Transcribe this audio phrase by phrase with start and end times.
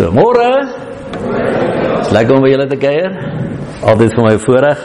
[0.00, 0.48] So, môre.
[1.12, 3.16] Dis lekker om by julle te kuier.
[3.84, 4.84] Altyd vir my voorreg.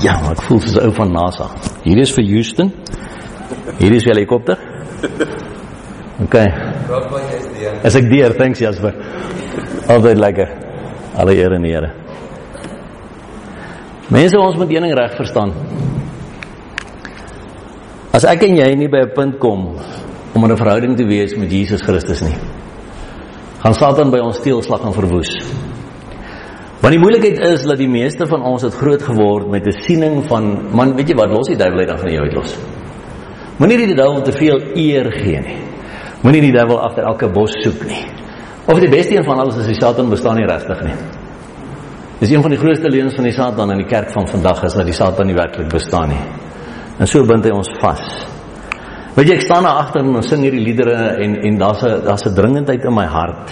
[0.00, 1.50] Ja, ek voel soos 'n ou van NASA.
[1.84, 2.72] Hier is vir Houston.
[3.80, 4.56] Hier is vir helikopter.
[6.24, 6.36] OK.
[7.84, 8.94] As ek deur, thanks Jasper.
[9.88, 10.48] Altyd lekker.
[11.14, 11.92] Alle eer aan die Here.
[14.08, 15.52] Mense, ons moet een ding reg verstaan.
[18.10, 19.76] As ek en jy nie by 'n punt kom
[20.34, 22.38] om 'n verhouding te wees met Jesus Christus nie,
[23.58, 25.32] gaan Satan by ons steelslag en verwoes.
[26.78, 30.24] Want die moeilikheid is dat die meeste van ons het groot geword met 'n siening
[30.28, 32.58] van man, weet jy wat, los die duiwel uit dan van jou uit los.
[33.58, 35.58] Moenie die duiwel te veel eer gee nie.
[36.22, 38.06] Moenie die duiwel agter elke bos soek nie.
[38.66, 40.94] Of die beste een van alles is die Satan bestaan nie regtig nie.
[42.20, 44.74] Dis een van die grootste leuns van die Satan in die kerk van vandag is
[44.74, 46.20] dat die Satan nie werklik bestaan nie.
[46.98, 48.37] En so bind hy ons vas.
[49.18, 52.04] Weet jy ek staan daar agter en ons sing hierdie liedere en en daar's 'n
[52.06, 53.50] daar's 'n dringendheid in my hart.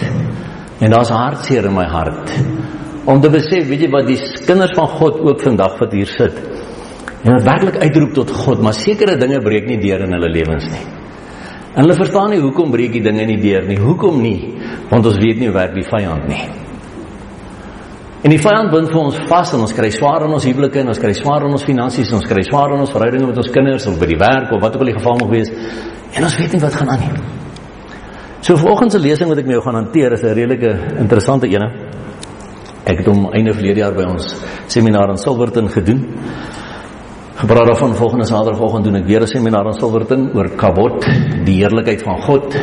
[0.78, 2.30] En daar's hartseer in my hart.
[3.04, 6.34] Om te besef, weet jy wat die kinders van God ook vandag wat hier sit.
[7.24, 10.64] En wat werklik uitroep tot God, maar sekere dinge breek nie deur in hulle lewens
[10.70, 10.86] nie.
[11.74, 13.78] En hulle verstaan nie hoekom breek die dinge nie deur nie.
[13.78, 14.54] Hoekom nie?
[14.90, 16.65] Want ons weet nie hoe werk die vyand nie.
[18.26, 20.88] En die vyand bind vir ons vas en ons kry swaar in ons huwelike en
[20.90, 23.50] ons kry swaar in ons finansies en ons kry swaar in ons verhoudinge met ons
[23.54, 25.52] kinders of by die werk of wat ook al die geval mag wees.
[26.18, 27.12] En ons weet nie wat gaan aan nie.
[28.42, 30.72] So volgens se lesing wat ek met jou gaan hanteer is 'n redelike
[31.04, 31.70] interessante ene.
[32.84, 34.34] Ek het hom einde verlede jaar by ons
[34.66, 36.02] seminar in Silverton gedoen.
[37.36, 41.06] Gepraat daarvan volgende Saterdagoggend doen ek weer 'n seminar in Silverton oor Kavod,
[41.44, 42.56] die heerlikheid van God.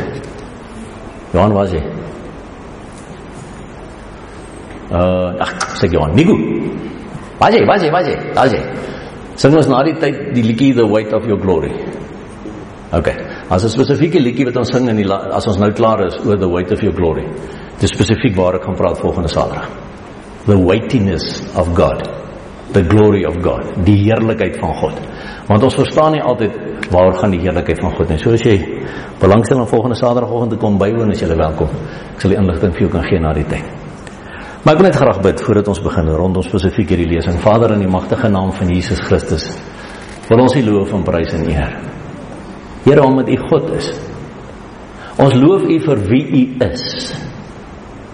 [1.32, 2.03] Johan was hy?
[4.94, 6.38] Uh, ag, sê Johan, Nigu.
[7.40, 8.16] Was hy, was hy, was hy?
[8.38, 8.62] Was hy?
[9.42, 11.74] Sing ons na die tyd die liedjie The Weight of Your Glory.
[12.94, 13.10] OK.
[13.50, 16.38] As 'n spesifieke liedjie wat ons sing in die as ons nou klaar is oor
[16.38, 17.26] The Weight of Your Glory.
[17.80, 19.68] Dis spesifiek waar ek gaan praat volgende Saterdag.
[20.46, 22.08] The weightiness of God.
[22.74, 23.86] The glory of God.
[23.86, 25.00] Die heerlikheid van God.
[25.48, 26.52] Want ons verstaan nie altyd
[26.92, 28.18] waar gaan die heerlikheid van God nie.
[28.18, 28.60] So as jy
[29.20, 31.70] belangstel om volgende Saterdagoggend te kom bywoon, is jy welkom.
[32.14, 33.83] Ek sal die inligting vir jou kan gee na die tyd.
[34.64, 37.36] Maar ek wil net graag bid voordat ons begin rondom spesifiek hierdie lesing.
[37.44, 39.50] Vader in die magtige naam van Jesus Christus,
[40.30, 41.74] wil ons U loof en prys en eer.
[42.86, 43.90] Here omdat U God is.
[45.20, 46.86] Ons loof U vir wie U is.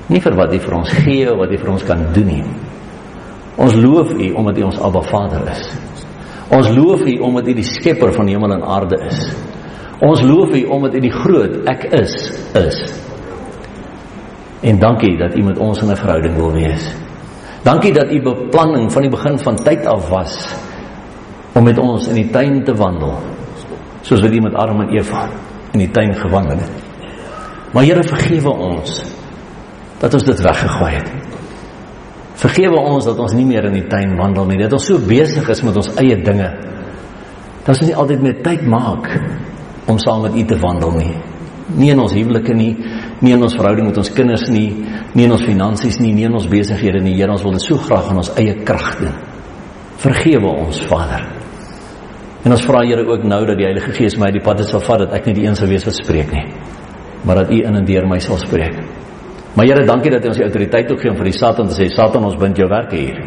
[0.10, 2.42] Nie vir wat U vir ons gee of wat U vir ons kan doen nie.
[3.62, 5.70] Ons loof U omdat U ons Abba Vader is.
[6.50, 9.22] Ons loof U omdat U die skepper van hemel en aarde is.
[10.02, 12.18] Ons loof U omdat U die groot ek is
[12.58, 12.82] is.
[14.60, 16.96] En dankie dat U met ons in 'n verhouding wil wees.
[17.64, 20.56] Dankie dat U beplanning van die begin van tyd af was
[21.54, 23.20] om met ons in die tuin te wandel.
[24.02, 25.30] Soos wat U met Adam en Eva
[25.72, 26.72] in die tuin gewandel het.
[27.74, 29.04] Maar Here vergewe ons
[30.00, 31.12] dat ons dit weggegooi het.
[32.40, 34.58] Vergewe ons dat ons nie meer in die tuin wandel nie.
[34.62, 36.50] Dat ons so besig is met ons eie dinge.
[37.66, 39.10] Dat ons nie altyd meer tyd maak
[39.86, 41.14] om saam met U te wandel nie.
[41.76, 42.72] Nie in ons huwelike nie,
[43.22, 44.70] nie in ons verhouding met ons kinders nie,
[45.14, 47.18] nie in ons finansies nie, nie in ons besighede nie.
[47.18, 49.18] Here, ons wil dit so graag in ons eie krag doen.
[50.00, 51.26] Vergewe ons, Vader.
[52.46, 55.04] En ons vra Here ook nou dat die Heilige Gees my die pad sal vat
[55.04, 56.46] dat ek nie die een sal wees wat spreek nie,
[57.28, 58.80] maar dat U in en deur my sal spreek.
[59.56, 61.76] Maar Here, dankie dat U ons die autoriteit ook gee om vir die Satan te
[61.76, 63.20] sê, Satan, ons bind jou werke hier.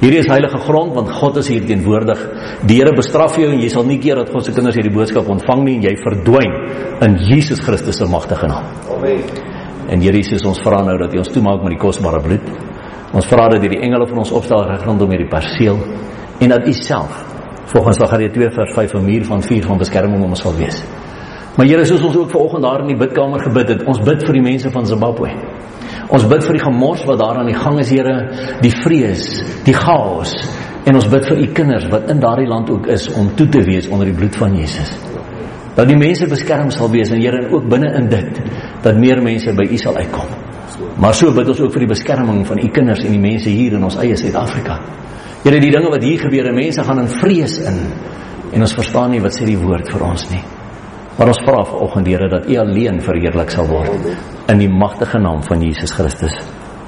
[0.00, 2.20] Hierdie is heilige grond want God is hier teenwoordig.
[2.66, 5.28] Die Here bestraf jou en jy sal nie keer dat God se kinders hierdie boodskap
[5.30, 6.56] ontvang nie en jy verdwyn
[7.06, 8.66] in Jesus Christus se magtige naam.
[8.96, 9.22] Amen.
[9.88, 12.50] En Here Jesus, ons vra nou dat U ons toemaak met die kosbare bloed.
[13.14, 15.78] Ons vra dat U die engele van ons opstel reg rondom hierdie perseel
[16.42, 17.22] en dat U self
[17.70, 20.82] volgens Sagaria 2 vers 5 'n muur van vuur van beskerming om ons sal wees.
[21.56, 24.32] Maar Here, soos ons ook vanoggend daar in die bidkamer gebid het, ons bid vir
[24.32, 25.30] die mense van Zimbabwe.
[26.12, 28.14] Ons bid vir die gemors wat daar aan die gang is, Here,
[28.60, 29.26] die vrees,
[29.64, 30.34] die chaos
[30.84, 33.62] en ons bid vir u kinders wat in daardie land ook is om toe te
[33.64, 34.90] wees onder die bloed van Jesus.
[35.74, 38.42] Dat die mense beskerm sal wees en Here ook binne in dit
[38.84, 40.34] dat meer mense by u sal uitkom.
[41.00, 43.78] Maar so bid ons ook vir die beskerming van u kinders en die mense hier
[43.78, 44.78] in ons eie Suid-Afrika.
[45.44, 47.80] Here, die dinge wat hier gebeur, mense gaan in vrees in
[48.54, 50.44] en ons verstaan nie wat sê die woord vir ons nie.
[51.18, 53.90] Maar ons vra vanoggend Here dat U alleen verheerlik sal word
[54.50, 56.34] in die magtige naam van Jesus Christus.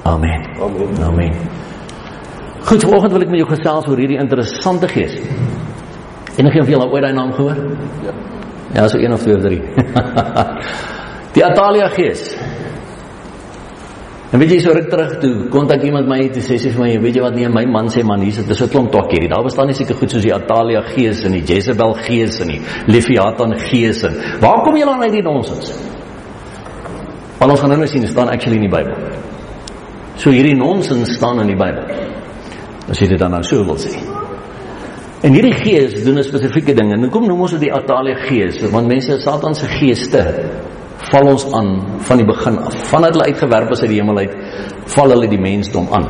[0.03, 0.43] Amen.
[0.61, 1.03] Amen.
[1.03, 1.33] Amen.
[2.67, 5.15] Goed, vanoggend wil ek met jou gesels oor hierdie interessante gees.
[6.37, 7.61] Enige van julle al ooit daai naam gehoor?
[8.03, 8.13] Ja.
[8.75, 9.61] Ja, so een of twee of drie.
[11.35, 12.35] die Atalia gees.
[14.37, 16.89] En weet jy so ruk terug toe kontak iemand my toe sê sy vir my
[17.01, 19.29] weet jy wat nee my man sê man hier's dis 'n klomp twak hierdie.
[19.31, 22.61] Daar bestaan nie seker goed soos die Atalia gees en die Jezebel gees en die
[22.85, 25.73] Leviathan gees en waar kom julle aan uit die nonsens?
[27.39, 28.93] Want ons gaan nou sien, staan actually in die Bybel.
[30.17, 31.83] So hierdie nonsens staan in die Bybel.
[32.89, 33.97] As jy dit dan nou so wil sê.
[35.23, 38.61] En hierdie gees doen 'n spesifieke ding en kom noem ons dit die Atalia gees,
[38.69, 40.21] want mense Satan se geeste
[41.11, 41.73] val ons aan
[42.07, 42.77] van die begin af.
[42.91, 44.33] Vandat hulle uitgewerp is uit die hemel uit,
[44.95, 46.07] val hulle die mensdom aan.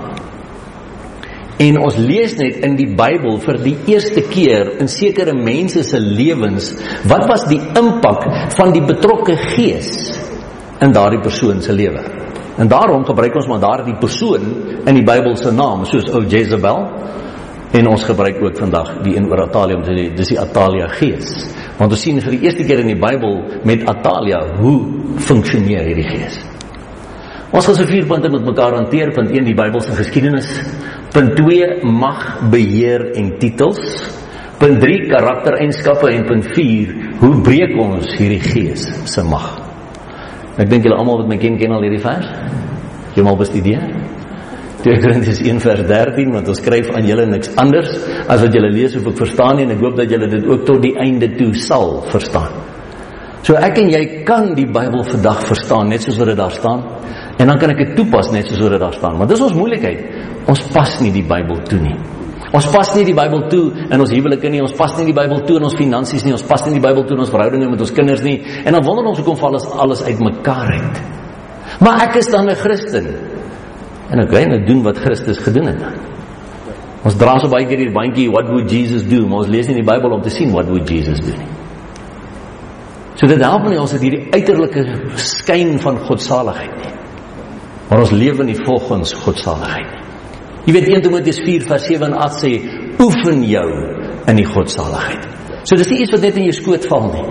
[1.58, 5.98] En ons lees net in die Bybel vir die eerste keer in sekere mense se
[6.00, 6.70] lewens
[7.10, 9.90] wat was die impak van die betrokke gees
[10.86, 12.04] in daardie persoon se lewe.
[12.62, 14.46] En daarom gebruik ons maar daardie persoon
[14.86, 16.86] in die Bybel se naam soos ou Jezebel
[17.76, 20.88] en ons gebruik ook vandag die een oor Atalia om te sê dis die Atalia
[20.96, 21.32] gees.
[21.78, 24.78] Want ons sien vir die eerste keer in die Bybel met Atalia hoe
[25.28, 26.40] funksioneer hierdie gees.
[27.52, 29.14] Ons gaan so vier punte met mekaar hanteer.
[29.16, 30.50] Punt 1 die Bybelse geskiedenis.
[31.14, 33.80] Punt 2 mag, beheer en titels.
[34.60, 39.52] Punt 3 karaktereienskappe en punt 4 hoe breek ons hierdie gees se mag.
[40.58, 42.26] Ek dink julle almal wat my ken ken al hierdie vers.
[43.14, 43.86] Jy moet bestudeer.
[44.88, 47.92] 2 Korintiërs 1 vers 13 want ons skryf aan julle niks anders
[48.24, 50.64] as wat julle lees of ek verstaan nie en ek hoop dat julle dit ook
[50.70, 52.56] tot die einde toe sal verstaan.
[53.44, 56.84] So ek en jy kan die Bybel vandag verstaan net soos wat dit daar staan.
[57.38, 59.20] En dan kan ek dit toepas net soos wat dit daar staan.
[59.20, 60.02] Maar dis ons moeilikheid.
[60.52, 61.96] Ons pas nie die Bybel toe nie.
[62.56, 64.64] Ons pas nie die Bybel toe in ons huwelike nie.
[64.64, 66.36] Ons pas nie die Bybel toe in ons finansies nie.
[66.36, 68.38] Ons pas nie die Bybel toe in ons verhoudinge met ons kinders nie.
[68.64, 71.02] En dan wonder ons hoekom val alles uitmekaar uit.
[71.84, 73.37] Maar ek is dan 'n Christen.
[74.12, 75.84] En ek gaan doen wat Christus gedoen het.
[77.08, 79.26] Ons dra so baie keer hierdie bandjie what would Jesus do?
[79.28, 81.54] Maar ons lees nie die Bybel om te sien what would Jesus do nie.
[83.18, 84.84] So dit help nie ons het hierdie uiterlike
[85.22, 86.94] skyn van godsaligheid nie.
[87.88, 90.04] Maar ons lewe nie volgens godsaligheid nie.
[90.68, 92.54] Jy weet 1 Timoteus 4 vers 7 en 8 sê
[93.00, 93.68] oefen jou
[94.28, 95.24] in die godsaligheid.
[95.64, 97.24] So dis nie iets wat net in jou skoot val nie.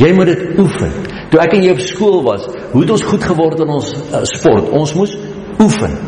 [0.00, 0.94] Jy moet dit oefen.
[1.30, 4.22] Toe ek en jy op skool was, hoe het ons goed geword in ons uh,
[4.28, 4.70] sport?
[4.72, 5.12] Ons moes
[5.60, 5.98] oefen.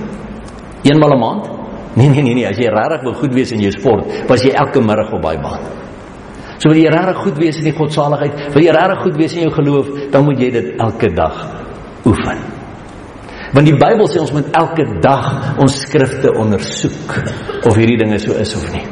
[0.82, 1.50] Eenmal 'n maand?
[1.94, 4.50] Nee nee nee nee, as jy regtig wil goed wees in jou sport, was jy
[4.56, 5.60] elke middag op daai baan.
[6.58, 9.42] So wil jy regtig goed wees in die godsaligheid, wil jy regtig goed wees in
[9.42, 11.42] jou geloof, dan moet jy dit elke dag
[12.06, 12.38] oefen.
[13.52, 17.12] Want die Bybel sê ons moet elke dag ons skrifte ondersoek
[17.68, 18.86] of hierdie dinge so is of nie.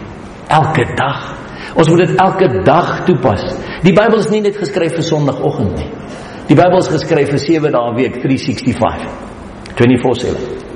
[0.51, 1.31] Elke dag.
[1.79, 3.47] Ons moet dit elke dag toepas.
[3.87, 5.89] Die Bybel is nie net geskryf vir Sondagoggend nie.
[6.51, 9.30] Die Bybel is geskryf vir 7 dae week, 365.
[9.81, 10.69] 24/7.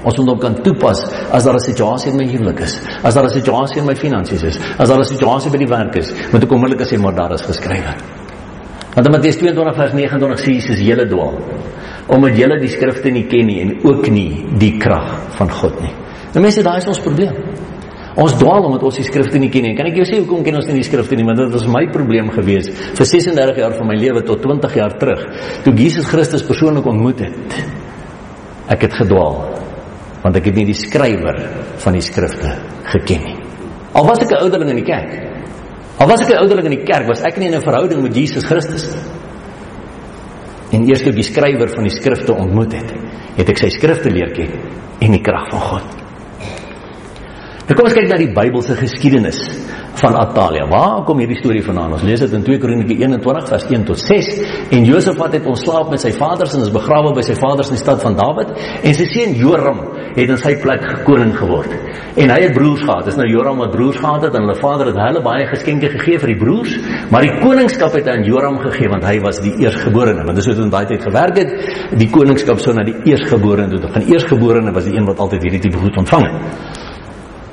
[0.00, 1.02] Ons moet hom kan toepas
[1.32, 4.42] as daar 'n situasie in my huwelik is, as daar 'n situasie in my finansies
[4.42, 7.32] is, as daar 'n situasie by die werk is, moet ek onmiddellik sê maar daar
[7.32, 7.94] is geskrywe.
[8.94, 11.38] Want in Matteus 22 vers 29 sê Jesus hele dwaal
[12.10, 15.92] omdat julle die skrifte nie ken nie en ook nie die krag van God nie.
[16.34, 17.36] Nou mense, daai is ons probleem.
[18.18, 19.76] Ons dwaal omdat ons die skrifte nie ken nie.
[19.78, 21.24] Kan ek jou sê hoekom ken ons nie die skrifte nie?
[21.24, 24.96] Want dit was my probleem gewees vir 36 jaar van my lewe tot 20 jaar
[24.98, 25.22] terug
[25.62, 27.60] toe Jesus Christus persoonlik ontmoet het.
[28.70, 29.58] Ek het gedwaal
[30.20, 31.38] want ek het nie die skrywer
[31.80, 32.50] van die skrifte
[32.92, 33.38] geken nie.
[33.96, 35.16] Al was ek 'n ouderling in die kerk.
[35.98, 38.14] Al was ek 'n ouderling in die kerk, was ek nie in 'n verhouding met
[38.14, 39.20] Jesus Christus nie
[40.76, 42.92] en eers toe die skrywer van die skrifte ontmoet het,
[43.38, 44.52] het ek sy skrifte leer ken
[45.02, 45.96] en die krag van God.
[47.66, 49.40] Nou kom ons kyk na die Bybelse geskiedenis
[49.94, 50.66] van Atalia.
[50.68, 51.92] Waar kom hierdie storie vandaan?
[51.96, 54.28] Ons lees dit in 2 Kronieke 21 vers 1 tot 6.
[54.70, 57.82] En Josafat het ontslaap met sy vaders en is begrawe by sy vaders in die
[57.82, 59.82] stad van Dawid en sy seun Joram
[60.16, 61.74] het in sy plek koning geword.
[62.20, 63.06] En hy het broers gehad.
[63.06, 66.18] Dis nou Joram wat broers gehad het en hulle vader het hulle baie geskenke gegee
[66.22, 66.76] vir die broers,
[67.12, 70.26] maar die koningskap het aan Joram gegee want hy was die eersgeborene.
[70.26, 71.56] Want dis hoe dit in daai tyd gewerk het.
[72.00, 73.92] Die koningskap sou na die eersgeborene toe.
[73.94, 76.88] Van eersgeborene was die een wat altyd hierdie tipe goed ontvang het.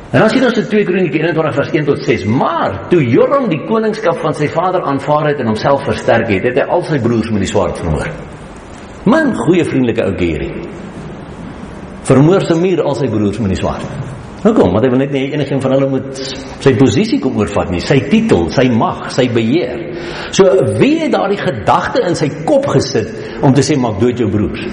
[0.07, 3.49] En dan sien ons in 2 Kronieke 21 vers 1 tot 6, maar toe Joram
[3.51, 6.99] die koningskap van sy vader aanvaar het en homself versterk het, het hy al sy
[7.03, 8.07] broers met die swaard vermoor.
[9.07, 10.53] Man, goeie vriendelike ou hierdie.
[12.07, 14.15] Vermoor sy muur al sy broers met die swaard.
[14.45, 14.71] Hoekom?
[14.71, 16.23] Want hy wil net nie enigiemand van hulle moet
[16.63, 19.89] sy posisie kom oorvat nie, sy titel, sy mag, sy beheer.
[20.31, 20.47] So
[20.79, 24.63] wie het daardie gedagte in sy kop gesit om te sê maak dood jou broers?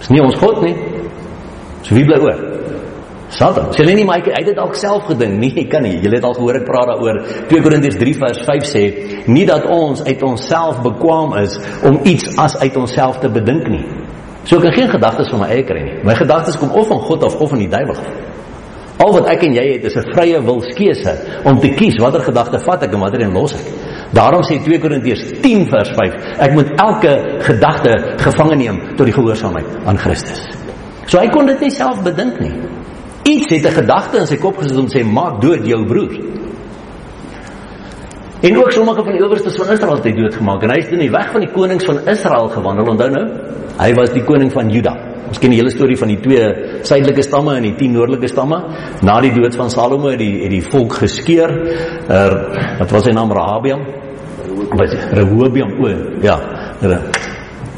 [0.00, 0.74] Dis nie ons God nie.
[1.86, 2.47] So wie bly oor?
[3.28, 3.72] Satan.
[3.76, 5.98] Sê nie maar hy het dit dalk self gedink nie, jy kan nie.
[6.00, 7.20] Jy het al gehoor ek praat daaroor.
[7.50, 8.84] 2 Korintiërs 3 vers 5 sê,
[9.28, 13.84] nie dat ons uit onsself bekwam is om iets as uit onsself te bedink nie.
[14.48, 15.98] So ek kan geen gedagtes van my eie kry nie.
[16.08, 18.00] My gedagtes kom of van God af of van die duiwel.
[18.98, 21.12] Al wat ek en jy het is 'n vrye wilskeuse
[21.44, 23.66] om te kies watter gedagte vat ek en watter een los ek.
[24.12, 27.12] Daarom sê 2 Korintiërs 10 vers 5, ek moet elke
[27.44, 30.40] gedagte gevange neem tot die gehoorsaamheid aan Christus.
[31.06, 32.52] So hy kon dit nie self bedink nie.
[33.28, 36.14] Iets het 'n gedagte in sy kop gesit om sê maak dood jou broer.
[38.40, 40.98] En ook sommige van die owerstes van Israel het hy doodgemaak en hy het in
[40.98, 42.86] die weg van die konings van Israel gewandel.
[42.86, 43.26] Onthou nou,
[43.78, 44.94] hy was die koning van Juda.
[45.28, 46.46] Ons ken die hele storie van die twee
[46.86, 48.62] suidelike stamme en die 10 noordelike stamme.
[49.02, 51.52] Na die dood van Salomo het die het die volk geskeur.
[52.08, 52.36] Er,
[52.78, 53.82] wat was sy naam Rahabiam?
[54.78, 55.92] Wat Rehoboam o,
[56.22, 56.38] ja.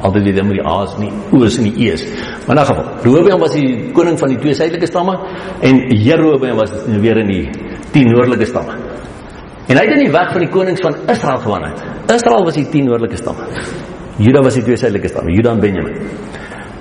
[0.00, 2.04] Altyd dit met die A's nie, O's en die E's.
[2.46, 5.18] Maar in 'n geval, Rehoboam was die koning van die twee suidelike stamme
[5.60, 7.50] en Jeroboam was weer in die
[7.92, 8.72] 10 noordelike stamme.
[9.66, 11.72] En hy het in die weg van die konings van Israel gewandel.
[12.06, 13.44] Israel was die 10 noordelike stamme.
[14.16, 15.94] Juda was die twee suidelike stamme, Juda en Benjamin.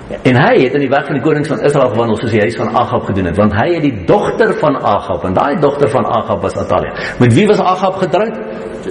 [0.09, 2.55] En hy het in die weg van die konings van Israel gewandel soos die huis
[2.57, 6.05] van Agab gedoen het, want hy het die dogter van Agab en daai dogter van
[6.05, 6.95] Agab was Atalia.
[7.19, 8.41] Met wie was Agab getroud?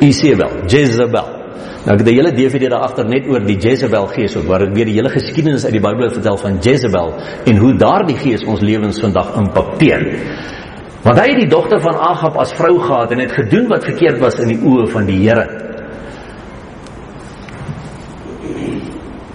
[0.01, 1.38] Isabel, Jezebel.
[1.85, 4.67] Nou ek het die hele DVD daar agter net oor die Jezebel gees ook waar
[4.67, 7.15] ek weer die hele geskiedenis uit die Bybel vertel van Jezebel
[7.47, 10.05] en hoe daardie gees ons lewens vandag impakteer.
[11.05, 14.19] Want hy het die dogter van Agab as vrou gehad en het gedoen wat verkeerd
[14.21, 15.47] was in die oë van die Here.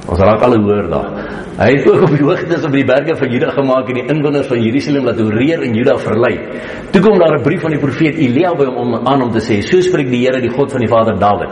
[0.08, 1.43] Ons raak al hoor daar.
[1.54, 4.48] Hy het ook op die hoogtes op die berge van Juda gemaak en die inwoners
[4.50, 6.34] van Jerusalem laat oreer en Juda verlei.
[6.90, 9.40] Toe kom daar 'n brief van die profeet Elia by hom om aan om te
[9.40, 11.50] sê: "So spreek die Here, die God van die vader Dawid.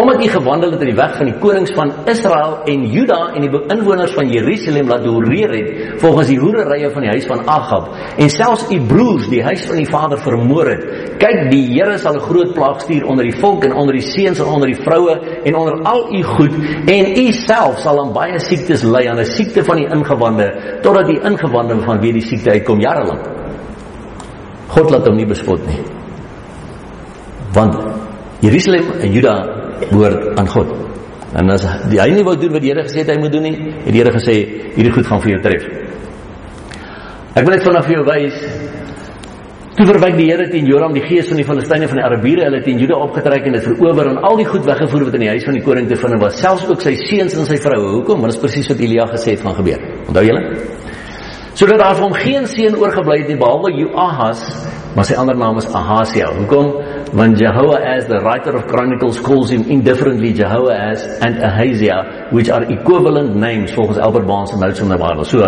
[0.00, 3.40] Omdat u gewandel het in die weg van die konings van Israel en Juda en
[3.40, 7.88] die inwoners van Jerusalem laat oreer het volgens die hoererye van die huis van Agab
[8.16, 10.84] en selfs u broers die huis van die vader vermoor het,
[11.18, 14.38] kyk die Here sal 'n groot plaag stuur onder die volk en onder die seuns
[14.38, 16.54] en onder die vroue en onder al u goed
[16.86, 20.48] en u self sal aan baie siektes ly aan 'n siekte van die ingewande
[20.84, 23.28] totdat die ingewande van wie die siekte uitkom jare lank.
[24.74, 25.82] God laat hom nie bespot nie.
[27.54, 27.76] Want
[28.42, 29.34] Jerusalem en Juda
[29.90, 30.72] behoort aan God.
[31.34, 33.46] En as die hy nie wou doen wat die Here gesê het hy moet doen
[33.48, 34.36] nie, het die Here gesê
[34.76, 35.66] hierdie goed gaan vir jou tref.
[37.34, 38.36] Ek wil net vanaf jou wys
[39.74, 42.60] Toe verwyk die Here teen Joram die gees van die Filistyne van die Arabiere, hulle
[42.62, 45.46] teen Juda opgetrek en dit verower en al die goed weggevoer wat in die huis
[45.48, 47.88] van die koning te vind was, selfs ook sy seuns en sy vroue.
[47.96, 48.22] Hoekom?
[48.22, 49.82] Want dit is presies wat Elia gesê het gaan gebeur.
[50.06, 50.44] Onthou julle?
[51.54, 54.40] Sodat daar van hom geen seun oorgebly het nie behalwe Joahaz,
[54.96, 56.32] maar sy ander naam is Ahasia.
[56.34, 56.72] Hoekom?
[57.14, 63.36] Want Jehoahaz, the writer of Chronicles calls him indifferently Jehoahaz and Ahaziah, which are equivalent
[63.36, 65.24] names volgens Albert Barnes se notes in the Bible.
[65.24, 65.46] So,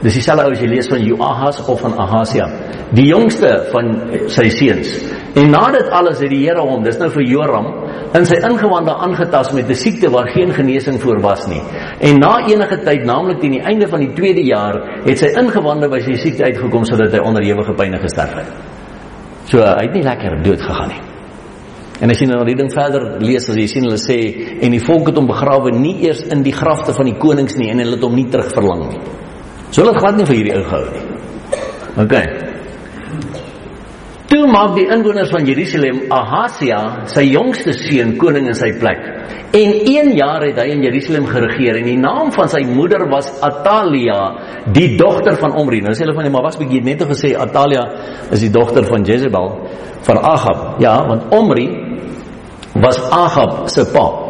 [0.00, 2.48] dis dieselfde ou as jy lees van Joahaz of van Ahasia,
[2.96, 3.92] die jongste van
[4.32, 4.96] sy seuns.
[5.34, 7.68] En nadat alles het die Here hom, dis nou vir Joram,
[8.12, 11.62] in sy ingewande aangetas met 'n siekte waar geen genesing voor was nie.
[12.00, 15.88] En na enige tyd, naamlik teen die einde van die tweede jaar, het sy ingewande
[15.88, 18.46] by sy siekte uitgekom sodat hy onderhewige pyne gesterf het.
[19.44, 21.00] So hy het nie lekker dood gegaan nie.
[22.00, 24.18] En as jy nou die ding verder lees, as jy sien hulle sê
[24.60, 27.70] en die volk het hom begrawe nie eers in die grafte van die konings nie
[27.70, 29.00] en hulle het hom nie terugverlang nie.
[29.70, 31.04] So hulle het glad nie vir hierdie ou gehou nie.
[32.04, 32.51] OK.
[34.32, 36.78] Toe maak die inwoners van Jerusalem Ahasia,
[37.12, 39.02] sy jongste seun, koning in sy plek.
[39.52, 43.28] En 1 jaar het hy in Jerusalem geregeer en die naam van sy moeder was
[43.44, 44.16] Atalia,
[44.72, 45.82] die dogter van Omri.
[45.84, 47.84] Nou sê hulle van hom, maar was bietjie net gesê Atalia
[48.32, 49.52] is die dogter van Jezebel
[50.08, 50.80] van Ahab.
[50.80, 51.68] Ja, want Omri
[52.80, 54.21] was Ahab se pa.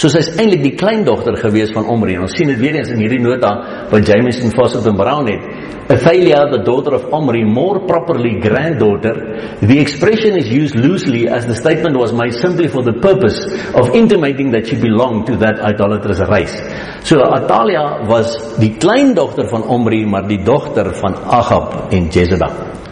[0.00, 2.14] So sy is eintlik die kleindogter gewees van Omri.
[2.16, 3.50] Ons sien dit weer eens in hierdie nota
[3.90, 5.44] wat Jameson Fawcett en Brown het.
[5.92, 9.12] Athaliah, the daughter of Omri, more properly granddaughter.
[9.60, 13.44] The expression is used loosely as the statement was made simply for the purpose
[13.76, 16.56] of intimating that she belonged to that idolatrous race.
[17.04, 22.88] So Athaliah was die kleindogter van Omri, maar die dogter van Ahab en Jezebel.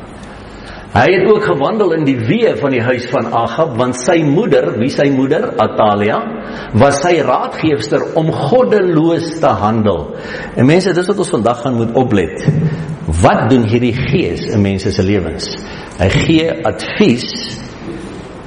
[0.88, 4.70] Hy het ook gewandel in die weë van die huis van Agab want sy moeder,
[4.80, 6.16] wie sy moeder, Atalia,
[6.80, 10.06] was sy raadgeefster om goddeloos te handel.
[10.56, 12.46] En mense, dis wat ons vandag gaan moet oplet.
[13.20, 15.50] Wat doen hierdie gees in mense se lewens?
[16.00, 17.28] Hy gee advies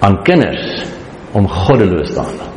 [0.02, 0.66] aan kinders
[1.38, 2.51] om goddeloos te handel.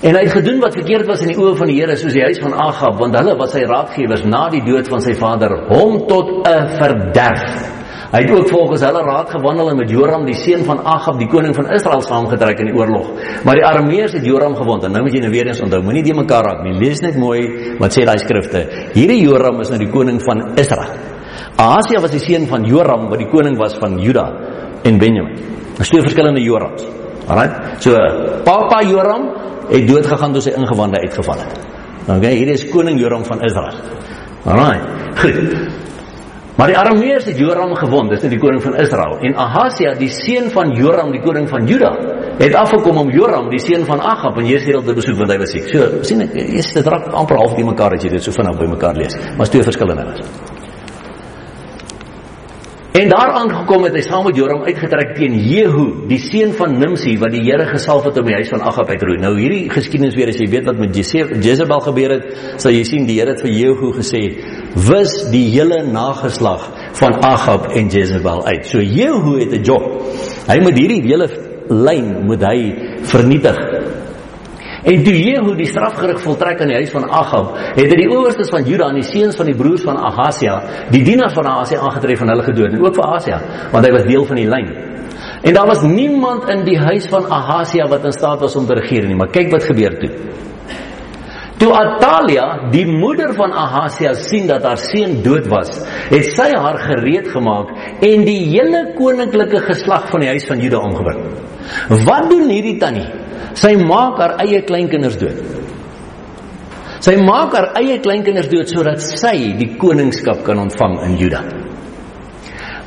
[0.00, 2.22] En hy het gedoen wat verkeerd was in die oë van die Here soos die
[2.24, 6.06] huis van Agab want hulle was sy raadgewers na die dood van sy vader hom
[6.08, 7.66] tot 'n verderf.
[8.10, 11.28] Hy het ook volgens hulle raad gewandel en met Joram die seun van Agab die
[11.28, 13.10] koning van Israel saamgetrek in die oorlog.
[13.44, 16.02] Maar die Arameërs het Joram gewond en nou moet jy nou weer eens onthou, moenie
[16.02, 16.72] die mekaar raak nie.
[16.72, 18.66] Lees net mooi wat sê daai skrifte.
[18.94, 20.96] Hierdie Joram is nou die koning van Israel.
[21.56, 24.32] Ahasia was die seun van Joram wat die koning was van Juda
[24.82, 25.36] en Benjamin.
[25.76, 26.88] Daar's twee verskillende Jorams.
[27.28, 27.50] Alraai.
[27.78, 27.94] So
[28.44, 31.60] papa Joram het dood gegaan toe sy ingewande uitgeval het.
[32.08, 33.76] Okay, hier is koning Joram van Israel.
[34.44, 34.80] Alraai.
[35.20, 35.80] Goed.
[36.60, 39.16] Maar die Arameërs het Joram gewond, dis net die koning van Israel.
[39.24, 41.94] En Ahasia, die seun van Joram, die koning van Juda,
[42.40, 45.54] het afgekom om Joram, die seun van Agab, in Jesreel te besoek want hy was
[45.56, 45.70] siek.
[45.72, 48.36] So, sien ek, jy sit dit raak amper half die mekaar as jy dit so
[48.36, 49.16] vinnig by mekaar lees.
[49.36, 50.59] Maar is twee verskillende dinge.
[52.90, 57.12] En daar aangekom het hy saam met Joram uitgetrek teen Jehu, die seun van Nimsi
[57.22, 59.18] wat die Here gesalf het om die huis van Agab uit te roei.
[59.22, 62.24] Nou hierdie geskiedenis weer as jy weet wat met Jezebel gebeur het,
[62.58, 64.24] sal jy sien die Here het vir Jehu gesê:
[64.74, 66.66] "Wis die hele nageslag
[66.98, 69.86] van Agab en Jezebel uit." So Jehu het 'n job.
[70.50, 71.30] Hy moet hierdie hele
[71.70, 72.58] lyn moet hy
[73.06, 73.79] vernietig.
[74.82, 78.48] En toe Jehu die strafgerig voltrek in die huis van Agab, het hy die owerstes
[78.52, 80.54] van Juda en die seuns van die broers van Ahasia,
[80.92, 83.40] die dienaars van Ahasia aangetref en hulle gedood, en ook vir Ahasia,
[83.74, 84.70] want hy was deel van die lyn.
[85.44, 88.76] En daar was niemand in die huis van Ahasia wat in staat was om te
[88.80, 90.10] regeer nie, maar kyk wat gebeur toe.
[91.60, 95.74] Toe Atalia, die moeder van Ahasia sien dat haar seun dood was,
[96.08, 100.80] het sy haar gereed gemaak en die hele koninklike geslag van die huis van Juda
[100.80, 101.26] omgebring.
[102.08, 103.19] Wat doen hierdie tannie?
[103.58, 105.40] Sy maak haar eie kleinkinders dood.
[107.00, 111.59] Sy maak haar eie kleinkinders dood sodat sy die koningskap kan ontvang in Juda.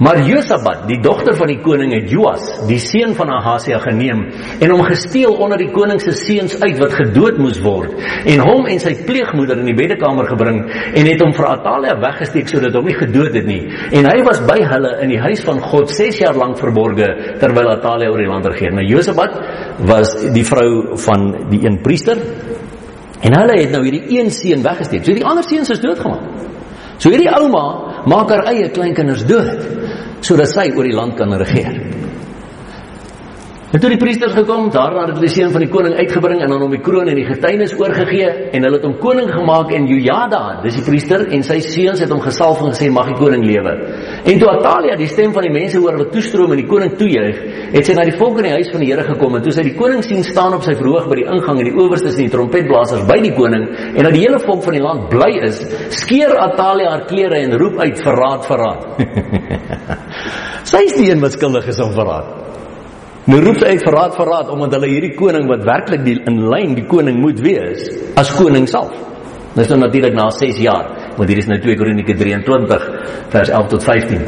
[0.03, 4.25] Maar Josabat, die dogter van die koning het Joas, die seun van Ahasia geneem
[4.59, 7.93] en hom gesteel onder die koning se seuns uit wat gedood moes word
[8.27, 12.51] en hom en sy pleegmoeder in die beddekamer gebring en het hom vir Atalia weggesteek
[12.51, 13.61] sodat hom nie gedood het nie.
[13.95, 17.07] En hy was by hulle in die huis van God 6 jaar lank verborge
[17.39, 18.75] terwyl Atalia oor die land regeer.
[18.75, 19.39] Nou Josabat
[19.87, 22.19] was die vrou van die een priester
[23.23, 25.07] en hulle het nou hierdie een seun weggesteek.
[25.07, 26.51] So die ander seuns is doodgemaak.
[26.99, 29.82] So hierdie ouma maak haar eie kleinkinders dood
[30.23, 32.02] sodat sy oor die land kan regeer.
[33.73, 36.51] En toe die priesters gekom, daarna het hulle die seun van die koning uitgebring en
[36.53, 39.87] aan hom die kroon en die getuienis oorgegee en hulle het hom koning gemaak en
[39.89, 43.41] Jojada, dis die priester en sy seuns het hom gesalf en gesê mag die koning
[43.49, 43.73] lewe.
[44.29, 47.39] En toe Atalia die stem van die mense hoor wat toestroom en die koning toejuig,
[47.73, 49.65] het sy na die volk in die huis van die Here gekom en toe sy
[49.65, 52.35] die koning sien staan op sy verhoog by die ingang en die owerstes en die
[52.37, 55.63] trompetblasers by die koning en dat die hele volk van die land bly is,
[56.03, 59.03] skeer Atalia haar klere en roep uit verraad verraad.
[60.75, 62.43] sy is die een wat skuldig is aan verraad.
[63.23, 66.83] Nou roep uit verraad verraad omdat hulle hierdie koning wat werklik die in lyn die
[66.91, 67.85] koning moet wees
[68.19, 68.91] as koning self.
[69.53, 72.85] Dis nou natuurlik na 6 jaar, want hier is nou 2 Kronieke 23
[73.31, 74.25] vers 11 tot 15.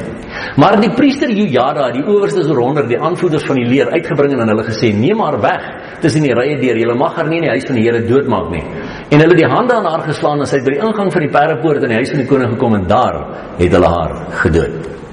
[0.62, 4.68] Maar die priester Jojada, die owerstes 100, die aanvoerders van die leer uitgebring en hulle
[4.70, 5.66] gesê: "Neem haar weg
[6.00, 6.78] tussen die rye deur.
[6.78, 8.64] Julle mag haar nie in die huis van die Here doodmaak nie."
[9.12, 11.34] En hulle die hande aan haar geslaan en sy het by die ingang van die
[11.36, 13.26] perdepoort in die huis van die koning gekom en daar
[13.58, 15.05] het hulle haar gedood.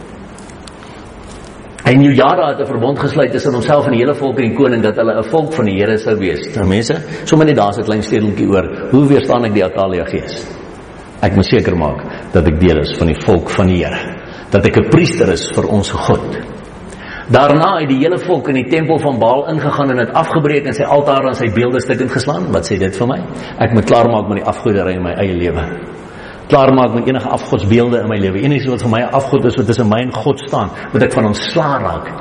[1.84, 4.82] En Jojada het 'n verbond gesluit tussen homself en die hele volk en die koning
[4.82, 6.54] dat hulle 'n volk van die Here sou wees.
[6.54, 10.46] Nou mense, sommer net daar's 'n klein stedeltjie oor hoe weerstaan ek die Atalia gees?
[11.20, 14.16] Ek moet seker maak dat ek deel is van die volk van die Here.
[14.50, 16.38] Dat ek 'n priester is vir ons God.
[17.28, 20.74] Daarna het die hele volk in die tempel van Baal ingegaan en dit afgebreek en
[20.74, 22.52] sy altaar en sy beelde stukkend geslaan.
[22.52, 23.20] Wat sê dit vir my?
[23.58, 25.92] Ek moet klaarmaak met die afgoderry in my eie lewe
[26.52, 28.42] klaarmaak met enige afgodsbeelde in my lewe.
[28.44, 31.12] Enige wat vir my 'n afgod is wat tussen my en God staan, moet ek
[31.12, 32.12] van ontslaa raak.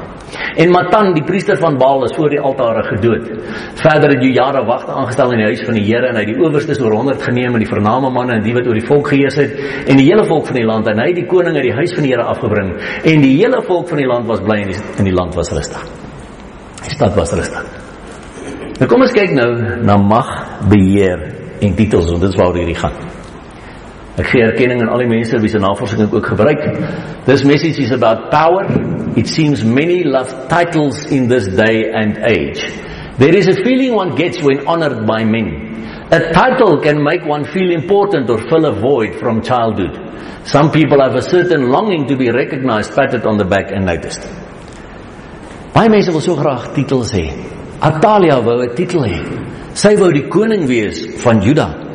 [0.56, 3.28] En Matan, die priester van Baal, is voor die altare gedood.
[3.76, 6.44] Verder het Jojada wagte aangestel in die huis van die Here en hy het die
[6.46, 9.36] owerstes oor 100 geneem en die vername manne en die wat oor die volk geheers
[9.36, 9.52] het
[9.88, 11.94] en die hele volk van die land en hy het die koning uit die huis
[11.94, 14.82] van die Here afgebring en die hele volk van die land was bly en die,
[14.98, 15.88] en die land was rustig.
[16.84, 17.63] Die stad was rustig.
[18.80, 19.50] Nou kom ons kyk nou
[19.84, 20.30] na mag,
[20.72, 21.28] beheer
[21.62, 23.20] en titels want dit is waaroor hierdie gaan.
[24.19, 26.63] Ek gee erkenning aan al die mense wie se navorsing ek ook gebruik.
[27.26, 28.67] This message is about power.
[29.15, 32.60] It seems many love titles in this day and age.
[33.17, 35.71] There is a feeling one gets when honored by men.
[36.12, 39.95] A title can make one feel important or fill a void from childhood.
[40.43, 44.28] Some people have a certain longing to be recognized, patted on the back and noticed.
[45.71, 47.32] Baie mense wil so graag titels hê.
[47.80, 49.24] Atalia wou 'n titel hê.
[49.74, 51.90] Sy wou die koning wees van Juda.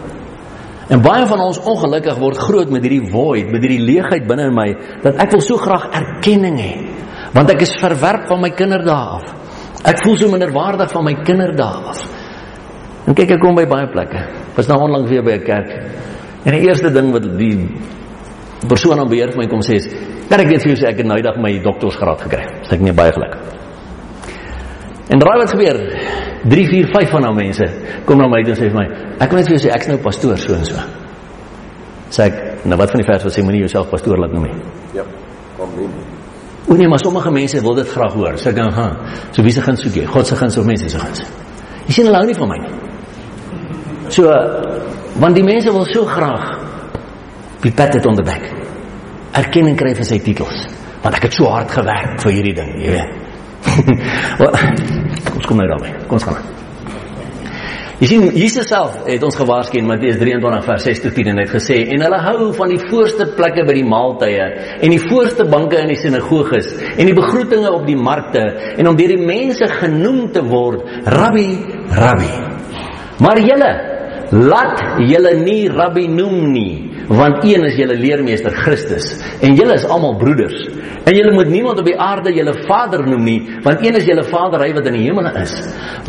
[0.86, 4.54] En baie van ons ongelukkig word groot met hierdie void, met hierdie leegheid binne in
[4.54, 4.68] my
[5.02, 6.74] dat ek wil so graag erkenning hê.
[7.34, 9.32] Want ek is verwerp van my kinderdae af.
[9.86, 12.04] Ek voel so minderwaardig van my kinderdae af.
[13.06, 14.22] En kyk ek kom by baie plekke.
[14.54, 15.70] Was nou onlangs weer by 'n kerk.
[16.44, 17.68] En die eerste ding wat die
[18.68, 19.88] persoon aan beheer vir my kom sê is,
[20.28, 22.80] "Kan ek net vir jou sê ek het nou eendag my doktorsgraad gekry." Sê ek
[22.80, 23.36] nee baie geluk.
[25.08, 25.76] En raai wat gebeur?
[26.50, 27.66] 3 4 5 van daai mense
[28.06, 28.86] kom na my en sê vir my,
[29.18, 30.82] ek wil net vir jou sê ek's nou pastoor so en so.
[32.10, 34.58] Sê ek, nou wat van die vers wat sê moenie jouself pastoor laat noem nie?
[35.00, 35.06] Ja.
[35.56, 35.88] Kom nie.
[36.66, 38.38] O nee, maar sommige mense wil dit graag hoor.
[38.38, 38.96] Sê ek dan, "Ha,
[39.32, 40.06] so wie se guns soek jy?
[40.06, 41.22] God se guns of mense se guns?"
[41.86, 42.74] Jy sien hulle hou nie van my nie.
[44.08, 44.22] So
[45.20, 46.58] want die mense wil so graag
[47.62, 48.42] be patted on the back.
[49.32, 50.66] Erkenning kry vir sy titels.
[51.02, 53.10] Want ek het so hard gewerk vir hierdie ding, jy weet.
[55.26, 55.92] Kom ons kom nou daarby.
[56.06, 56.54] Kom ons gaan.
[57.96, 61.38] Jy sien Jesus self het ons gewaarsku in Matteus 23 vers 6 tot 10 en
[61.40, 64.48] het gesê en hulle hou van die voorste plekke by die maaltye
[64.84, 68.42] en die voorste banke in die sinagoges en die begroetinge op die markte
[68.76, 70.84] en om deur die mense genoem te word
[71.16, 71.46] rabbi
[71.96, 72.28] rabbi.
[73.24, 73.72] Maar julle
[74.44, 76.74] laat julle nie rabbi noem nie
[77.08, 79.06] want een is julle leermeester Christus
[79.44, 80.66] en julle is almal broeders.
[81.06, 84.24] En julle moet niemand op die aarde julle vader noem nie want een is julle
[84.26, 85.54] vader hy wat in die hemel is.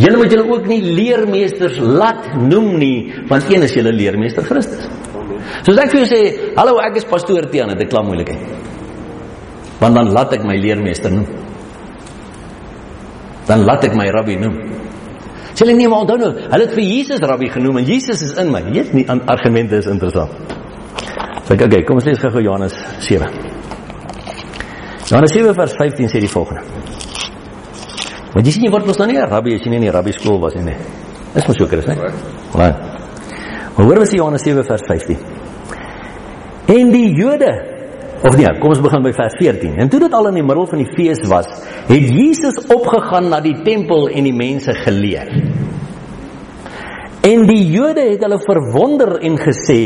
[0.01, 2.97] Julle moet julle ook nie leermeesters laat noem nie
[3.29, 4.89] want een is julle leermeester Christus.
[5.65, 6.21] Soos ek vir jou sê
[6.57, 8.41] hallo ek is pastoor Tiaan dit klink moeilikheid.
[9.77, 11.27] Want dan laat ek my leermeester noem.
[13.47, 14.57] Dan laat ek my rabbi noem.
[15.53, 18.37] Sê hulle nee maar onthou nou, hulle het vir Jesus rabbi genoem en Jesus is
[18.41, 18.65] in my.
[18.65, 20.56] Jy weet nie argumente is interessant.
[21.47, 22.73] So ek okay, kom ons lees gou Johannes
[23.05, 23.27] 7.
[25.07, 26.59] Johannes 7 vers 15 sê die volgende.
[28.33, 29.95] Want jy sien jy word mos nou nie 'n rabbi as jy nie in die
[29.95, 30.75] rabbi skool was nie.
[31.33, 31.95] Dis mos so Chris, né?
[31.95, 32.73] Nee.
[33.77, 35.17] Maar hoor wat sê Johannes 7 vers 15.
[36.67, 37.77] En die Jode
[38.23, 39.77] of nee, kom ons begin by vers 14.
[39.79, 41.47] En toe dit al in die middel van die fees was,
[41.87, 45.29] het Jesus opgegaan na die tempel en die mense geleer.
[47.27, 49.81] En die Jode het hulle verwonder en gesê: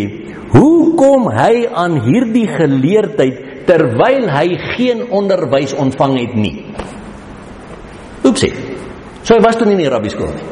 [0.51, 6.56] Hoe kom hy aan hierdie geleerdheid terwyl hy geen onderwys ontvang het nie?
[8.27, 8.51] Oepsie.
[9.23, 10.49] So hy was toe nie in die rabbi skool nie.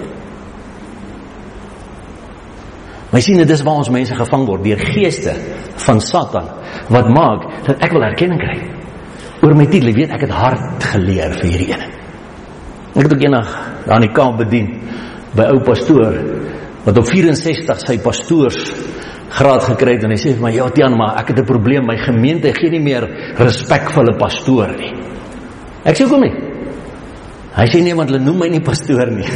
[3.10, 5.34] Maar sien dit is waar ons mense gevang word deur geeste
[5.86, 6.50] van Satan
[6.94, 8.60] wat maak dat ek wil erkenning kry.
[9.42, 11.88] Oor my titel, weet ek het hard geleer vir hierdie ene.
[12.94, 13.56] Ek het ook eendag
[13.90, 14.70] aan die kamp bedien
[15.38, 16.18] by ou pastoor
[16.90, 18.58] wat op 64 sy pastoors
[19.30, 21.86] graad gekry het en hy sê vir my ja Tiaan maar ek het 'n probleem
[21.86, 23.04] my gemeente gee nie meer
[23.38, 24.94] respek vir hulle pastoor nie.
[25.86, 26.34] Ek sê hoekom nie?
[27.56, 29.26] Hy sê nee want hulle noem my nie pastoor nie.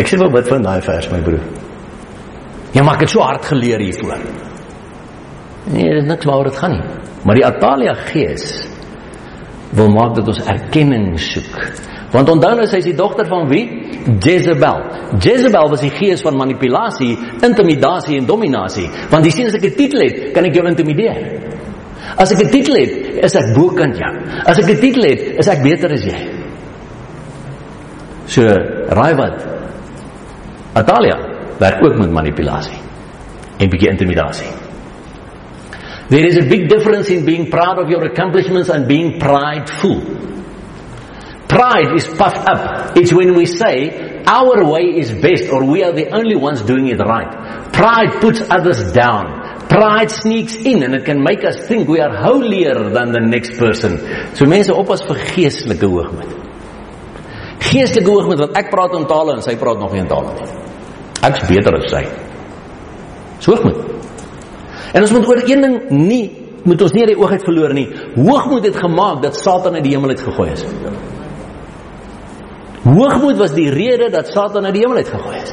[0.00, 1.40] ek sê wat van daai vers my broer.
[2.74, 4.18] Ja maar ek het so hard geleer hiervoor.
[5.72, 6.82] Nee, dit is niks waaroor dit gaan nie.
[7.24, 8.68] Maar die Atalia gees
[9.72, 11.72] wil maak dat ons erkenning soek.
[12.12, 13.64] Want onthou nou sy is die dogter van wie?
[14.24, 14.78] Jezebel.
[15.20, 17.12] Jezebel was die gees van manipulasie,
[17.44, 18.86] intimidasie en dominasie.
[19.10, 21.18] Want jy sien as ek 'n titel het, kan ek jou intimideer.
[22.16, 24.12] As ek 'n titel het, is ek bokant jou.
[24.46, 26.18] As ek 'n titel het, is ek beter as jy.
[28.26, 28.42] So,
[28.88, 29.46] raai wat?
[30.74, 31.16] Atalia
[31.58, 32.78] werk ook met manipulasie
[33.58, 34.48] en bietjie intimidasie.
[36.08, 40.00] There is a big difference in being proud of your accomplishments and being prideful.
[41.48, 42.96] Pride is puffed up.
[42.96, 46.88] It's when we say our way is best or we are the only ones doing
[46.88, 47.72] it right.
[47.72, 49.66] Pride puts others down.
[49.68, 53.56] Pride sneaks in and it can make us think we are holier than the next
[53.56, 53.96] person.
[54.36, 56.34] So mense oppas vir geestelike hoogmoed.
[57.64, 60.48] Geestelike hoogmoed want ek praat in tale en sy praat nog nie in tale nie.
[61.28, 62.04] Ek's beter as sy.
[63.40, 63.80] So hoogmoed.
[64.92, 66.26] En ons moet oor een ding nie
[66.68, 67.86] moet ons nie uit die oog uit verloor nie.
[68.18, 70.64] Hoogmoed het gemaak dat Satan uit die hemel uit gegooi is.
[72.88, 75.52] Hoogmoed was die rede dat Satan uit die hemel uitgegooi is.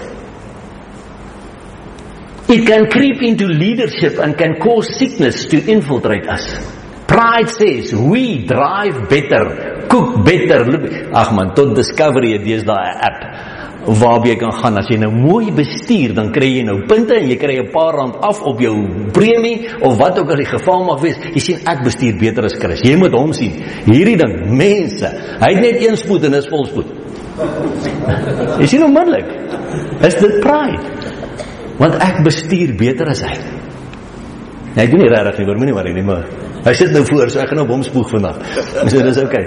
[2.48, 6.46] It can creep into leadership and can cause sickness to infiltrate us.
[7.10, 10.64] Pride says we drive better, cook better.
[11.12, 13.22] Ag man, tot Discovery het deesdae 'n app
[13.86, 17.30] waarby jy kan gaan as jy nou mooi bestuur, dan kry jy nou punte en
[17.30, 18.76] jy kry 'n paar rand af op jou
[19.14, 21.18] premie of wat ook al die geval mag wees.
[21.34, 22.82] Jy sien ek bestuur beter as Chris.
[22.82, 23.52] Jy moet hom sien.
[23.86, 25.06] Hierdie ding, mense,
[25.40, 27.05] hy het net een spoed en is volspoed.
[28.64, 29.28] jy onmiddellik?
[30.08, 30.80] Is dit pride?
[31.80, 33.36] Want ek bestuur beter as hy.
[34.76, 36.26] Nee, ek doen nie regtig nie, moenie worry nie, maar
[36.66, 38.42] hy sit nou voor, so ek gaan op hom spoeg vandag.
[38.92, 39.46] So dis okay.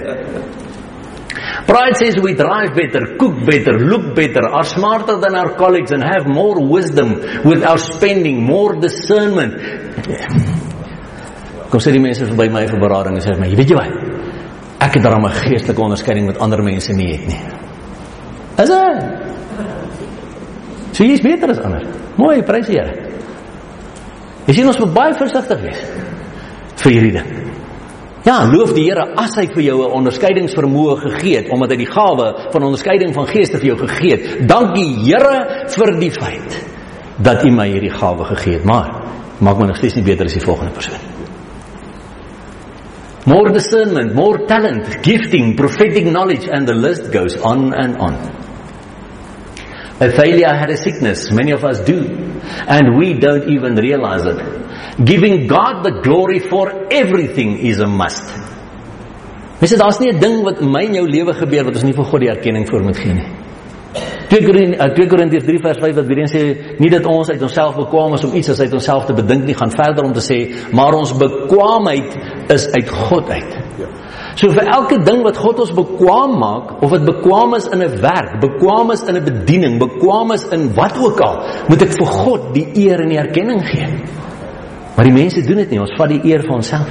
[1.68, 6.02] Pride says we drive better, cook better, look better, are smarter than our colleagues and
[6.02, 9.60] have more wisdom with our spending, more discernment.
[11.68, 13.92] Kom sê die mense verby my vir berading en sê vir my, weet jy wat?
[14.80, 17.67] Ek het daarmee 'n geestelike onderskeiding wat ander mense nie het nie.
[18.58, 19.02] Is dit?
[20.96, 21.84] So jy is beter as ander.
[22.18, 22.94] Mooi, prys die Here.
[24.48, 25.82] Jy sien ons moet baie versigtig wees
[26.78, 27.28] vir hierdie ding.
[28.26, 31.92] Ja, loof die Here as hy vir jou 'n onderskeidingsvermoë gegee het omdat hy die
[31.92, 34.48] gawe van onderskeiding van geeste vir jou gegee het.
[34.48, 36.64] Dankie Here vir die feit
[37.18, 38.64] dat U my hierdie gawe gegee het.
[38.64, 38.90] Maar
[39.40, 40.98] maak my nog steeds nie beter as die volgende persoon.
[43.24, 48.16] More discernment, more talent, gifting, prophetic knowledge and the list goes on and on.
[50.00, 52.06] A failure had a sickness, many of us do,
[52.68, 54.38] and we don't even realize it.
[55.04, 58.22] Giving God the glory for everything is a must.
[59.58, 61.82] Mens dit daar's nie 'n ding wat in my en jou lewe gebeur wat ons
[61.82, 63.26] nie vir God die erkenning voor moet gee nie.
[64.28, 67.42] 2 Korintiërs 2 Korintiërs 3 vers 5 wat weer eens sê nie dat ons uit
[67.42, 70.20] onsself bekwam is om iets as uit onsself te bedink nie, gaan verder om te
[70.20, 72.16] sê maar ons bekwaamheid
[72.48, 73.67] is uit God uit.
[74.38, 77.96] So vir elke ding wat God ons bekwaam maak, of dit bekwaam is in 'n
[78.02, 82.06] werk, bekwaam is in 'n bediening, bekwaam is in wat ook al, moet ek vir
[82.06, 83.88] God die eer en die erkenning gee.
[84.96, 86.88] Maar die mense doen dit nie, ons vat die eer vir onsself.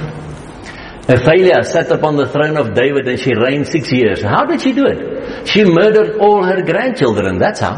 [1.08, 4.22] Athaliah sat upon the throne of David and she reigned 6 years.
[4.22, 4.98] How did she do it?
[5.44, 7.76] She murdered all her grandchildren, that's how.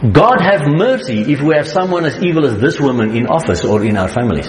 [0.00, 3.84] God have mercy if we have someone as evil as this woman in office or
[3.84, 4.48] in our families.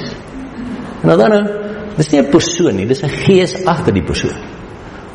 [1.03, 1.60] Nou dan nou,
[2.01, 4.33] Dis nie 'n persoon nie, dis 'n gees agter die persoon.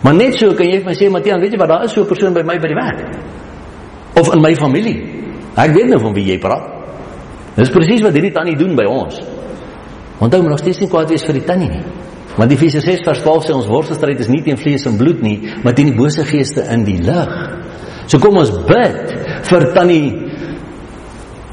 [0.02, 2.02] Maar net so kan jy vir my sê Matiaan, weet jy wat, daar is so
[2.02, 3.00] 'n persoon by my by die werk.
[4.14, 5.02] Of in my familie.
[5.56, 6.62] Ek weet nou van wie jy praat.
[7.56, 9.20] Dis presies wat hierdie tannie doen by ons.
[10.20, 11.84] Onthou maar nog steeds nie kwaad wees vir die tannie nie.
[12.36, 15.22] Want die Efesiërs 6 vers 12 sê ons worstelstryd is nie teen vlees en bloed
[15.22, 17.50] nie, maar teen die bose geeste in die lig.
[18.06, 20.32] So kom ons bid vir tannie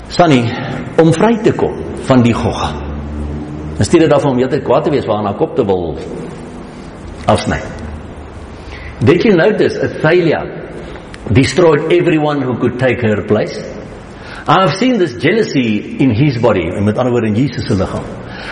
[0.10, 0.44] Sunny
[1.02, 1.74] om vry te kom
[2.06, 2.83] van die gogga.
[3.78, 5.98] In steede daarvan om heeltyd kwaad te wees waar haar kop te wil
[7.26, 7.62] afsny.
[9.04, 10.44] Did you notice Athaliah
[11.34, 13.58] destroyed everyone who could take her place?
[14.46, 18.04] I have seen this jealousy in his body, met ander woorde in Jesus se liggaam.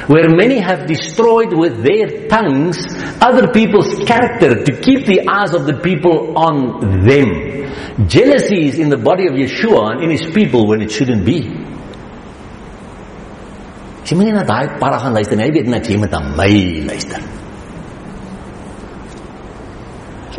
[0.07, 2.77] Where many have destroyed with their tongues
[3.19, 7.51] other people's character to keep the eyes of the people on them.
[8.07, 11.70] Jealousy is in the body of Yeshua and in his people when it shouldn't be.
[14.11, 15.45] Jy moet nie na daai para gaan luister nie.
[15.47, 16.51] Hy weet niks, jy moet aan my
[16.83, 17.21] luister.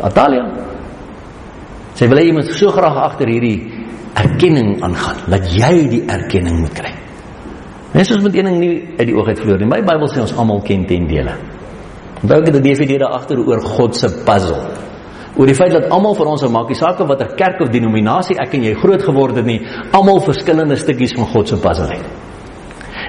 [0.03, 0.43] Atalia.
[1.97, 3.55] Sy wil hê jy moet so graag agter hierdie
[4.19, 6.91] erkenning aangaan, dat jy die erkenning moet kry.
[7.93, 9.69] Mens ons moet een ding nie uit die oog uit verloor nie.
[9.69, 11.33] My Bybel sê ons almal ken ten dele.
[12.21, 14.61] Onthou ek het 'n DVD daar agter oor God se puzzle.
[15.35, 17.69] Oor die feit dat almal vir ons sou maak, die saak of watter kerk of
[17.69, 21.87] denominasie ek en jy groot geword het nie, almal verskillende stukkies van God se puzzle
[21.87, 22.05] het.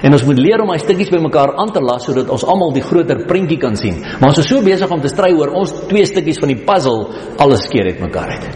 [0.03, 2.83] En ons moet leer om hy stukkies bymekaar aan te las sodat ons almal die
[2.83, 4.01] groter prentjie kan sien.
[4.19, 7.09] Maar ons is so besig om te stry oor ons twee stukkies van die puzzle
[7.41, 8.47] alles skeer uit mekaar uit.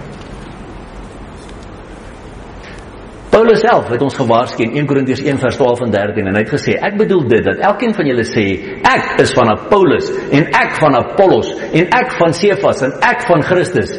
[3.29, 6.41] Paulus self het ons gewaarsku in 1 Korintiërs 1 vers 12 en 13 en hy
[6.41, 8.43] het gesê ek bedoel dit dat elkeen van julle sê
[8.89, 13.45] ek is van Paulus en ek van Apollos en ek van Cephas en ek van
[13.45, 13.93] Christus.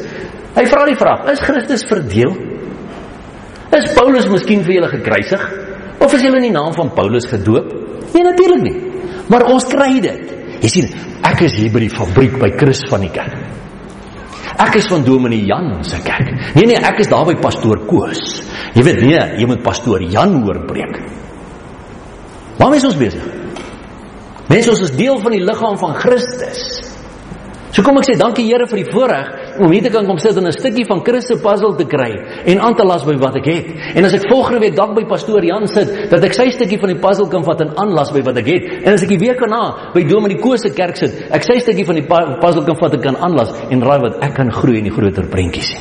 [0.59, 2.35] Hy vra die vraag: Is Christus verdeel?
[3.79, 5.45] Is Paulus miskien vir julle gekruisig?
[6.01, 7.73] Of is jy in die naam van Paulus gedoop?
[8.15, 8.77] Nee, natuurlik nie.
[9.31, 10.37] Maar ons kry dit.
[10.61, 10.91] Jy sien,
[11.25, 13.37] ek is hier by die fabriek by Chris van die kerk.
[14.61, 16.33] Ek is van Dominee Jan se kerk.
[16.57, 18.41] Nee nee, ek is daar by pastoor Koos.
[18.75, 20.99] Jy weet nee, jy moet pastoor Jan hoor preek.
[22.59, 23.25] Waarmee is ons besig?
[24.51, 26.61] Mense, ons is deel van die liggaam van Christus.
[27.71, 30.37] So kom ek sê dankie Here vir die voorreg om hier te kan kom sit
[30.37, 32.11] en 'n stukkie van Christus se puzzle te kry
[32.47, 33.67] en aan te las by wat ek het.
[33.95, 36.89] En as ek volgende week dalk by pastoor Jan sit, dat ek sy stukkie van
[36.89, 38.63] die puzzle kan vat en aanlas by wat ek het.
[38.85, 41.61] En as ek die week daarna by Dom in die Kose kerk sit, ek sy
[41.61, 42.07] stukkie van die
[42.41, 45.29] puzzle kan vat en kan aanlas en raai wat ek kan groei in die groter
[45.29, 45.81] prentjie sien.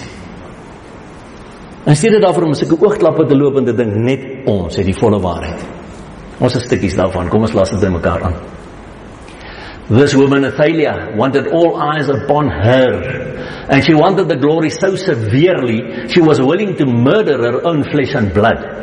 [1.86, 4.94] En steeds daarvoor om sulke oogklappe te loop en te dink net ons het die
[4.94, 5.66] volle waarheid.
[6.40, 7.30] Ons is stukkies daarvan.
[7.30, 8.59] Kom ons las dit bymekaar aan.
[9.90, 13.02] This woman, Athaliah, wanted all eyes upon her.
[13.70, 18.14] And she wanted the glory so severely, she was willing to murder her own flesh
[18.14, 18.80] and blood.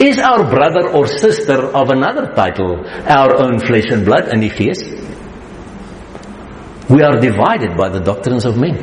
[0.00, 4.48] Is our brother or sister of another title our own flesh and blood and die
[4.48, 4.82] gees?
[6.90, 8.78] We are divided by the doctrines of men.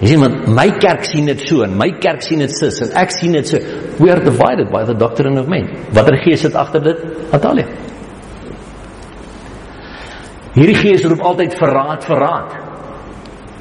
[0.00, 3.10] Jy sien, my kerk sien dit so en my kerk sien dit sis en ek
[3.10, 3.58] sien dit so.
[3.98, 5.66] We are divided by the doctrine of men.
[5.94, 7.02] Watter gees sit agter dit?
[7.32, 7.66] Natalia.
[10.58, 12.56] Hierdie gees roep altyd verraad, verraad.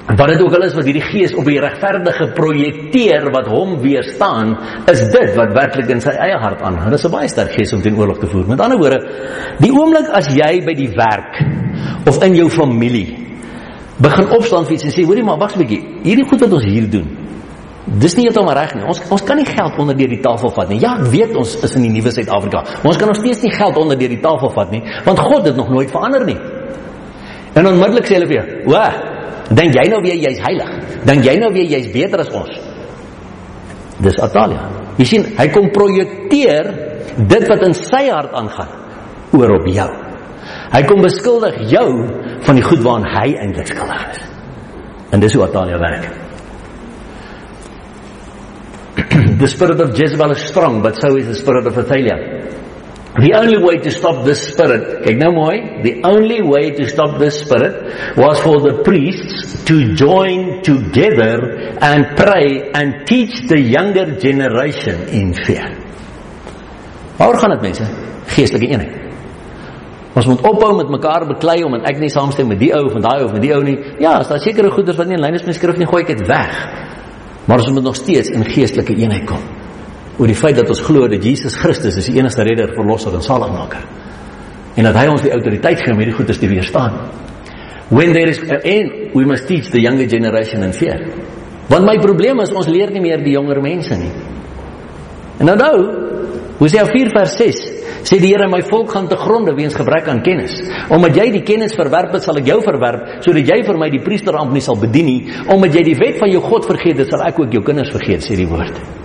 [0.07, 4.55] Wat dit ook al is wat hierdie gees op die regverdige projekteer wat hom weerstaan,
[4.89, 6.79] is dit wat werklik in sy eie hart aan.
[6.87, 8.47] Dit is 'n baie sterk gees om teen oorlog te voer.
[8.47, 8.99] Met ander woorde,
[9.59, 11.43] die oomblik as jy by die werk
[12.07, 13.27] of in jou familie
[13.99, 16.63] begin opstaan vir iets en sê, hoorie maar wag 'n bietjie, hierdie goed wat ons
[16.63, 17.07] hier doen,
[17.99, 18.83] dis nie heeltemal reg nie.
[18.83, 20.79] Ons ons kan nie geld onder deur die tafel vat nie.
[20.79, 22.63] Ja, ek weet ons is in die nuwe Suid-Afrika.
[22.83, 25.55] Ons kan nog steeds nie geld onder deur die tafel vat nie, want God het
[25.55, 26.56] nog nooit verander nie.
[27.57, 28.81] En onmiddellik sê hulle weer: "O,
[29.49, 30.69] dink jy nou weer jy's heilig?
[31.05, 32.53] Dink jy nou weer jy's beter as ons?"
[33.99, 34.67] Dis Atalia.
[34.97, 36.69] Jy sien, hy kom projekteer
[37.17, 38.69] dit wat in sy hart aangaan
[39.33, 39.89] oor op jou.
[40.71, 41.89] Hy kom beskuldig jou
[42.45, 44.23] van die goed waaraan hy eintlik skuldig is.
[45.11, 46.07] En dis hoe Atalia werk.
[49.41, 52.19] the spirit of Jezebel is strong, but so is the spirit of Athaliah.
[53.15, 57.17] The only way to stop this spirit, kyk nou mooi, the only way to stop
[57.17, 57.89] this spirit
[58.19, 65.33] was for the priests to join together and pray and teach the younger generation in
[65.33, 65.71] fear.
[67.17, 67.89] Waar gaan dit mense?
[68.35, 68.93] Geestelike eenheid.
[70.13, 72.97] Ons moet ophou met mekaar beklei om en ek nie saamstem met die ou of
[72.99, 73.77] met daai ou of met die ou nie.
[74.03, 76.13] Ja, as daar sekere goeders wat nie in lyn is met skrif nie, gooi ek
[76.13, 76.57] dit weg.
[77.47, 79.56] Maar ons moet nog steeds in geestelike eenheid kom
[80.17, 83.25] oor die feit dat ons glo dat Jesus Christus is die enigste redder, verlosser en
[83.25, 83.83] saligmaker.
[84.77, 86.97] En dat hy ons die autoriteit gee om hierdie goedes te weerstaan.
[87.89, 90.99] When there is and we must teach the younger generation in fear.
[91.69, 94.11] Want my probleem is ons leer nie meer die jonger mense nie.
[95.37, 95.73] En nou nou,
[96.57, 97.63] Hosea 4 vers 6
[98.07, 100.55] sê die Here my volk gaan te gronde weens gebrek aan kennis.
[100.93, 104.03] Omdat jy die kennis verwerp het, sal ek jou verwerp sodat jy vir my die
[104.03, 105.19] priesteramp nie sal bedien nie.
[105.53, 108.39] Omdat jy die wet van jou God vergeet sal ek ook jou kinders vergeet, sê
[108.39, 108.96] die woord.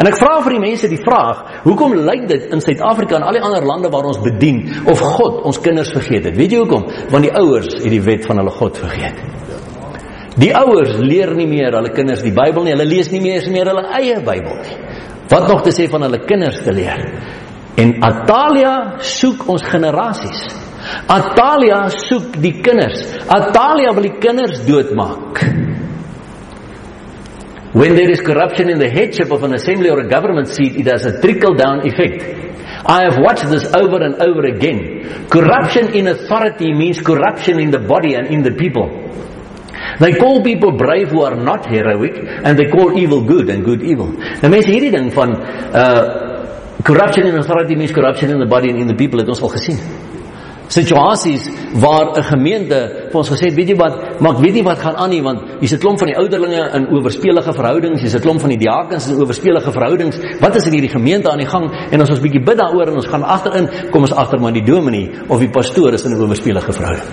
[0.00, 3.36] En ek vra vir die mense die vraag, hoekom lyk dit in Suid-Afrika en al
[3.36, 6.38] die ander lande waar ons bedien of God ons kinders vergeet het?
[6.38, 6.86] Weet jy hoekom?
[7.12, 9.20] Want die ouers het die wet van hulle God vergeet.
[10.40, 12.72] Die ouers leer nie meer hulle kinders die Bybel nie.
[12.72, 14.78] Hulle lees nie meer eens meer hulle eie Bybel nie.
[15.30, 17.04] Wat nog te sê van hulle kinders te leer?
[17.80, 20.46] En Atalia soek ons generasies.
[21.12, 23.04] Atalia soek die kinders.
[23.28, 25.44] Atalia wil die kinders doodmaak.
[27.72, 30.86] When there is corruption in the headship of an assembly or a government seat, it
[30.86, 32.50] has a trickle down effect.
[32.84, 35.28] I have watched this over and over again.
[35.28, 38.88] Corruption in authority means corruption in the body and in the people.
[40.00, 43.82] They call people brave who are not heroic and they call evil good and good
[43.82, 44.08] evil.
[44.42, 48.80] Nou mense hierdie ding van uh corruption in authority means corruption in the body and
[48.80, 49.78] in the people het ons al gesien
[50.70, 54.62] situasies waar 'n gemeente vir ons gesê het, weet jy wat, maar ek weet nie
[54.62, 58.14] wat gaan aan nie want hier's 'n klomp van die ouderlinge in owerspelige verhoudings, hier's
[58.14, 60.18] 'n klomp van die diakens in owerspelige verhoudings.
[60.40, 61.70] Wat is in hierdie gemeente aan die gang?
[61.90, 64.64] En as ons bietjie bid daaroor en ons gaan agterin, kom ons agter maar die
[64.64, 67.08] dominee of die pastoor is in 'n owerspelige verhouding.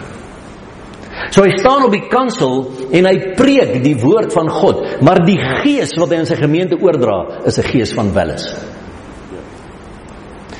[1.31, 5.37] So hy staan op die kansel en hy preek die woord van God, maar die
[5.37, 8.55] gees wat hy in sy gemeente oordra, is 'n gees van welis.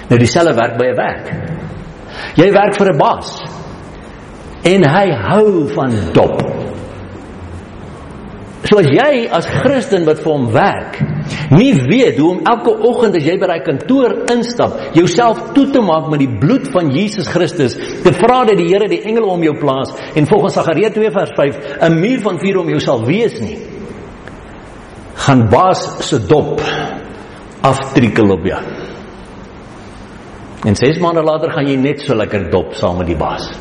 [0.10, 1.57] Nou dieselfde werk by 'n werk.
[2.38, 3.41] Jy werk vir 'n baas.
[4.63, 6.41] En hy hou van dop.
[8.67, 10.97] So as jy as Christen wat vir hom werk,
[11.56, 15.82] nie weet hoe om elke oggend as jy by daai kantoor instap, jouself toe te
[15.82, 19.43] maak met die bloed van Jesus Christus, te vra dat die Here die engele om
[19.45, 23.06] jou plaas en volgens Sagaria 2 vers 5 'n muur van vuur om jou sal
[23.06, 23.58] wees nie.
[25.15, 26.62] Gaan baas se dop
[27.62, 28.77] aftrikkel op jou.
[30.65, 33.52] En 6 maande later gaan jy net so lekker dop saam met die baas.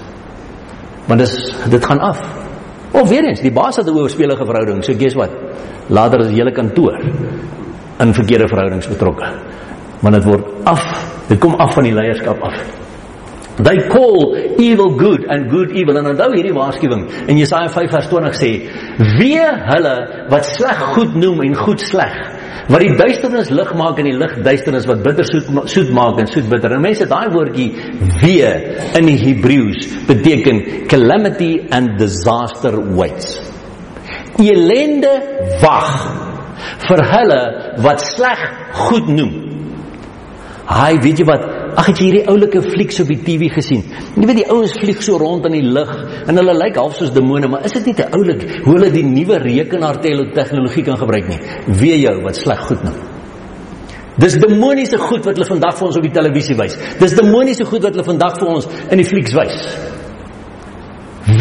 [1.06, 1.34] Want dis
[1.70, 2.22] dit gaan af.
[2.96, 5.30] Of weer eens, die baas het 'n oorspelige verhouding, so guess what?
[5.88, 6.96] Later is die hele kantoor
[8.00, 9.26] in verkeerde verhoudings betrokke.
[10.00, 10.82] Want dit word af.
[11.28, 12.54] Dit kom af van die leierskap af.
[13.56, 15.96] They call evil good and good evil.
[15.96, 18.50] En onthou hierdie waarskuwing in Jesaja 5 vers 20 sê:
[19.18, 22.35] "Wee hulle wat sleg goed noem en goed sleg."
[22.68, 26.30] Wat die duisternis lig maak en die lig duisternis wat bitter soet soet maak en
[26.30, 26.76] soet bitter.
[26.76, 27.68] En mense daai woordjie
[28.22, 28.52] wee
[28.98, 33.36] in die Hebreëus beteken calamity and disaster waits.
[34.42, 35.14] Elende
[35.62, 35.92] wag
[36.86, 37.42] vir hulle
[37.84, 38.42] wat sleg
[38.86, 39.34] goed noem.
[40.66, 41.44] Haai, weet jy wat?
[41.76, 43.82] Ag het jy hierdie oulike flieks op die TV gesien?
[44.16, 45.90] Jy weet die ouens vlieg so rond in die lug
[46.24, 49.04] en hulle lyk half soos demone, maar is dit nie te oulik hoe hulle die
[49.04, 51.36] nuwe rekenaar tegnologie kan gebruik nie?
[51.68, 52.96] Wie jou wat sleg goed noem.
[54.16, 56.78] Dis demoniese goed wat hulle vandag vir ons op die televisie wys.
[57.02, 59.68] Dis demoniese goed wat hulle vandag vir ons in die flieks wys.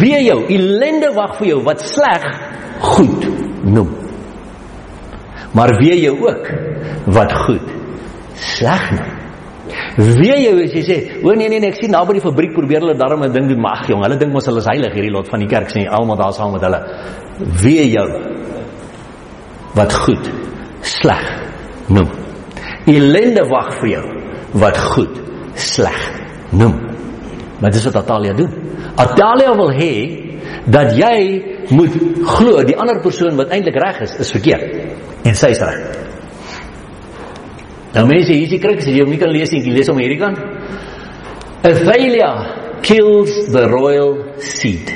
[0.02, 2.28] Wie jou ellende wag vir jou wat sleg
[2.92, 3.24] goed
[3.64, 3.94] noem.
[5.56, 6.50] Maar wie jou ook
[7.16, 7.76] wat goed
[8.36, 9.15] sleg noem.
[9.96, 12.52] Wie jy is jy sê, o nee nee nee, ek sien nou by die fabriek
[12.52, 14.92] probeer hulle darm 'n ding doen, maar ag jong, hulle dink mos hulle is heilig
[14.92, 16.80] hierdie lot van die kerk sien almal daar saam met hulle.
[17.62, 18.08] Wie jou
[19.74, 20.30] wat goed
[20.82, 21.24] sleg
[21.88, 22.08] noem.
[22.86, 24.04] Elende wag vir jou
[24.52, 25.16] wat goed
[25.54, 25.98] sleg
[26.52, 26.76] noem.
[27.60, 28.52] Maar dis wat Atalia doen.
[28.96, 29.92] Atalia wil hê
[30.66, 31.92] dat jy moet
[32.36, 36.05] glo die ander persoon wat eintlik reg is, is verkeerd en sy is reg.
[37.96, 40.40] Nou mense, hier is die kruks, jy moet kan lees nie, lees om hierdie kant.
[41.64, 42.28] Athalia
[42.84, 44.92] kills the royal seed.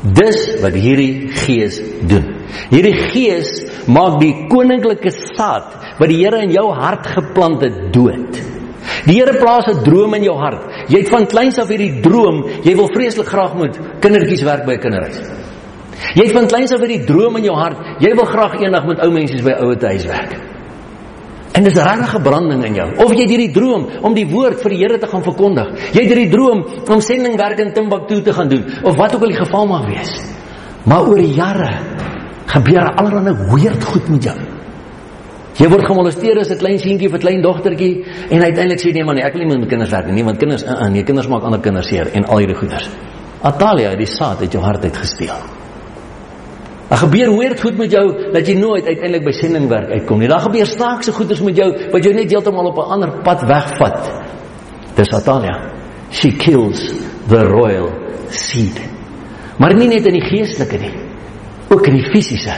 [0.00, 2.28] Dis wat hierdie gees doen.
[2.70, 3.50] Hierdie gees
[3.90, 8.38] maak die koninklike saad wat die Here in jou hart geplant het dood.
[9.08, 10.62] Die Here plaas 'n droom in jou hart.
[10.88, 14.74] Jy het van kleins af hierdie droom, jy wil vreeslik graag moet kindertjies werk by
[14.74, 15.20] 'n kinderhuis.
[16.14, 19.00] Jy het van kleins af hierdie droom in jou hart, jy wil graag eendag met
[19.00, 20.49] ou mense by ouete huis werk.
[21.52, 22.88] En dis 'n regte branding in jou.
[22.96, 25.66] Of jy hierdie droom om die woord vir die Here te gaan verkondig.
[25.92, 29.28] Jy het hierdie droom om sendingwerk in Timbuktu te gaan doen of wat ook al
[29.28, 30.20] die geval mag wees.
[30.84, 31.70] Maar oor jare
[32.46, 34.36] gebeur allerlei weird goed met jou.
[35.60, 38.92] Jy word gemolesteer as 'n klein seentjie of 'n klein dogtertjie en uiteindelik sê jy
[38.92, 41.02] nee man, ek wil nie met my kinders werk nie, want kinders, uh, uh, nee,
[41.02, 42.88] kinders maak ander kinders seer en al hierdie goeders.
[43.42, 45.59] Atalia, die saad het jou hart uitgesteel.
[46.90, 50.28] Daar gebeur weird goed met jou dat jy nooit uiteindelik by sendingwerk uitkom nie.
[50.28, 54.10] Daar gebeur snaakse goeders met jou wat jou net heeltemal op 'n ander pad wegvat.
[54.96, 55.70] Dis Atalia.
[56.10, 56.90] She kills
[57.28, 57.92] the royal
[58.28, 58.80] seed.
[59.58, 60.94] Maar nie net in die geestelike nie,
[61.68, 62.54] ook in die fisiese.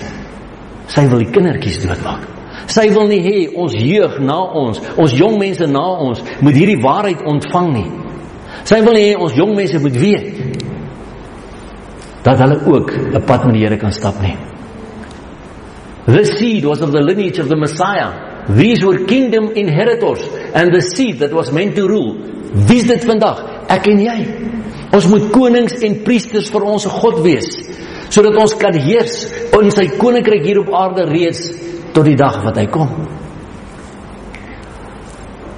[0.86, 2.28] Sy wil die kindertjies doodmaak.
[2.66, 6.80] Sy wil nie hê ons jeug na ons, ons jong mense na ons moet hierdie
[6.80, 7.90] waarheid ontvang nie.
[8.64, 10.61] Sy wil nie hê ons jong mense moet weet
[12.22, 14.36] dat hulle ook 'n pad met die Here kan stap nie.
[16.06, 18.10] The seed was of the lineage of the Messiah.
[18.48, 20.20] These were kingdom inheritors
[20.54, 22.16] and the seed that was meant to rule.
[22.52, 23.66] Wie is dit vandag?
[23.68, 24.26] Ek en jy.
[24.92, 27.48] Ons moet konings en priesters vir ons God wees
[28.12, 29.22] sodat ons kan heers
[29.56, 31.46] in sy koninkryk hier op aarde reeds
[31.94, 32.90] tot die dag wat hy kom.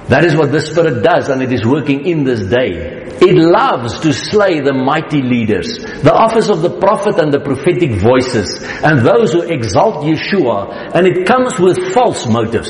[0.07, 3.05] That is what the Spirit does, and it is working in this day.
[3.21, 7.93] It loves to slay the mighty leaders, the office of the prophet and the prophetic
[7.93, 12.69] voices, and those who exalt Yeshua, and it comes with false motives.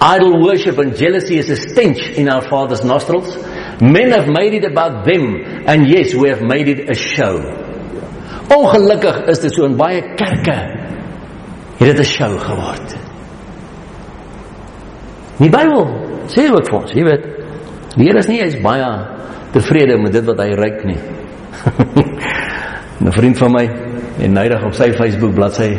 [0.00, 3.36] Idol worship and jealousy is a stench in our Father's nostrils.
[3.80, 7.38] Men have made it about them, and yes, we have made it a show.
[8.52, 10.58] Ongelukkig is dit so in baie kerke
[11.78, 12.96] het dit 'n show geword.
[15.38, 17.26] Die Bybel sê ook vir ons, jy weet,
[17.96, 18.88] die Here is nie hy's baie
[19.52, 21.00] tevrede met dit wat hy ryk nie.
[23.02, 23.64] 'n Vriend van my
[24.18, 25.70] het nydig op sy Facebook bladsy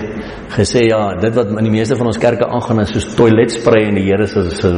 [0.54, 3.96] gesê ja, dit wat in die meeste van ons kerke aangaan is soos toiletsprei in
[3.96, 4.74] die Here se se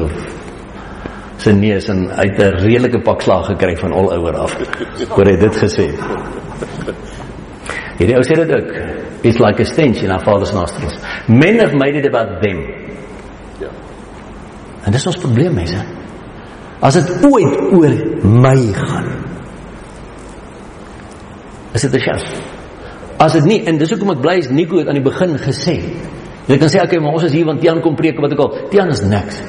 [1.38, 4.57] se neus en uit 'n redelike pak slag gekry van al ouer af.
[5.09, 5.88] Hoor hy dit gesê?
[7.97, 8.72] Hierdie ou sê dit ook.
[9.24, 10.99] It's like a stench in our father's nostrils.
[11.28, 12.85] Men have made it about them.
[14.86, 15.80] En dis ons probleem mense.
[16.86, 17.96] As dit ooit oor
[18.44, 19.08] my gaan.
[21.74, 22.26] Is dit 'n sjans?
[23.18, 25.82] As dit nie en dis hoekom ek bly is Nico het aan die begin gesê.
[26.48, 28.58] Jy kan sê okay, maar ons is hier want Tiaan kom preek wat ek al.
[28.70, 29.42] Tiaan is niks.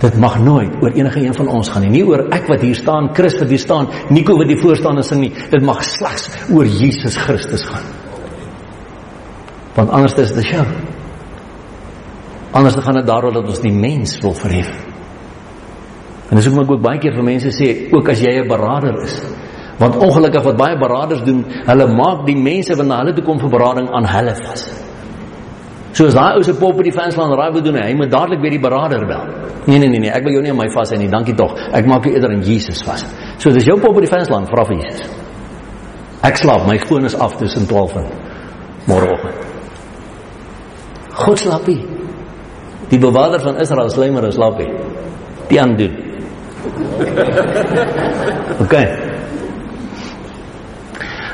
[0.00, 1.90] Dit mag nooit oor enige een van ons gaan nie.
[1.90, 4.96] Nie oor ek wat hier staan, Chris wat hier staan, Nico wat hier voor staan
[4.96, 5.32] en sing nie.
[5.50, 7.84] Dit mag slegs oor Jesus Christus gaan.
[9.74, 10.91] Want anders is dit 'n show.
[12.52, 14.72] Anders gaan dit daaroor dat ons die mens wil verhef.
[16.28, 19.02] En dis hoekom ek ook baie keer vir mense sê, ook as jy 'n beraader
[19.02, 19.20] is.
[19.78, 23.38] Want ongelukkig wat baie beraders doen, hulle maak die mense wat na hulle toe kom
[23.38, 24.62] vir berading aan hulle vas.
[25.92, 28.40] So as daai ou se pop by die fansland raai wil doen, hy moet dadelik
[28.40, 29.24] weer die berader bel.
[29.66, 31.52] Nee nee nee nee, ek wil jou nie aan my vas hê nie, dankie tog.
[31.72, 33.04] Ek maak jou eerder aan Jesus vas.
[33.38, 35.10] So dis jou pop by die fansland, vra vir Jesus.
[36.22, 38.06] Ek slaap, my foon is af tussen 12 en
[38.86, 39.36] môreoggend.
[41.12, 42.01] God slaap nie.
[42.92, 44.68] Die bewaarder van Israel slymer slaap nie.
[45.48, 45.94] Die aan doen.
[48.60, 48.74] OK.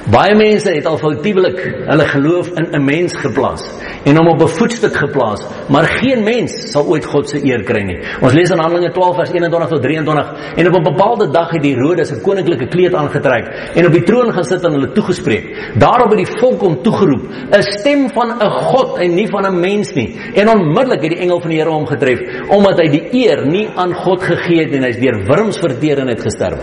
[0.09, 1.59] Baie mense het al foutiewelik
[1.91, 3.67] hulle geloof in 'n mens geplaas
[4.09, 7.83] en hom op 'n voetstuk geplaas, maar geen mens sal ooit God se eer kry
[7.83, 7.99] nie.
[8.23, 11.63] Ons lees in Handelinge 12 vers 21 tot 23 en op 'n bepaalde dag het
[11.63, 15.75] die Herodes 'n koninklike kleed aangetrek en op die troon gaan sit en hulle toegespreek.
[15.79, 19.61] Daarop het die volk hom toegeroep, 'n stem van 'n God en nie van 'n
[19.61, 20.17] mens nie.
[20.35, 23.69] En onmiddellik het die engel van die Here hom getref omdat hy die eer nie
[23.77, 26.59] aan God gegee het en hy's deur wurms verteer en het gesterf.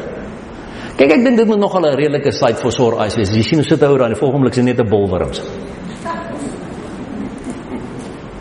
[0.96, 3.30] Kyk, ek dink dit moet nogal 'n redelike site for sore eyes wees.
[3.30, 5.42] Jy sien hoe sit hy oor daai volgende oomblik is net 'n bolwurms.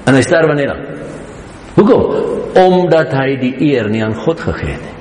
[0.05, 0.82] En hy sterwe net dan.
[1.74, 2.02] Hoekom?
[2.61, 4.94] Omdat hy die eer nie aan God gegee het nie.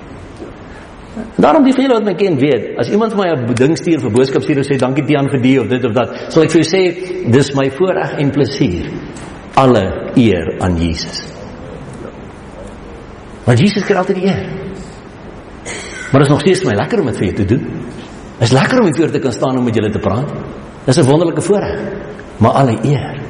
[1.38, 4.12] Daarom die vele wat my ken weet, as iemand vir my 'n ding stuur vir
[4.12, 6.62] boodskap stuur en sê dankie Tiaan vir die of dit of dat, sal ek vir
[6.62, 8.86] jou sê dis my voorreg en plesier.
[9.56, 11.24] Alle eer aan Jesus.
[13.46, 14.46] Want Jesus kry altyd die eer.
[16.12, 17.64] Maar dit is nog steeds my lekker om dit vir jou te doen.
[18.40, 20.30] Dit is lekker om voor te kan staan en met julle te praat.
[20.86, 21.80] Dis 'n wonderlike voorreg.
[22.38, 23.22] Maar alle eer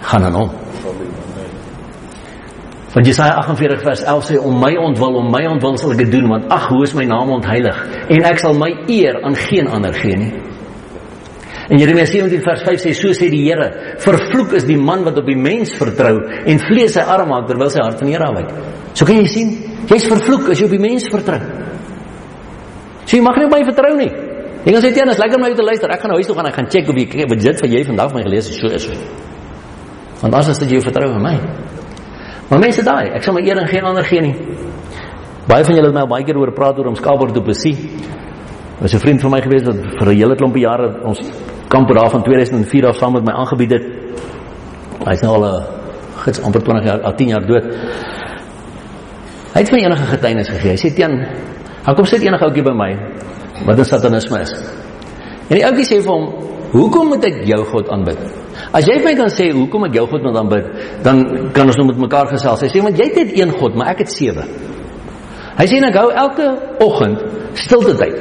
[0.00, 0.50] gaan aan hom.
[2.96, 6.30] Van Jesaja 48 vers 11 sê om my ontwil, om my ontwil sal ek doen
[6.30, 9.92] want ag hoe is my naam ontheilig en ek sal my eer aan geen ander
[9.92, 10.30] gee nie.
[11.68, 13.66] En Jeremia 17 vers 5 sê so sê die Here,
[14.00, 17.68] vervloek is die man wat op die mens vertrou en vlees sy arm maak terwyl
[17.74, 18.56] sy hart van die Here afwyk.
[18.96, 19.52] So kan jy sien,
[19.92, 21.42] jy's vervloek as jy op die mens vertrou.
[23.04, 24.12] So jy mag nie op my vertrou nie.
[24.64, 25.92] Jy gaan sê teen, is lekker jou te luister.
[25.92, 27.84] Ek gaan nou huis toe gaan, ek gaan check of jy wat dit vir jy
[27.92, 28.88] vandag van my gelees het, so is.
[30.22, 31.36] Want as as dit jy vertrou in my.
[32.48, 34.34] Maar mense daai, ek sal my eer en geen ander gee nie.
[35.46, 37.74] Baie van julle het my al baie keer oor praat oor om Skaalbaard te besie.
[38.80, 41.18] Was 'n vriend van my gewees wat vir 'n hele klompie jare ons
[41.68, 43.84] kamp daar van 2004 af saam met my aangebied het.
[45.06, 45.64] Hy's nou al 'n
[46.24, 47.64] gids amper 20 jaar, al 10 jaar dood.
[49.54, 50.70] Hy het my enige getuienis gegee.
[50.70, 51.26] Hy sê teen,
[51.84, 52.96] "Hou kom sit enige ouetjie by my
[53.64, 54.52] wat 'n satanisme is."
[55.48, 56.34] En die ouetjie sê vir hom,
[56.72, 60.22] "Hoekom moet ek jou God aanbid?" As jy my kan sê hoekom ek jou God
[60.26, 60.70] moet aanbid,
[61.04, 61.22] dan
[61.56, 62.64] kan ons nou met mekaar gesels.
[62.64, 64.46] Hy sê want jy het net een God, maar ek het sewe.
[65.56, 66.48] Hy sê ek hou elke
[66.84, 67.22] oggend
[67.56, 68.16] stilte tyd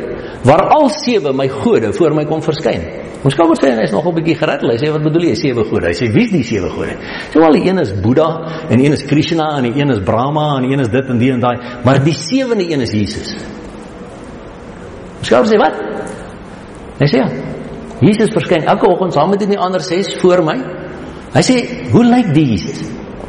[0.45, 2.83] waar al sewe my gode voor my kom verskyn.
[3.25, 4.69] Ons kan word sê hy is nog 'n bietjie gerattel.
[4.69, 5.87] Hy sê wat bedoel jy sewe gode?
[5.87, 6.95] Hy sê wie's die sewe gode?
[7.33, 10.57] So al die een is Boeddha en een is Krishna en die een is Brahma
[10.57, 13.35] en die een is dit en die en daai, maar die sewende een is Jesus.
[15.19, 15.73] Ons kan sê wat?
[16.99, 17.44] Hy sê ja.
[18.01, 20.55] Jesus verskyn elke oggend saam met die ander ses voor my.
[21.35, 21.55] Hy sê,
[21.91, 22.83] "Hoe lyk die Jesus?"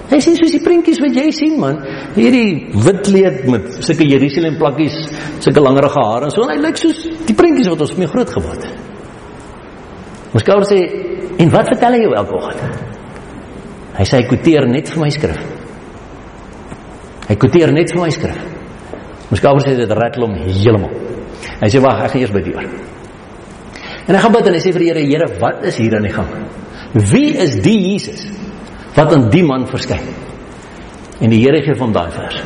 [0.06, 1.80] Hy sê soos die prentjies wat jy sien man,
[2.14, 4.94] hierdie wit kleed met sulke Jerusalem plakkies,
[5.42, 8.30] sulke langerige hare en so en hy lyk soos die prentjies wat ons mee groot
[8.30, 8.76] geword het.
[10.32, 10.78] Ons kan sê,
[11.38, 12.60] "En wat vertel hy jou elke oggend?"
[13.98, 15.38] Hy sê hy quoteer net vir my skrif.
[17.28, 18.38] Hy quoteer net vir my skrif.
[19.30, 20.90] Ons kan sê dit rattle hom heeltemal.
[21.60, 22.95] Hy sê, "Wag, ek gaan eers by die oor."
[24.06, 26.06] En hy gaan bid en hy sê vir die Here, "Here, wat is hier aan
[26.06, 26.28] die gang?
[26.92, 28.26] Wie is die Jesus
[28.94, 30.14] wat aan die man verskyn?"
[31.20, 32.42] En die Here gee hom daai vers.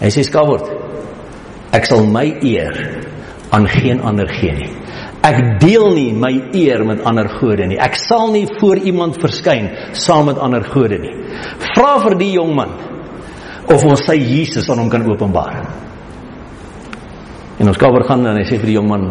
[0.00, 0.70] Hy sê, "Skaword,
[1.72, 3.02] ek sal my eer
[3.50, 4.70] aan geen ander gee nie."
[5.24, 7.78] Ek deel nie my eer met ander gode nie.
[7.78, 11.14] Ek sal nie voor iemand verskyn saam met ander gode nie.
[11.74, 12.74] Vra vir die jong man
[13.72, 15.64] of ons sy Jesus aan hom kan openbaar.
[17.58, 19.08] En ons kamer gaan en hy sê vir die jong man,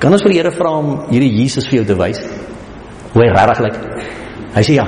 [0.00, 2.20] "Kan ons vir die Here vra om hierdie Jesus vir jou te wys?"
[3.12, 3.76] Hoe hy regtig lyk.
[4.54, 4.86] Hy sê ja.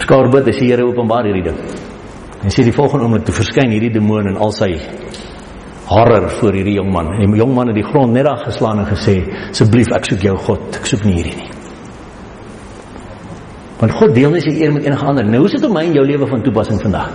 [0.00, 1.58] Bid, hy sê Here openbaar hierdie ding.
[2.42, 4.72] En sê die volgende oomblik toe verskyn hierdie demoon en al sy
[5.90, 7.12] horror voor hierdie jong man.
[7.14, 10.22] En die jong man het die grond net daar geslaan en gesê, "Asseblief, ek soek
[10.22, 10.60] jou God.
[10.76, 11.50] Ek soek nie hierdie nie."
[13.80, 15.24] Want God deel nie sy eer met enige ander.
[15.24, 17.12] Nou is dit op my en jou lewe van toepassing vandag.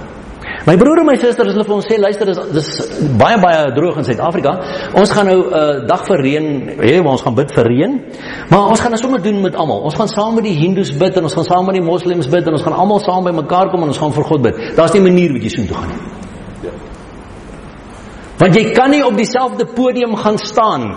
[0.66, 2.70] My broer en my susters, hulle vir ons sê, luister, dis dis
[3.20, 4.54] baie baie droog in Suid-Afrika.
[4.98, 6.48] Ons gaan nou 'n uh, dag vir reën,
[6.82, 7.94] hê, maar ons gaan bid vir reën.
[8.50, 9.84] Maar ons gaan dit sommer doen met almal.
[9.86, 12.48] Ons gaan saam met die Hindus bid en ons gaan saam met die Moslems bid
[12.48, 14.56] en ons gaan almal saam by mekaar kom en ons gaan vir God bid.
[14.76, 16.72] Daar's nie 'n manier wat jy soontoe gaan nie.
[18.38, 20.96] Want jy kan nie op dieselfde podium gaan staan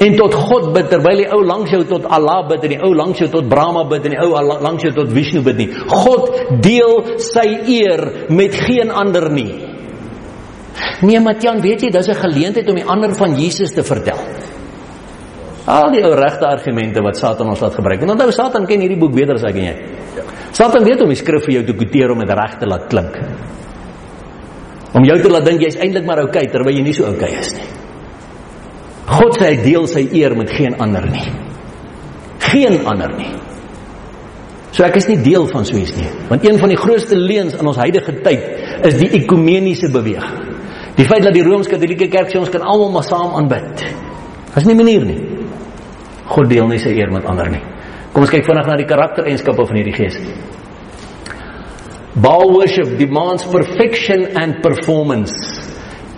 [0.00, 2.92] en tot God bid terwyl die ou langs jou tot Allah bid en die ou
[2.96, 4.30] langs jou tot Brahma bid en die ou
[4.64, 5.68] langs jou tot Vishnu bid nie.
[5.90, 6.30] God
[6.64, 7.44] deel sy
[7.76, 9.50] eer met geen ander nie.
[11.04, 14.16] Nee, Matjan, weet jy, dis 'n geleentheid om die ander van Jesus te vertel.
[15.66, 18.00] Al die ou regte argumente wat Satan ons laat gebruik.
[18.00, 19.76] Want onthou Satan ken hierdie boek beter as ek en jy.
[20.52, 23.20] Satan weet om die skrif vir jou te quoteer om dit reg te laat klink.
[24.94, 27.28] Om jou te laat dink jy's eintlik maar oukei okay, terwyl jy nie so oukei
[27.28, 27.79] okay is nie.
[29.10, 31.26] God sê hy deel sy eer met geen ander nie.
[32.50, 33.32] Geen ander nie.
[34.70, 37.56] So ek is nie deel van so iets nie, want een van die grootste leuns
[37.58, 40.46] in ons huidige tyd is die ekumeniese beweging.
[40.94, 43.82] Die feit dat die Rooms-Katolieke Kerk sê ons kan almal maar saam aanbid.
[44.54, 45.20] Dis nie 'n manier nie.
[46.26, 47.62] God deel nie sy eer met ander nie.
[48.12, 50.18] Kom ons kyk vinnig na die karaktereienskappe van hierdie gees.
[52.14, 55.59] Baal worship demands perfection and performance.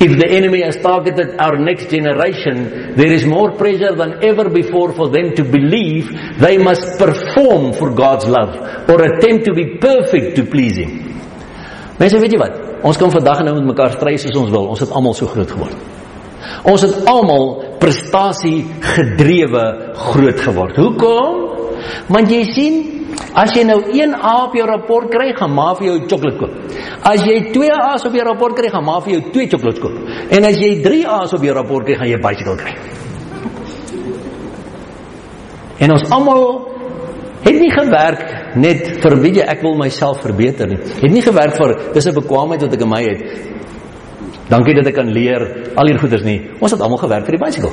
[0.02, 4.92] If the enemy has targeted our next generation, there is more pressure than ever before
[4.92, 8.50] for them to believe they must perform for God's love
[8.90, 11.12] or attempt to be perfect to please him.
[12.02, 12.58] Mense, weet jy wat?
[12.82, 14.66] Ons kan vandag nou met mekaar stry soos ons wil.
[14.74, 15.78] Ons het almal so groot geword.
[16.66, 18.64] Ons het almal prestasie
[18.96, 19.62] gedrewe
[20.10, 20.82] groot geword.
[20.82, 21.38] Hoekom?
[22.10, 22.80] Want jy sien,
[23.34, 26.50] as jy nou 1 A op jou rapport kry, gaan ma vir jou sjokolade koop.
[27.08, 29.96] As jy 2 A's op jou rapport kry, gaan ma vir jou 2 sjokolade koop.
[30.30, 32.74] En as jy 3 A's op jou rapport kry, gaan jy 'n bicycle kry.
[35.78, 36.68] En ons almal
[37.42, 40.78] het nie gewerk net vir weet jy ek wil myself verbeter nie.
[40.78, 43.20] Het nie gewerk vir dis 'n bekwaamheid wat ek in my het.
[44.48, 46.50] Dankie dat ek kan leer al hierdie goeders nie.
[46.60, 47.72] Ons het almal gewerk vir die bicycle.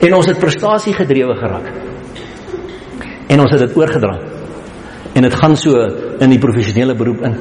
[0.00, 1.93] En ons het prestasie gedrewe geraak.
[3.28, 4.14] En ons het dit oorgedra.
[5.14, 5.80] En dit gaan so
[6.20, 7.36] in die professionele beroep in.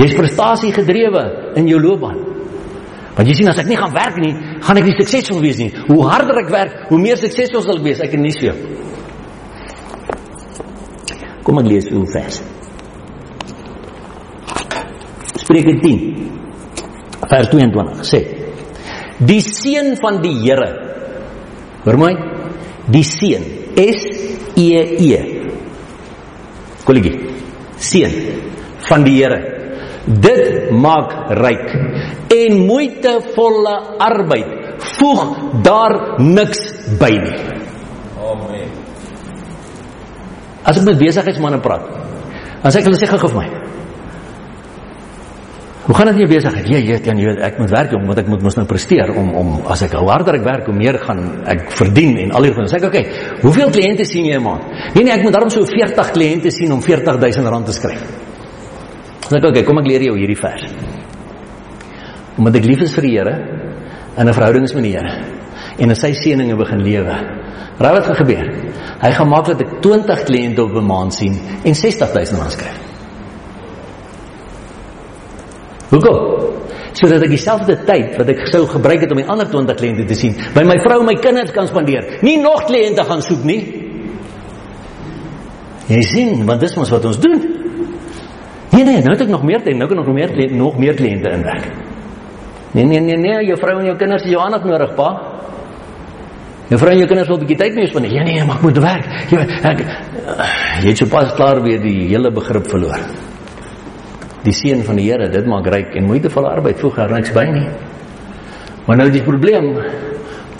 [0.00, 1.22] Jy's prestasie gedrewe
[1.60, 2.18] in jou loopbaan.
[3.14, 4.32] Want jy sien as ek nie gaan werk nie,
[4.64, 5.70] gaan ek nie suksesvol wees nie.
[5.86, 8.02] Hoe harder ek werk, hoe meer suksesvol sal ek wees.
[8.02, 8.50] Ek het nie so.
[11.46, 12.40] Kom ek lees hoe vers.
[15.44, 16.00] Spreuke 10
[17.30, 18.22] vers 22 sê:
[19.22, 20.70] Die seun van die Here.
[21.84, 22.14] Hoor my?
[22.90, 23.44] Die seun
[23.76, 24.00] S
[24.56, 24.70] E
[25.10, 25.20] E.
[26.84, 27.16] Kollegie.
[27.78, 28.12] Seën
[28.88, 29.40] van die Here.
[30.04, 31.66] Dit maak ryk.
[32.34, 35.22] En moeitevolle arbeid voeg
[35.64, 36.60] daar niks
[37.00, 37.36] by nie.
[38.20, 38.72] Amen.
[40.64, 41.88] As ek met besigheidsmense praat,
[42.62, 43.48] dan sê ek hulle sê gou vir my.
[45.84, 46.68] Hoe gaan dit in jou besigheid?
[46.72, 49.48] Ja, jy, jy weet ek moet werk omdat ek moet mos nou presteer om om
[49.68, 51.20] as ek hoe harder ek werk, hoe meer gaan
[51.50, 52.70] ek verdien en al hierdie goed.
[52.72, 53.02] Sê ek, okay,
[53.42, 54.64] hoeveel kliënte sien jy 'n maand?
[54.94, 58.00] Nee nee, ek moet daarom so 40 kliënte sien om R40000 rand te skryf.
[59.28, 60.64] Sê ek, okay, kom ek leer jou hierdie vers.
[62.38, 63.36] Omdat ek lief is vir die Here
[64.16, 65.12] en 'n verhouding is met die Here
[65.78, 67.14] en in sy seëninge begin lewe.
[67.78, 68.48] Raai wat gaan gebeur?
[69.02, 72.93] Hy gaan maak dat ek 20 kliënte op 'n maand sien en R60000 rand skryf.
[75.94, 76.18] Hoekom?
[76.94, 80.18] Sodat ek dieselfde tyd wat ek sou gebruik het om die ander 20 kliënte te
[80.18, 82.18] sien, by my vrou en my kinders kan spandeer.
[82.26, 83.60] Nie nog kliënte gaan soek nie.
[85.90, 87.36] Jy sien, want dis mos wat ons doen.
[88.74, 90.78] Nee nee, nou het ek nog meer tyd, nou kan ek nog meer kliënte, nog
[90.82, 91.68] meer kliënte inwerk.
[92.74, 95.10] Nee nee nee nee, jou vrou en jou kinders is jou aandag nodig, pa.
[96.70, 98.14] Jou vrou en jou kinders wil 'n bietjie tyd mee spandeer.
[98.18, 99.06] Ja nee, maar ek moet werk.
[99.30, 99.38] Jy
[99.70, 99.78] ek
[100.82, 102.98] jy het sopas klaar weer die hele begrip verloor
[104.44, 107.44] die seën van die Here, dit maak ryk en moeitevolle arbeid voeg daar niks by
[107.52, 107.66] nie.
[108.86, 109.70] Maar nou die probleem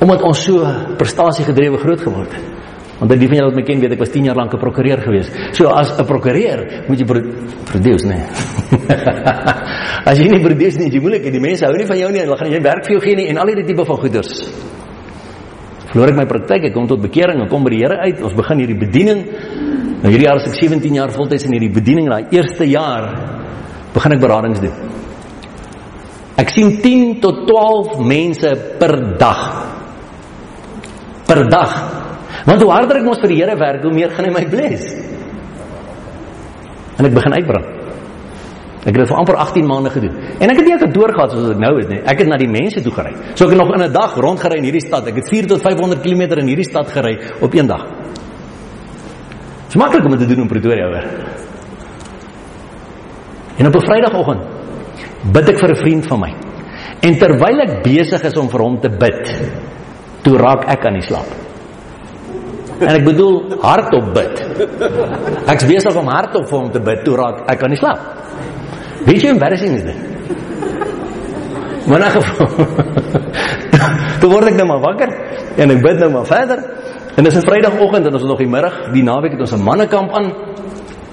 [0.05, 0.67] omdat ons so
[0.99, 2.53] prestasiegedrewe groot geword het.
[2.99, 5.01] Want die van julle wat my ken weet ek was 10 jaar lank 'n prokureur
[5.03, 5.29] gewees.
[5.53, 8.25] So as 'n prokureur moet jy produce, nee.
[10.11, 12.29] as jy nie produce nie, jy moeilik, die mense hou nie van jou nie en
[12.29, 14.51] hulle gaan jy werk vir jou gee nie en al hierdie tipe van goeders.
[15.91, 18.23] Verloor ek my praktyk, ek kom tot bekering en kom by die Here uit.
[18.23, 19.21] Ons begin hierdie bediening.
[20.03, 22.09] Nou hierdie jaar is ek 17 jaar voltyds in hierdie bediening.
[22.09, 23.05] Daai eerste jaar
[23.95, 24.75] begin ek beradings doen.
[26.41, 29.43] Ek sien 10 tot 12 mense per dag.
[31.29, 31.77] Per dag.
[32.45, 34.91] Want hoe harder ek mos vir die Here werk, hoe meer gaan hy my bless.
[36.99, 37.71] En ek begin uitbrand.
[38.85, 40.17] Ek het dit vir amper 18 maande gedoen.
[40.45, 42.03] En ek het nie ek het deurgehad soos ek nou het nie.
[42.05, 43.15] Ek het na die mense toe gery.
[43.33, 45.07] So ek het nog in 'n dag rondgery in hierdie stad.
[45.09, 47.81] Ek het 4 tot 500 km in hierdie stad gery op een dag.
[47.81, 51.34] Dit is maklik om dit te doen in Pretoria hoor.
[53.57, 54.43] En op 'n Vrydagoggend
[55.33, 56.33] bid ek vir 'n vriend van my.
[57.01, 59.51] En terwyl ek besig is om vir hom te bid,
[60.23, 61.27] toe raak ek aan die slaap.
[62.81, 64.41] En ek bedoel hardop bid.
[65.47, 68.01] Ek's besig om hardop vir hom te bid, toe raak ek aan die slaap.
[69.05, 69.97] Weet jy embarrassing is dit?
[71.87, 72.49] Maar na geval.
[74.21, 75.11] toe word ek nou maar wakker
[75.61, 76.65] en ek bid nou maar verder.
[77.15, 79.63] En dis 'n Vrydagoggend en ons is nog die middag, die naweek het ons 'n
[79.63, 80.33] mannekamp aan.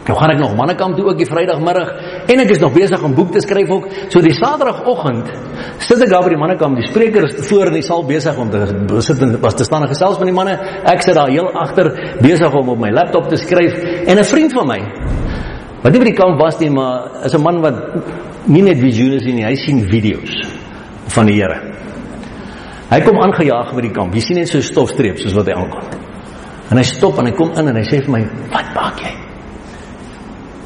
[0.08, 1.90] Nou gaan ek nog mannekamp toe ook die Vrydagmiddag
[2.28, 3.88] en ek is nog besig om boek te skryf ook.
[4.10, 5.32] So die Saterdagoggend
[5.80, 6.78] sit ek daar by die mannekamp.
[6.78, 9.84] Die spreker is voor in die saal besig om te sit en was te staan
[9.84, 10.58] en gesels met die manne.
[10.86, 11.92] Ek sit daar heel agter
[12.22, 13.74] besig om op my laptop te skryf
[14.06, 14.82] en 'n vriend van my
[15.82, 17.76] wat nie by die kamp was nie, maar is 'n man wat
[18.46, 20.34] nie net visioene sien nie, hy sien video's
[21.08, 21.60] van die Here.
[22.90, 24.14] Hy kom aangejaag by die kamp.
[24.14, 25.84] Jy sien net so stofstreep soos wat hy aankom.
[26.72, 29.21] En hy stop en hy kom in en hy sê vir my, "Wat maak jy?"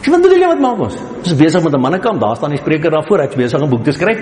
[0.05, 0.97] Sê wat bedoel jy wat maak ons?
[1.17, 3.69] Ons is besig met 'n mannekamp, daar staan die spreker daarvoor, ek's besig om 'n
[3.69, 4.19] boek te skryf.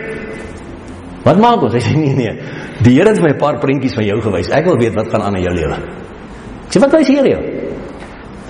[1.26, 1.74] Wat maak ons?
[1.74, 2.40] Hy sê nee nee.
[2.82, 4.50] Die Here het my 'n paar prentjies van jou gewys.
[4.50, 5.76] Ek wil weet wat gaan aan in jou lewe.
[6.70, 7.42] Sê wat wys hier jou?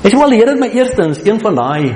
[0.04, 1.96] Ek sê wel die Here het my eerstens een van daai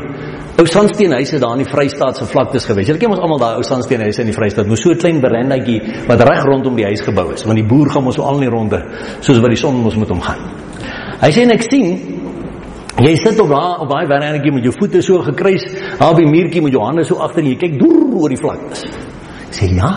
[0.58, 2.88] ou sandsteenhuise daar in die Vrystaat se vlaktes gewys.
[2.88, 4.66] Julle ken mos almal daai ou sandsteenhuise in die Vrystaat.
[4.66, 7.90] Moes so 'n klein berendaatjie wat reg rondom die huis gebou is, want die boer
[7.90, 8.84] gaan mos so al in die ronde
[9.20, 10.40] soos wat die son mos moet omgaan.
[11.22, 12.18] Hy sê en ek sien
[12.98, 15.66] Jy sit op daai op daai werknetjie met jou voete so gekruis,
[16.00, 18.80] daar by muurtjie met jou hande so agter en jy kyk deur oor die vlakte.
[19.54, 19.92] Sê ja.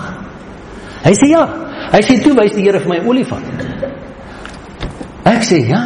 [1.00, 1.46] Hy sê ja.
[1.94, 3.46] Hy sê toe wys die Here vir my olifant.
[5.30, 5.80] Ek sê ja.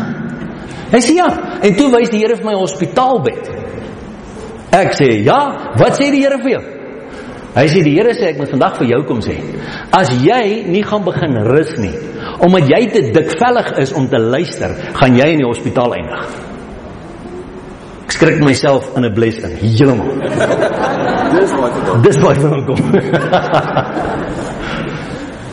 [0.90, 1.28] Hy sê ja.
[1.62, 3.52] En toe wys die Here vir my hospitaalbed.
[4.74, 5.38] Ek sê ja.
[5.78, 6.64] Wat sê die Here vir jou?
[7.54, 9.36] Hy sê die Here sê ek moet vandag vir jou kom sê.
[9.94, 11.94] As jy nie gaan begin rus nie,
[12.42, 16.50] omdat jy te dikvellig is om te luister, gaan jy in die hospitaal eindig
[18.08, 20.08] skrik myself in 'n blessing heeltemal.
[21.34, 22.02] Dis wat ek doen.
[22.02, 22.82] Dis wat ek kom.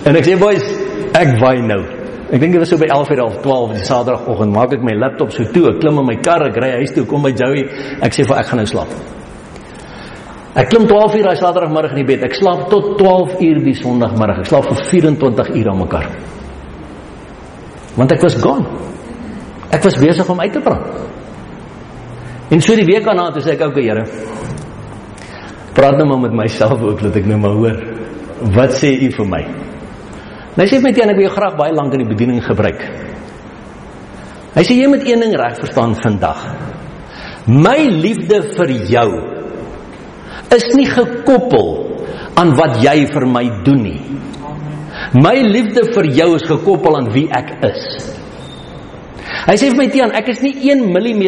[0.05, 0.65] en ek sê boys,
[1.13, 1.81] ek waai nou.
[2.31, 5.31] Ek dink dit was so by 11:00 of 12:00 die Saterdagoggend, maak ek my laptop
[5.31, 7.67] so toe, ek klim in my kar, ek ry huis toe, kom by Joey,
[8.01, 8.87] ek sê vir ek gaan nou slaap.
[10.55, 12.23] Ek klim 12:00 daai Saterdagmiddag in die bed.
[12.27, 14.39] Ek slaap tot 12:00 die Sondagmiddag.
[14.43, 16.07] Ek slaap vir 24 ure aan mekaar.
[17.95, 18.65] Want ek was gone.
[19.71, 20.87] Ek was besig om uit te praat.
[22.51, 24.03] En so die week daarna toe sê ek ook okay, Here.
[25.71, 27.77] Praat nou maar met myself ook dat ek nou maar hoor.
[28.51, 29.41] Wat sê u vir my?
[30.57, 32.83] Nou sê my teen ek wil jou graag baie lank in die bediening gebruik.
[34.51, 36.43] Hy sê jy moet een ding reg verstaan vandag.
[37.47, 39.07] My liefde vir jou
[40.51, 41.69] is nie gekoppel
[42.35, 44.01] aan wat jy vir my doen nie.
[45.15, 47.85] My liefde vir jou is gekoppel aan wie ek is.
[49.41, 51.23] Hy sê vir my Tiaan, ek is nie 1 mm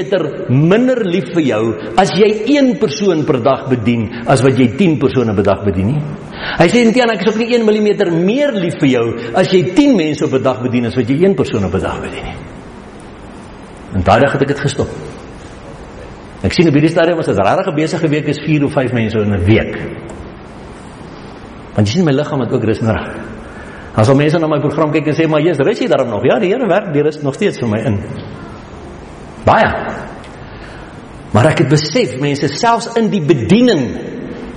[0.54, 1.62] minder lief vir jou
[1.98, 5.96] as jy een persoon per dag bedien as wat jy 10 persone per dag bedien
[5.96, 6.02] nie.
[6.60, 9.64] Hy sê Tiaan, ek is ook nie 1 mm meer lief vir jou as jy
[9.74, 12.24] 10 mense op 'n dag bedien as wat jy een persoon op 'n dag bedien
[12.24, 12.38] nie.
[13.96, 14.90] En daai dag het ek dit gestop.
[16.44, 19.18] Ek sien op hierdie stadium was dit regtig besige week is 4 of 5 mense
[19.18, 19.78] in 'n week.
[21.76, 23.33] Want jy sien my liggaam het ook rus nodig.
[23.96, 26.26] As al mense na my program kyk en sê maar jy's rus jy daarom nog.
[26.26, 28.00] Ja, die Here werk die rus nog steeds vir my in.
[29.46, 29.70] Baie.
[31.34, 33.86] Maar ek het besef mense selfs in die bediening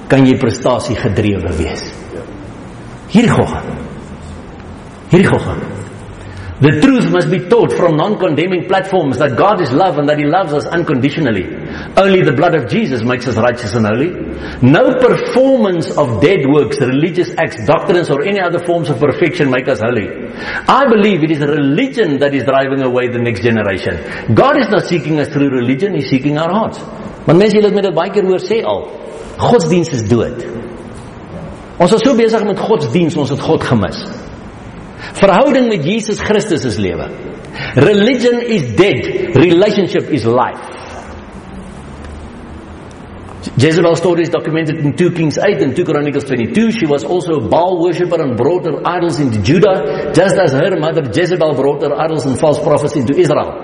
[0.08, 1.88] kan jy prestasie gedrewe wees.
[3.12, 3.62] Hierdie gogga.
[5.12, 5.56] Hierdie gogga.
[6.58, 10.24] The truth must be taught from non-condemning platforms that God is love and that He
[10.24, 11.44] loves us unconditionally.
[12.00, 14.08] Only the blood of Jesus makes us righteous and holy.
[14.64, 19.68] No performance of dead works, religious acts, doctrines or any other forms of perfection make
[19.68, 20.08] us holy.
[20.64, 24.00] I believe it is religion that is driving away the next generation.
[24.34, 26.80] God is not seeking us through religion, He's seeking our hearts.
[27.26, 28.86] Want mense julle het met dit baie keer hoor sê al,
[29.36, 30.44] godsdienst is dood.
[31.76, 34.06] Ons is so besig met godsdienst, ons het God gemis.
[34.96, 37.08] Verhouding met Jesus Christus is lewe.
[37.76, 40.76] Religion is dead, relationship is life.
[43.56, 46.72] Jezebel's story is documented in 2 Kings 8 and 2 Chronicles 22.
[46.72, 50.76] She was also a Baal worshipper and brought her idols into Judah, just as her
[50.78, 53.54] mother Jezebel brought her idols and false prophets into Israel.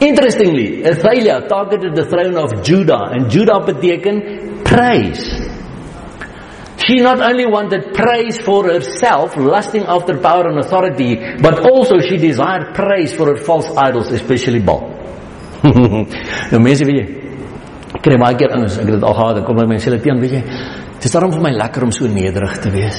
[0.00, 5.59] Interestingly, Athaliah targeted the throne of Judah, and Judah beteken praise.
[6.90, 12.16] She not only wanted praise for herself, lusting after power and authority, but also she
[12.16, 14.90] desired praise for her false idols, especially Baal.
[16.50, 17.04] nou mense weet jy,
[17.94, 20.18] ek kry baie keer anders, ek het dit al gehad, kom my mense hulle teen,
[20.18, 20.44] weet jy,
[20.96, 22.98] dit is daarom vir my lekker om so nederig te wees.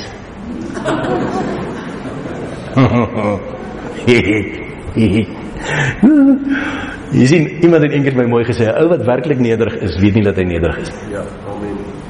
[7.19, 10.23] jy sien, iemand het eendag my mooi gesê, ou wat werklik nederig is, weet nie
[10.29, 10.91] dat hy nederig is.
[11.11, 12.00] Ja, amen.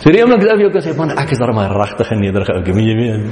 [0.00, 2.52] So die oomblik dat jy ook sê man ek is daar maar regtig 'n nederige
[2.56, 3.22] ouetjie, moet jy weet.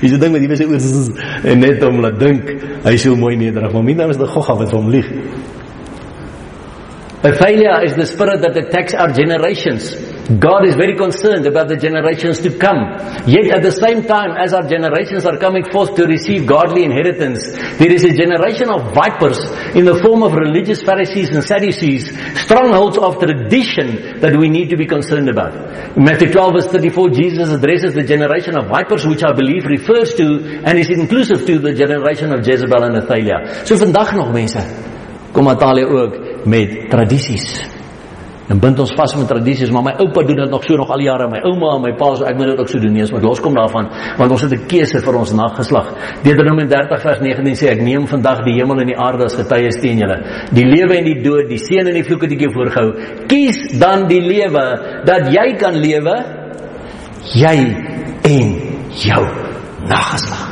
[0.00, 2.44] Dis 'n ding wat jy sê oor en net om laat dink
[2.84, 5.08] hy is so mooi nederig, maar my naam is die gogga wat hom lieg.
[7.22, 9.92] A failure is the spirit that attacks our generations.
[10.40, 12.96] God is very concerned about the generations to come.
[13.28, 17.44] Yet at the same time as our generations are coming forth to receive godly inheritance,
[17.76, 19.36] there is a generation of vipers
[19.76, 22.08] in the form of religious Pharisees and Sadducees,
[22.40, 25.52] strongholds of tradition that we need to be concerned about.
[25.92, 30.14] In Matthew 12 verse 34, Jesus addresses the generation of vipers, which I believe refers
[30.14, 33.66] to and is inclusive to the generation of Jezebel and Athaliah.
[33.68, 34.64] So vandag nog mense,
[35.36, 37.60] kom Natalia ook met tradisies.
[38.50, 41.04] En bind ons vas met tradisies, maar my oupa doen dit nog so nog al
[41.04, 43.22] jare, my ouma en my pa so ek moet dit ook so doen nie, maar
[43.22, 43.86] loskom daarvan,
[44.18, 45.94] want ons het 'n keuse vir ons nageslag.
[46.24, 49.80] Deuteronomium 30 vers 19 sê ek neem vandag die hemel en die aarde as getuies
[49.80, 50.18] teen julle.
[50.52, 52.94] Die lewe en die dood, die seën en die vloek het ek jou voorgehou.
[53.28, 56.24] Kies dan die lewe dat jy kan lewe,
[57.34, 57.76] jy
[58.24, 58.56] en
[58.90, 59.24] jou
[59.86, 60.49] nageslag.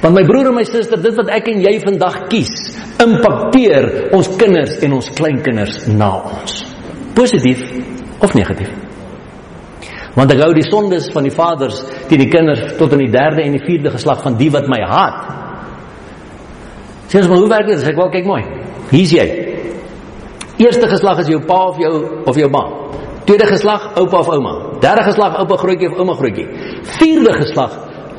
[0.00, 2.52] Want my broer en my suster, dit wat ek en jy vandag kies,
[3.00, 6.60] impakteer ons kinders en ons kleinkinders na ons.
[7.16, 7.60] Positief
[8.24, 8.70] of negatief.
[10.16, 13.44] Want ek hou die sondes van die vaders teen die kinders tot in die derde
[13.44, 15.20] en die vierde geslag van die wat my haat.
[17.10, 17.80] Ons maar hoe werk dit?
[17.82, 18.42] Sê ek wel kyk mooi.
[18.90, 19.26] Hier's jy.
[20.60, 21.92] Eerste geslag is jou pa of jou
[22.28, 22.62] of jou ma.
[23.28, 24.54] Tweede geslag oupa of ouma.
[24.82, 26.46] Derde geslag oupa grootjie of ouma grootjie.
[26.96, 27.76] Vierde geslag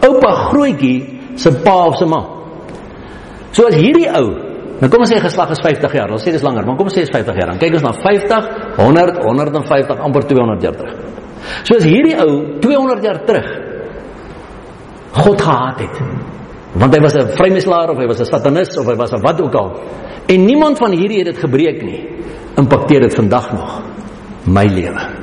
[0.08, 2.22] oupa grootjie se pa of se ma.
[3.52, 4.52] So as hierdie ou
[4.82, 6.10] Nou kom ons sê geslag is 50 jaar.
[6.10, 7.52] Ons sê dis langer, maar kom ons sê is 50 jaar.
[7.52, 8.48] Dan kyk ons na 50,
[8.80, 10.96] 100, 150, amper 200 jaar terug.
[11.68, 13.52] So as hierdie ou 200 jaar terug
[15.12, 16.02] God gehaat het.
[16.82, 19.42] Want hy was 'n vrymeslaer of hy was 'n satanis of hy was 'n wat
[19.42, 19.80] ook al.
[20.28, 22.08] En niemand van hierdie het dit gebreek nie.
[22.58, 23.82] Impakteer dit vandag nog
[24.46, 25.21] my lewe.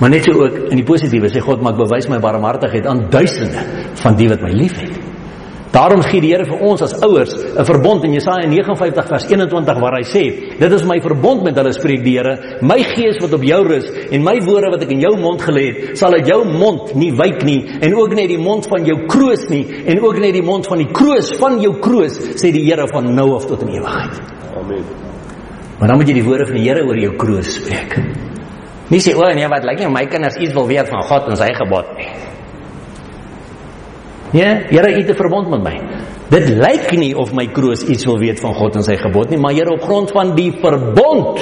[0.00, 3.10] Maar net so ook in die positiewe sê God, "Maar ek bewys my barmhartigheid aan
[3.10, 3.60] duisende
[3.94, 5.10] van die wat my liefhet."
[5.70, 9.78] Daarom gee die Here vir ons as ouers 'n verbond in Jesaja 59 vers 21
[9.78, 13.32] waar hy sê: "Dit is my verbond met hulle spreek die Here, my gees wat
[13.32, 16.26] op jou rus en my woorde wat ek in jou mond gelê het, sal uit
[16.26, 20.00] jou mond nie wyk nie en ook nie die mond van jou kroos nie en
[20.00, 23.34] ook nie die mond van die kroos van jou kroos sê die Here van nou
[23.34, 24.20] af tot in ewigheid."
[24.56, 24.84] Amen.
[25.78, 28.29] Maar dan moet jy die woorde van die Here oor jou kroos spreek.
[28.90, 31.38] Nie sê o nee, wat lyk nie my kinders iets wil weet van God en
[31.38, 32.10] sy gebod nie.
[34.32, 35.80] Ja, Here, U het 'n verbond met my.
[36.30, 39.38] Dit lyk nie of my kroos iets wil weet van God en sy gebod nie,
[39.38, 41.40] maar Here op grond van die verbond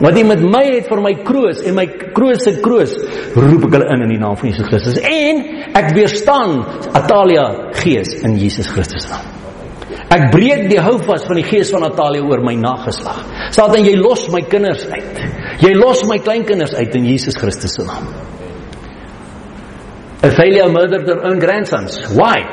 [0.00, 2.94] wat U met my het vir my kroos en my kroos se kroos,
[3.34, 8.14] roep ek hulle in in die naam van Jesus Christus en ek weerstaan Atalia gees
[8.22, 9.30] in Jesus Christus naam.
[10.10, 13.22] Ek breek die houvas van die gees van Atalia oor my nageslag.
[13.50, 15.22] Satan, jy los my kinders uit.
[15.64, 18.08] Jy los my kleinkinders uit in Jesus Christus se naam.
[20.24, 21.96] Athalia murdered her own grandsons.
[22.12, 22.44] Why?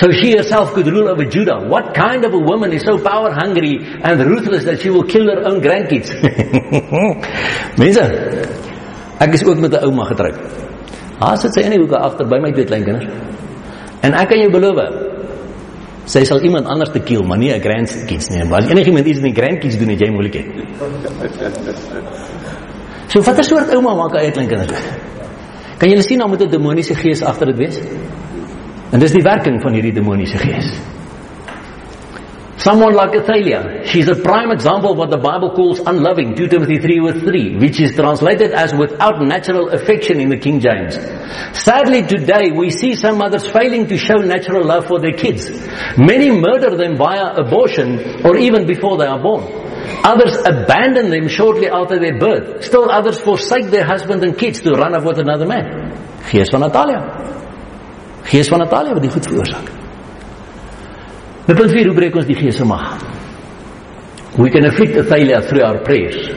[0.00, 1.58] So she herself could rule over Judah.
[1.66, 5.26] What kind of a woman is so power hungry and ruthless that she will kill
[5.26, 6.10] her own grandkids?
[7.80, 8.06] Mense,
[9.20, 10.38] ek is ook met 'n ouma getroud.
[11.20, 13.06] Haar sit sy in die hoek agter by my twee kleinkinders.
[14.02, 15.09] En ek kan jou beloof,
[16.10, 18.44] sy sal iemand anders te kill, maar nie 'n grandkids nie.
[18.44, 20.46] Maar enigiemand iets met grandkids doen, het jy moeilikheid.
[23.08, 24.82] So watter soort ouma maak hy kleinkinders?
[25.78, 27.80] Kan julle sien dan moet 'n demoniese gees agter dit wees?
[28.92, 30.78] En dis die werking van hierdie demoniese gees.
[32.60, 36.76] Someone like Athalia, she's a prime example of what the Bible calls unloving, 2 Timothy
[36.76, 40.94] 3 with 3, which is translated as without natural affection in the King James.
[41.56, 45.48] Sadly today we see some mothers failing to show natural love for their kids.
[45.96, 49.44] Many murder them via abortion or even before they are born.
[50.04, 52.62] Others abandon them shortly after their birth.
[52.62, 55.96] Still others forsake their husband and kids to run off with another man.
[56.28, 57.00] Gees van Natalia.
[58.24, 59.89] Gees van Natalia wat dit goed veroorsaak.
[61.50, 63.00] Nou punt 4, hoe breek ons die gees se mag?
[64.38, 66.28] We can afflict Natalia through our prayers.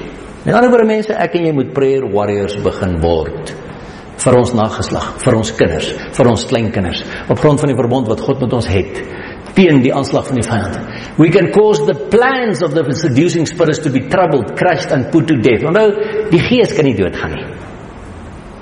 [0.42, 3.54] En ander woorde mense, ek en jy moet prayer warriors begin word
[4.24, 8.26] vir ons nageslag, vir ons kinders, vir ons kleinkinders, op grond van die verbond wat
[8.26, 9.04] God met ons het
[9.54, 10.82] teen die aanslag van die vyand.
[11.22, 15.30] We can cause the plans of the seducing spirits to be troubled, crushed and put
[15.30, 15.62] to death.
[15.70, 15.94] Onthou,
[16.34, 17.50] die gees kan nie doodgaan nie.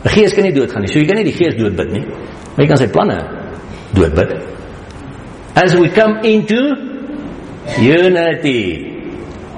[0.03, 0.91] Die gees kan nie doodgaan nie.
[0.91, 2.03] So jy kan nie die gees doodbid nie.
[2.09, 3.21] Maar jy kan sy planne
[3.95, 4.35] doodbid.
[5.55, 6.91] As we come into
[7.79, 8.91] unity.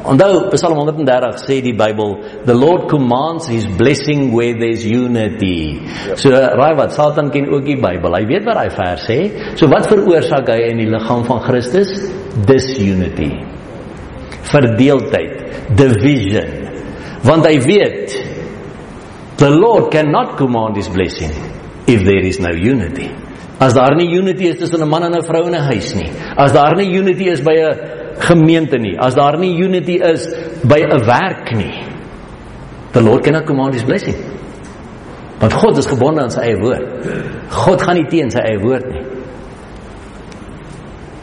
[0.04, 5.80] Onthou Psalm 130 sê die Bybel, the Lord commands his blessing where there's unity.
[5.80, 6.18] Ja.
[6.20, 8.12] So raai wat Satan ken ook die Bybel.
[8.12, 9.20] Hy weet wat daai vers sê.
[9.56, 11.88] So wat veroorsaak hy in die liggaam van Christus?
[12.50, 13.32] Disunity.
[14.52, 16.52] Verdeeldheid, division.
[17.24, 18.20] Want hy weet
[19.40, 21.32] the Lord cannot command his blessing
[21.88, 23.23] if there is no unity.
[23.64, 26.12] As daar nie unity is tussen 'n man en 'n vrou in 'n huis nie.
[26.36, 27.78] As daar nie unity is by 'n
[28.20, 30.28] gemeente nie, as daar nie unity is
[30.64, 31.76] by 'n werk nie,
[32.92, 34.16] the Lord cannot command his blessing.
[35.40, 36.86] Want God is gebonde aan sy eie woord.
[37.50, 39.04] God gaan nie teen sy eie woord nie.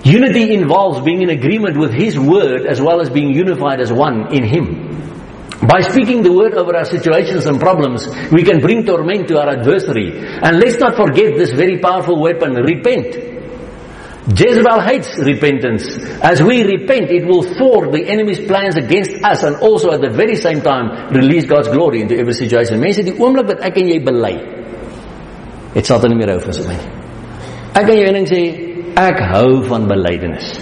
[0.05, 4.27] Unity involves being in agreement with his word as well as being unified as one
[4.31, 4.67] in him.
[5.63, 9.51] By speaking the word over our situations and problems, we can bring torment to our
[9.51, 10.17] adversary.
[10.17, 13.31] And let's not forget this very powerful weapon, repent.
[14.29, 15.99] Jezebel hates repentance.
[16.23, 20.09] As we repent, it will thwart the enemy's plans against us and also at the
[20.09, 22.81] very same time release God's glory into every situation.
[22.81, 24.35] Mense, die oomblik wat ek en jy bely,
[25.75, 26.79] het Satan nie meer hou van sy.
[27.77, 28.43] Ek en jy ding sê,
[29.01, 30.55] ek hou van belydenis.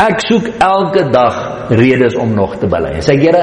[0.00, 2.98] Ek soek elke dag redes om nog te bely.
[3.04, 3.42] Sê Here,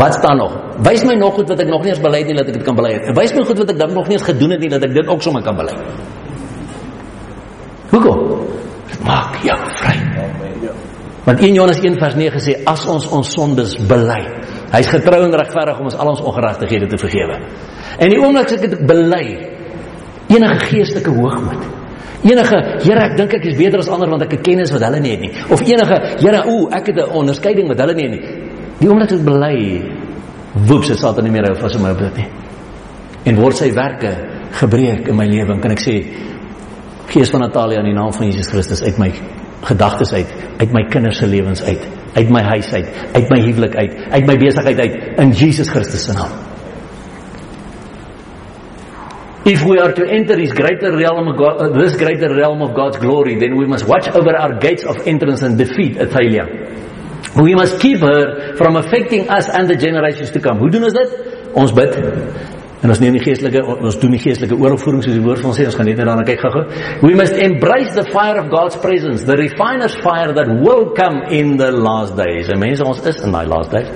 [0.00, 0.54] wat staan nog?
[0.86, 2.64] Wys my nog goed wat ek nog nie eens bely het nie dat ek dit
[2.64, 2.96] kan bely.
[3.18, 5.08] Wys my goed wat ek dalk nog nie eens gedoen het nie dat ek dit
[5.08, 5.76] ook sommer kan bely.
[7.92, 8.48] Hoekom?
[9.04, 9.96] maak jou vry.
[11.24, 14.20] Want 1 Johannes 1 vers 9 sê as ons ons sondes bely,
[14.72, 17.36] hy's getrou en regverdig om ons al ons ongeregtighede te vergewe.
[17.98, 19.24] En die oomblik as ek dit bely,
[20.32, 21.66] enige geestelike hoogmoed,
[22.24, 25.00] enige Here, ek dink ek is beter as ander want ek het kennis wat hulle
[25.00, 28.14] nie het nie, of enige Here, o, ek het 'n onderskeiding wat hulle nie het
[28.16, 28.24] nie.
[28.80, 29.82] Die oomblik ek bely,
[30.66, 32.28] woep se Satan nie meer hou vas om my op dit nie.
[33.24, 34.16] En word sy werke
[34.52, 36.04] gebreek in my lewe, kan ek sê
[37.08, 39.12] Gees van Natalia in die naam van Jesus Christus uit my
[39.64, 43.74] gedagtes uit, uit my kinders se lewens uit, uit my huis uit, uit my huwelik
[43.76, 46.34] uit, uit my besigheid uit in Jesus Christus se naam.
[49.48, 52.74] If we are to enter this greater realm of God, uh, this greater realm of
[52.74, 56.44] God's glory, then we must watch over our gates of entrance and defeat Athalia.
[57.34, 60.58] We must keep her from affecting us and the generations to come.
[60.58, 61.14] Hoe doen ons dit?
[61.56, 61.96] Ons bid.
[62.82, 65.58] En ons neem die geestelike ons doen die geestelike oorvoering soos die woord van ons
[65.58, 66.66] sê ons gaan net daarna kyk gou-gou.
[67.08, 71.56] We must embrace the fire of God's presence, the refiner's fire that will come in
[71.56, 72.52] the last days.
[72.52, 73.90] En mense ons is in daai last days.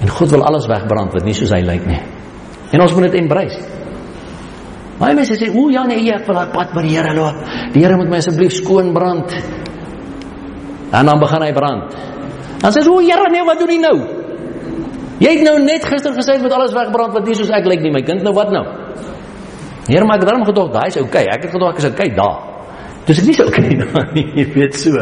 [0.17, 1.99] God wil alles wegbrand wat nie soos hy lyk nie.
[2.71, 3.59] En ons moet dit embrace.
[5.01, 7.35] Baie mense sê, "O ja nee, ek wil op pad met die Here loop.
[7.73, 9.33] Die Here moet my asseblief skoon brand."
[10.91, 11.95] En dan begin hy brand.
[12.59, 14.21] Dan sê jy, "O Here, nee, wat doen jy nou?"
[15.21, 17.91] Jy het nou net gister gesê met alles wegbrand wat nie soos ek lyk nie,
[17.91, 18.23] my kind.
[18.23, 18.63] Nou wat nou?
[19.87, 20.97] Heer, maar ek het daarom gedog, daai is.
[20.97, 21.25] Okay.
[21.29, 22.39] Ek het gedog ek is okay, daar.
[23.05, 24.97] Dis nie so okay nou nie, jy weet so.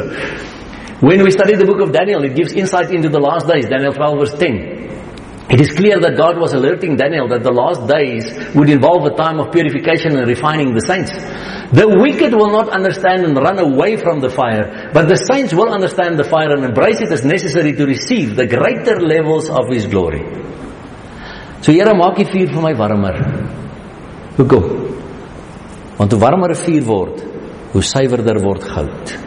[1.00, 3.94] When we study the book of Daniel, it gives insight into the last days, Daniel
[3.94, 4.60] 12 verse 10.
[5.50, 9.16] It is clear that God was alerting Daniel that the last days would involve a
[9.18, 11.10] time of purification and refining the saints.
[11.74, 15.74] The wicked will not understand and run away from the fire, but the saints will
[15.74, 19.88] understand the fire and embrace it as necessary to receive the greater levels of His
[19.88, 20.22] glory.
[21.62, 23.18] So Here maak die vuur vir my warmer.
[24.38, 24.70] Hoekom?
[25.98, 27.26] Want hoe warmer 'n vuur word,
[27.74, 29.18] hoe suiwerder word goud.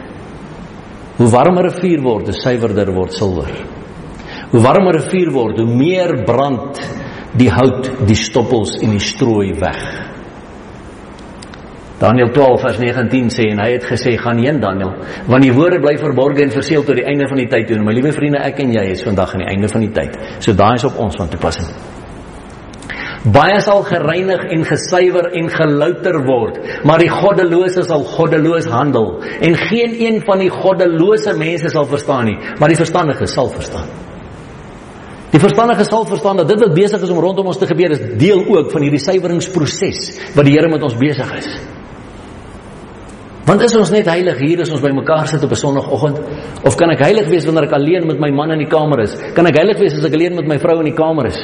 [1.19, 3.82] Hoe warmer 'n vuur word, hoe suiwerder word silwer.
[4.53, 6.77] Hoe warmer 'n vuur word, hoe meer brand
[7.35, 9.79] die hout, die stoppels en die strooi weg.
[11.97, 14.93] Daniel 12 vers 19 sê en hy het gesê gaan heen Daniel
[15.25, 17.79] want die woorde bly verborge en verseël tot die einde van die tyd toe.
[17.81, 20.19] My liewe vriende, ek en jy is vandag aan die einde van die tyd.
[20.39, 21.73] So daai is op ons van toepassing.
[23.33, 29.55] Baie sal gereinig en gesuiwer en gelouter word, maar die goddelose sal goddeloos handel en
[29.55, 34.02] geen een van die goddelose mense sal verstaan nie, maar die verstandiges sal verstaan.
[35.33, 38.01] Die verstandige sal verstaan dat dit wat besig is om rondom ons te gebeur is
[38.21, 40.01] deel ook van hierdie suiweringsproses
[40.35, 41.47] wat die Here met ons besig is.
[43.43, 46.19] Want is ons net heilig hier as ons bymekaar sit op 'n sonoggend
[46.63, 49.17] of kan ek heilig wees wanneer ek alleen met my man in die kamer is?
[49.33, 51.37] Kan ek heilig wees as ek alleen met my vrou in die kamer is?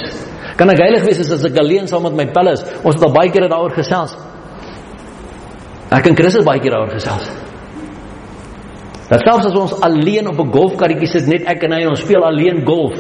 [0.56, 2.64] Kan ek heilig wees as ek alleen saam met my pelle is?
[2.84, 4.16] Ons het al baie kere daaroor gesels.
[5.92, 7.30] Ek en Chris het baie keer daaroor gesels.
[9.10, 12.00] Dat selfs as ons alleen op 'n golfkarretjie sit net ek en hy en ons
[12.00, 12.94] speel alleen golf,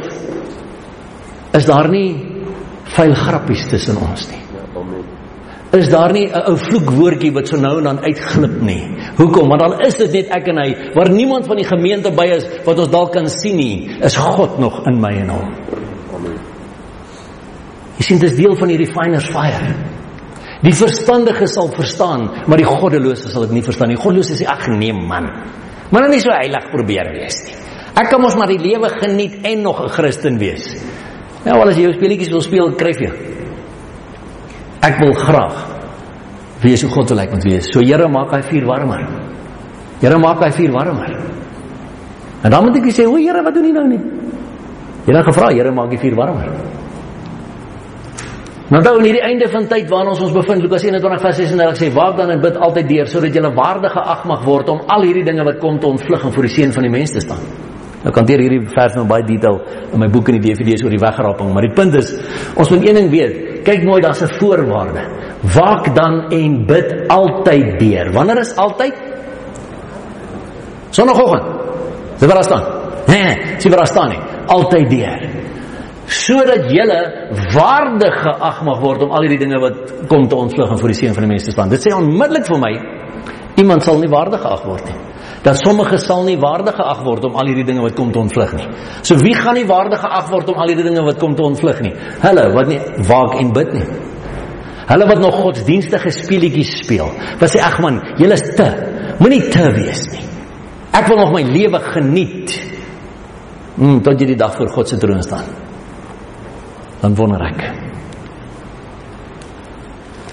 [1.54, 2.16] is daar nie
[2.96, 4.44] vuil grappies tussen ons nie.
[5.78, 8.90] Is daar nie 'n ou vloekwoordjie wat so nou en dan uitglip nie?
[9.18, 9.50] Hoekom?
[9.50, 12.46] Want dan is dit net ek en hy, waar niemand van die gemeente by is
[12.66, 15.54] wat ons dalk kan sien nie, is God nog in my en hom.
[17.98, 19.76] Jy sien dit is deel van die refiner's fire.
[20.62, 23.98] Die verstandige sal verstaan, maar die goddelose sal dit nie verstaan nie.
[24.00, 25.30] Goddelose sê ag nee man.
[25.92, 27.56] Maar dan nie so heilig probeer wees nie.
[28.00, 30.66] Ek kan mos maar die lewe geniet en nog 'n Christen wees.
[31.46, 33.12] Ja, wel as jy jou speletjies wil speel, kryf jy.
[34.84, 35.60] Ek wil graag
[36.64, 37.70] wees hoe God wil ek moet wees.
[37.72, 39.06] So Here, maak hy vuur warmer.
[40.02, 41.14] Here, maak hy vuur warmer.
[42.44, 44.02] En dan moet ek sê, "O Here, wat doen U nou nie?"
[45.06, 46.50] Het gevra, Here, maak die vuur warmer.
[48.70, 51.94] Nou dan hierdie einde van tyd waarna ons ons bevind, Lukas 21 vers 36 sê,
[51.94, 55.02] "Waak dan en bid altyd deur sodat jy 'n waardige ag mag word om al
[55.02, 57.42] hierdie dinge wat kom te ontvlug en voor die seën van die mens te staan."
[58.00, 59.58] Nou kan hier hierdie vers nou baie detail
[59.92, 62.14] in my boek en die DVD's oor die wegraping, maar die punt is
[62.56, 63.34] ons moet een ding weet.
[63.68, 65.04] Kyk mooi, daar's 'n voorwaarde.
[65.56, 68.12] Waak dan en bid altyd deur.
[68.14, 68.94] Wanneer is altyd?
[70.92, 71.44] Sonoggend.
[72.20, 72.64] Dis waar staan.
[73.08, 74.20] Nee, sien waar staan nie.
[74.48, 75.30] Altyd deur.
[76.06, 80.80] Sodat julle waardig geag mag word om al hierdie dinge wat kom te ontvlug en
[80.80, 81.70] voor die seën van die mense te staan.
[81.70, 82.80] Dit sê onmiddellik vir my
[83.56, 85.09] iemand sal nie waardig geag word nie
[85.44, 88.54] dat sommige sal nie waardig geag word om al hierdie dinge wat kom te ontvlug
[88.58, 88.68] nie.
[89.08, 91.82] So wie gaan nie waardig geag word om al hierdie dinge wat kom te ontvlug
[91.86, 91.94] nie?
[92.24, 93.86] Hulle wat nie waak en bid nie.
[94.90, 97.12] Hulle wat nog godsdienstige speletjies speel.
[97.40, 98.68] Wat sê ag man, julle is te.
[99.20, 100.26] Moenie te wees nie.
[100.96, 102.56] Ek wil nog my lewe geniet.
[103.78, 105.48] Mm, tot jy die dag voor God se troon staan.
[107.00, 107.89] Dan wonder ek.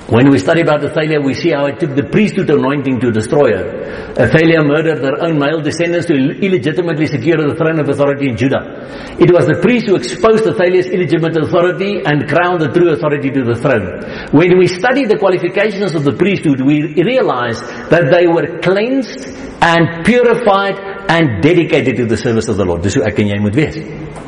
[0.08, 3.50] When we study about Athaliah, we see how it took the priesthood anointing to destroy
[3.58, 4.14] her.
[4.14, 8.86] Athaliah murdered their own male descendants to illegitimately secure the throne of authority in Judah.
[9.18, 13.42] It was the priest who exposed Athaliah's illegitimate authority and crowned the true authority to
[13.42, 14.30] the throne.
[14.30, 17.58] When we study the qualifications of the priesthood, we realize
[17.90, 19.26] that they were cleansed
[19.58, 20.78] and purified
[21.10, 22.82] and dedicated to the service of the Lord.
[22.82, 24.25] Dis hoe.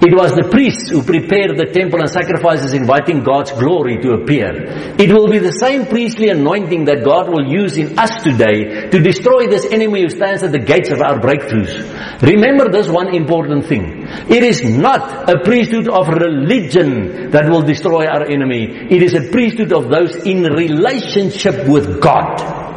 [0.00, 4.94] It was the priests who prepared the temple and sacrifices inviting God's glory to appear.
[4.94, 8.98] It will be the same priestly anointing that God will use in us today to
[9.00, 12.22] destroy this enemy who stands at the gates of our breakthroughs.
[12.22, 14.06] Remember this one important thing.
[14.30, 18.70] It is not a priesthood of religion that will destroy our enemy.
[18.70, 22.67] It is a priesthood of those in relationship with God.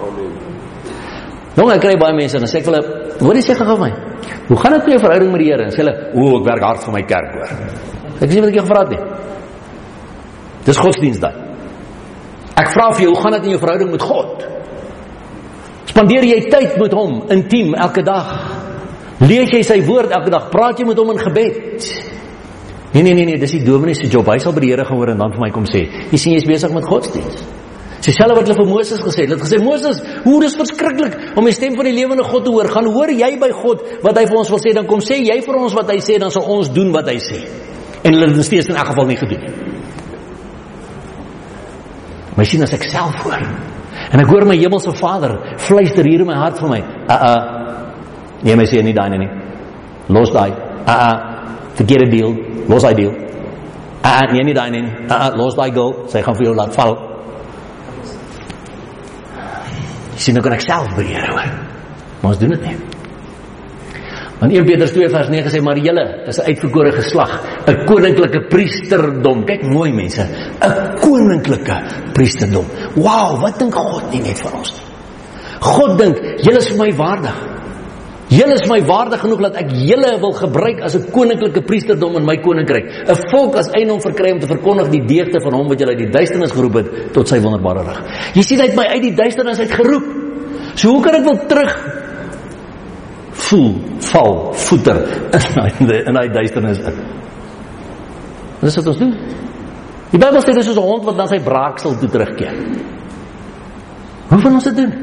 [1.57, 3.81] Nou ek kry baie mense en sê ek vir hulle, hoor jy sê gou vir
[3.81, 3.91] my.
[4.47, 5.65] Hoe gaan dit met jou verhouding met die Here?
[5.65, 7.49] En sê hulle, "O, ek werk hard vir my kerk hoor."
[8.21, 8.99] Ek sê wat ek jou gevra het nie.
[10.65, 11.33] Dis godsdiens dan.
[12.55, 14.47] Ek vra vir jou, hoe gaan dit in jou verhouding met God?
[15.85, 18.27] Spandeer jy tyd met hom intiem elke dag?
[19.19, 20.49] Lees jy sy woord elke dag?
[20.49, 21.81] Praat jy met hom in gebed?
[22.93, 24.27] Nee nee nee nee, dis die dominee se job.
[24.27, 26.45] Hy sal by die Here gehoor en dan vir my kom sê, "Jy sien jy's
[26.45, 27.60] besig met godsdiens."
[28.01, 29.29] Dis selfs wat hulle vir Moses gesê het.
[29.29, 32.53] Hulle het gesê Moses, hoe dis verskriklik om die stem van die lewende God te
[32.53, 32.69] hoor.
[32.73, 35.37] Gaan hoor jy by God wat hy vir ons wil sê, dan kom sê jy
[35.45, 37.43] vir ons wat hy sê, dan sal ons doen wat hy sê.
[38.01, 39.53] En hulle het dit steeds in elk geval nie gedoen nie.
[42.31, 43.43] Maar sien as ek self hoor
[44.11, 46.79] En ek hoor my hemelse Vader fluister hier in my hart vir my.
[47.05, 47.41] Uh uh.
[48.41, 49.29] Nee, my sê nie daai nie.
[50.09, 50.49] Los daai.
[50.81, 51.13] Uh uh.
[51.77, 52.33] Verkeerde deal.
[52.71, 53.13] Los daai deal.
[54.01, 54.83] Uh uh, nee nie daai nie.
[55.05, 55.93] Uh uh, los daai girl.
[56.11, 56.97] Sy gaan vir jou laat val.
[60.21, 61.53] Sien nou kan ek self beheer hoor.
[62.21, 62.77] Maar ons doen dit nie.
[64.41, 67.31] Want 1 Petrus 2 vers 9 sê maar julle is 'n uitverkore geslag,
[67.67, 69.45] 'n koninklike priesterdom.
[69.45, 71.77] Kyk mooi mense, 'n koninklike
[72.13, 72.65] priesterdom.
[72.95, 74.85] Wow, wat dink God nie net van ons nie.
[75.61, 77.37] God dink julle is vir my waardig.
[78.31, 82.25] Julle is my waardig genoeg dat ek julle wil gebruik as 'n koninklike priesterdom in
[82.25, 82.85] my koninkryk.
[83.09, 85.99] 'n Volk as eienaam verkry om te verkondig die deugde van hom wat julle uit
[86.05, 87.99] die duisternis geroep het tot sy wonderbare lig.
[88.33, 90.05] Jy sien hy het my uit die duisternis uit geroep.
[90.75, 92.01] So hoe kan ek wil terug
[93.31, 94.97] voel, val, voeter
[95.79, 96.95] in die in daai duisternis in.
[98.61, 99.15] Wat ons doen.
[100.11, 102.55] Die Bybel sê dis soos 'n hond wat na sy braaksel toe terugkeer.
[104.29, 104.93] Hoe van ons dit doen?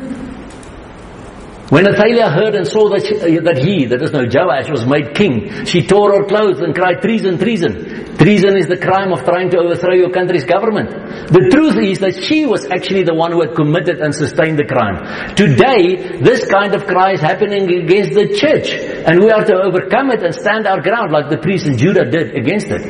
[1.68, 4.88] When Athaliah heard and saw that, she, uh, that he, that is no Joash, was
[4.88, 8.16] made king, she tore her clothes and cried, treason, treason.
[8.16, 10.88] Treason is the crime of trying to overthrow your country's government.
[11.28, 14.64] The truth is that she was actually the one who had committed and sustained the
[14.64, 15.36] crime.
[15.36, 20.08] Today, this kind of cry is happening against the church, and we are to overcome
[20.10, 22.80] it and stand our ground like the priests in Judah did against it.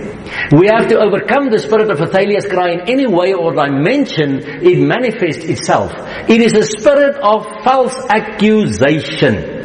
[0.55, 4.79] We have to overcome the spirit of Athaliah's cry in any way or dimension it
[4.79, 5.91] manifests itself.
[6.31, 9.57] It is a spirit of false accusation accusation.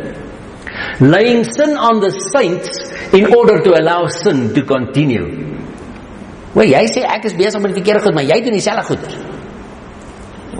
[0.99, 2.70] Laying sin on the saints
[3.14, 5.41] in order to allow sin to continue.
[6.54, 9.22] Wel jy sê ek is besig met die verkeerde goed, maar jy doen dieselfde goeie.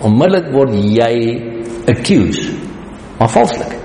[0.04, 1.14] Onmiddellik word jy
[1.90, 2.50] accused.
[3.20, 3.76] Maar valslik.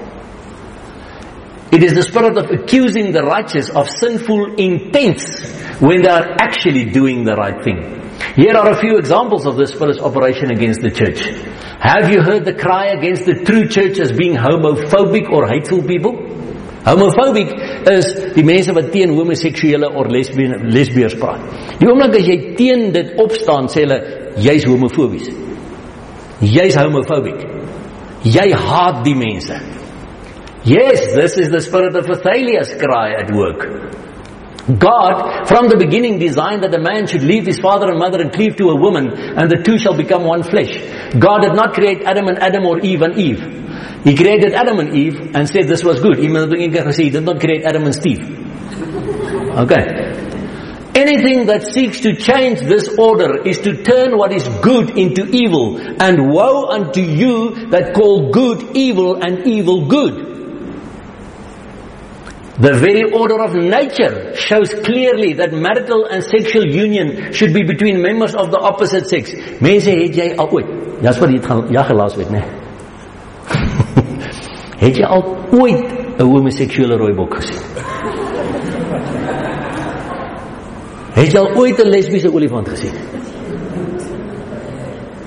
[1.71, 5.37] It is the spirit of accusing the righteous of sinful intents
[5.79, 7.77] when they are actually doing the right thing.
[8.35, 11.29] Here are a few examples of this spirit's operation against the church.
[11.79, 16.13] Have you heard the cry against the true church as being homophobic or hateful people?
[16.83, 21.43] Homophobic is die mense wat teen homoseksuele of lesbiers praat.
[21.79, 23.99] Die oomblik as jy teen dit opstaan, sê hulle
[24.43, 25.31] jy's homofobies.
[26.43, 27.45] Jy's homophobic.
[28.27, 29.59] Jy haat die mense.
[30.67, 33.63] Yes, this is the spirit of Athaliah's cry at work.
[34.77, 38.31] God, from the beginning, designed that the man should leave his father and mother and
[38.31, 40.77] cleave to a woman, and the two shall become one flesh.
[41.17, 43.41] God did not create Adam and Adam or Eve and Eve.
[44.03, 46.19] He created Adam and Eve and said this was good.
[46.19, 48.21] Even he did not create Adam and Steve.
[49.57, 50.19] Okay.
[50.93, 55.79] Anything that seeks to change this order is to turn what is good into evil,
[55.79, 60.28] and woe unto you that call good evil and evil good.
[62.59, 68.01] The very order of nature shows clearly that marital and sexual union should be between
[68.01, 69.31] members of the opposite sex.
[69.63, 70.67] Mense het jy al ooit
[70.99, 72.41] Jasper het gaan ja gelaas weet nê.
[74.83, 75.23] het jy al
[75.55, 75.87] ooit
[76.19, 77.63] 'n homoseksuele rooibok gesien?
[81.15, 82.91] het jy al ooit 'n lesbiese olifant gesien?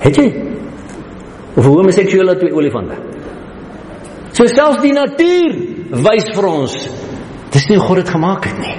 [0.05, 0.27] Het jy?
[1.57, 2.93] Of 'n homoseksuele twee olifante?
[4.33, 5.57] So selfs die natuur
[5.89, 7.02] wys vir ons
[7.53, 8.75] Dis nie God het gemaak het nie.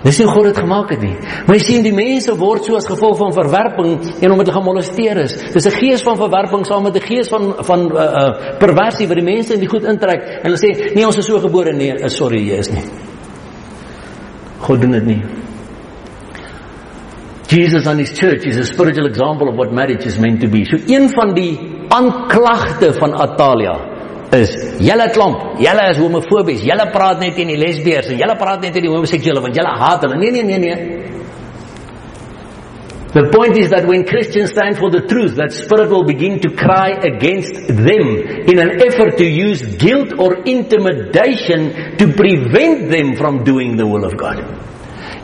[0.00, 1.16] Dis nie God het gemaak het nie.
[1.44, 5.20] Maar jy sien die mense word so as gevolg van verwerping en omdat hulle gemolesteer
[5.26, 5.34] is.
[5.52, 9.16] Dis 'n gees van verwerping saam met 'n gees van van uh, uh, perversie wat
[9.16, 11.92] die mense in die goed intrek en hulle sê nee ons is so gebore nee,
[11.92, 12.84] uh, sorry jy is nie.
[14.60, 15.22] God doen dit nie.
[17.48, 20.64] Jesus and his church is a spiritual example of what marriage is meant to be.
[20.64, 23.99] So een van die aanklagte van Atalia
[24.36, 28.62] is julle klomp, julle is homofobies, julle praat net teen die lesbiers en julle praat
[28.62, 30.18] net teen die homoseksuele want julle haat hulle.
[30.20, 31.10] Nee nee nee nee.
[33.10, 36.54] The point is that when Christians stand for the truth, that spirit will begin to
[36.54, 38.06] cry against them
[38.46, 44.04] in an effort to use guilt or intimidation to prevent them from doing the will
[44.04, 44.38] of God.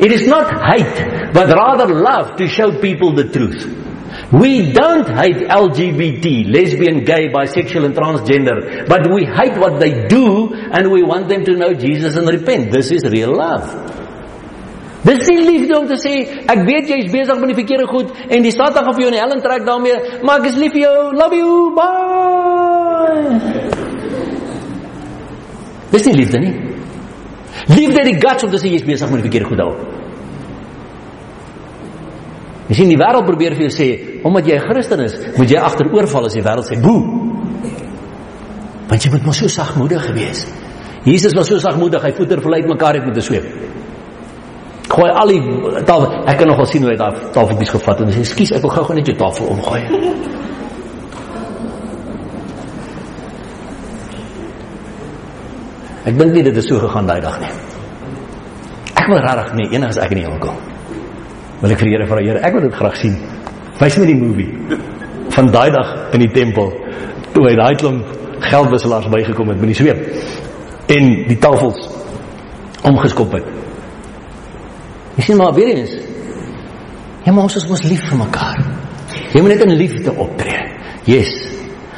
[0.01, 3.86] It is not hate, but rather love to show people the truth.
[4.33, 10.53] We don't hate LGBT, lesbian, gay, bisexual and transgender, but we hate what they do
[10.53, 12.73] and we want them to know Jesus and repent.
[12.73, 13.63] This is real love.
[15.07, 16.17] Dis nie liefde om te sê
[16.51, 19.11] ek weet jy is besig met die verkeerde goed en die Satan gaan vir jou
[19.13, 20.97] in die hel trek daarmee, maar ek is lief vir jou.
[21.15, 21.53] Love you.
[21.77, 23.39] Bye.
[25.93, 26.57] Dis nie liefde nie.
[27.71, 30.06] Liefde het die guts om te sê jy is besig met die verkeerde goed daarop.
[32.67, 33.89] Jy sien die wêreld probeer vir jou sê,
[34.27, 37.03] omdat jy 'n Christen is, moet jy agteroorval as die wêreld sê boe.
[38.89, 40.47] Want jy moet mos so sagmoedig wees.
[41.05, 43.45] Jesus was so sagmoedig, hy voeter vlei uitmekaar het met 'n sweep.
[44.89, 45.43] Gooi al die
[45.85, 48.63] tafel, ek kan nogal sien hoe hy daai tafeltjies gevat het en sê, "Ekskuus, ek
[48.63, 49.83] wil gou-gou net jou tafel omgooi."
[56.07, 57.51] Ek dink nie dit het so gegaan daai dag nie.
[58.95, 60.76] Ek wil regtig nie enigs ek in die hemel kom.
[61.61, 63.17] Wil ek vir die Here vra, Here, ek wil dit graag sien.
[63.81, 64.51] Wys my die movie
[65.37, 66.71] van daai dag in die tempel
[67.35, 68.13] toe hy daai klomp
[68.47, 70.01] geldwisselaars bygekom het met die sweep
[70.93, 71.81] en die tafels
[72.87, 73.49] omgeskop het.
[75.17, 75.93] Jy sien maar weer eens.
[77.25, 78.61] Ja, maar ons is mos lief vir mekaar.
[79.33, 80.61] Jy moet net in liefde optree.
[81.09, 81.33] Yes.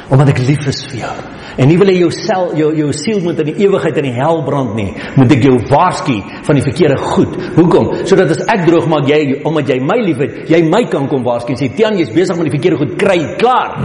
[0.09, 1.15] Omdat ek lief is vir jou.
[1.61, 4.15] En nie wil jy jou sel jou jou siel moet in die ewigheid in die
[4.15, 4.89] hel brand nie.
[5.19, 6.15] Moet ek jou waarsku
[6.47, 7.35] van die verkeerde goed.
[7.57, 7.91] Hoekom?
[8.09, 11.53] Sodat as ek droog maak jy omdat jy my liefhet, jy my kan kom waarsku
[11.53, 13.75] en sê Tian jy's besig met die verkeerde goed kry klaar.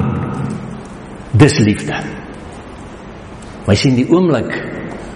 [1.34, 1.98] Dis liefde.
[3.66, 4.52] Maar sien die oomblik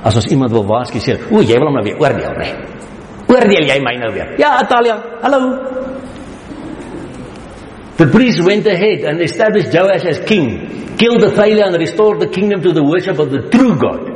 [0.04, 2.48] as ons iemand wil waarsku sê, "O, jy wil hom nou weer oordeel, né?"
[3.28, 4.34] Oordeel jy my nou weer?
[4.38, 4.96] Ja, Atalia.
[5.22, 5.87] Hallo.
[7.98, 12.28] The priests went ahead and established Joash as king, killed the failure and restored the
[12.28, 14.14] kingdom to the worship of the true God.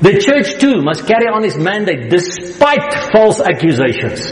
[0.00, 4.30] The church too must carry on its mandate despite false accusations.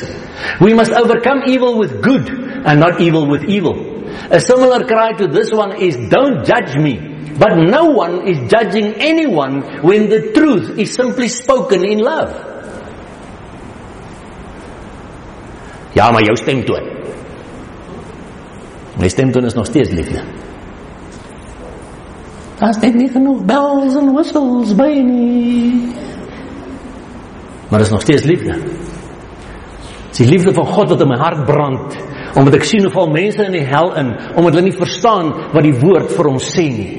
[0.61, 4.07] We must overcome evil with good and not evil with evil.
[4.31, 7.11] A similar cry to this one is don't judge me.
[7.35, 12.31] But no one is judging anyone when the truth is simply spoken in love.
[15.95, 16.83] Ja, maar jou stemtoon.
[16.83, 17.02] My
[19.09, 20.23] stemtoon is nog steeds liefde.
[22.59, 25.95] Daar's net nie genoeg bells en whistles by nie.
[27.69, 28.59] Maar dit is nog steeds liefde.
[30.09, 31.97] Dis die liefde van God wat in my hart brand
[32.37, 35.67] omdat ek sien hoe val mense in die hel in omdat hulle nie verstaan wat
[35.67, 36.93] die woord vir ons sê nie.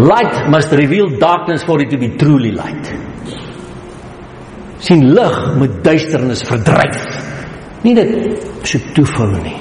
[0.00, 2.92] Light must reveal darkness for it to be truly light.
[4.80, 7.02] sien lig moet duisternis verdryf.
[7.82, 9.56] Nie dit so toevou nie.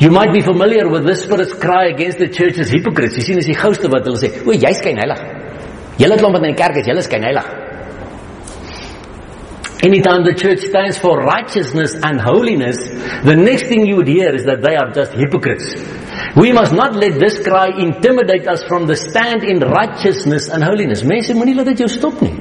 [0.00, 3.18] You might be familiar with this spirit's cry against the church's hypocrites.
[3.18, 5.20] Jy sien as die gouste wat hulle sê, "O, jy skyn heilig."
[5.98, 7.44] Julle klomp wat in die kerk is, julle skyn heilig.
[9.82, 12.76] Anytime the church stands for righteousness and holiness,
[13.24, 15.74] the next thing you would hear is that they are just hypocrites.
[16.36, 21.02] We must not let this cry intimidate us from the stand in righteousness and holiness.
[21.02, 22.32] Mense moenie laat dit jou stop nie.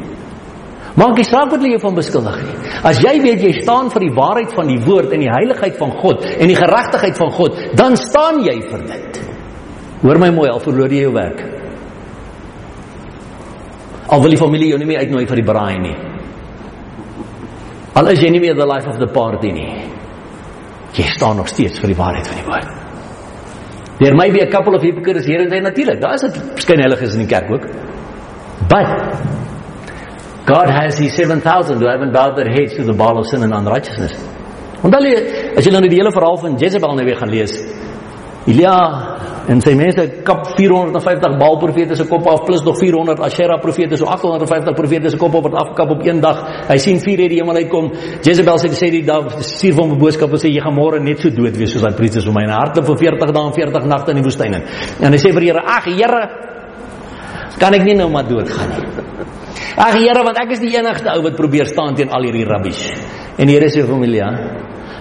[1.00, 2.56] Maak nie saak wat hulle jou van beskuldig nie.
[2.84, 5.94] As jy weet jy staan vir die waarheid van die woord en die heiligheid van
[6.02, 9.22] God en die geregtigheid van God, dan staan jy vir dit.
[10.02, 11.46] Hoor my mooi, al verloor jy jou werk.
[14.10, 15.96] Al wil die familie jou nie meer uitnooi vir die braai nie.
[18.00, 19.72] Al is jy nie meer the life of the party nie.
[20.98, 22.76] Jy staan nog steeds vir die waarheid van die woord.
[24.00, 26.00] There may be a couple of hypocrites here and there natuurlik.
[26.02, 27.68] Daar is dit skynheiliges in die kerk ook.
[28.72, 29.49] But
[30.50, 33.54] God has his 7000 who haven't bowed their heads to the Baal of sin and
[33.54, 34.18] unrighteousness.
[34.82, 35.18] Onthou jy
[35.60, 37.54] as jy nou die hele verhaal van Jezebel nou weer gaan lees.
[38.50, 38.74] Elia
[39.52, 44.00] en sy mense kap 450 Baal profete se koppe af plus nog 400 Asherah profete
[44.00, 46.42] so 850 profete se koppe word afgekap op een dag.
[46.72, 47.92] Hy sien vuur uit die hemel uitkom.
[48.26, 51.22] Jezebel sê sê die dag stuur hom 'n boodskap en sê jy gaan môre net
[51.22, 53.86] so dood wees soos daai priesters vir my en hardloop vir 40 dae en 40
[53.86, 54.64] nagte in die woestyn in.
[55.02, 56.24] En hy sê vir die Here: "Ag Here,
[57.60, 59.39] kan ek nie nou maar doodgaan nie."
[59.78, 62.82] Ag Here, want ek is die enigste ou wat probeer staan teen al hierdie rabbies.
[63.38, 64.30] En die Here sê vir "Ja,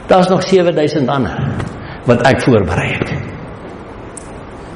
[0.09, 1.37] daar's nog 7000 ander
[2.07, 3.13] wat ek voorberei het."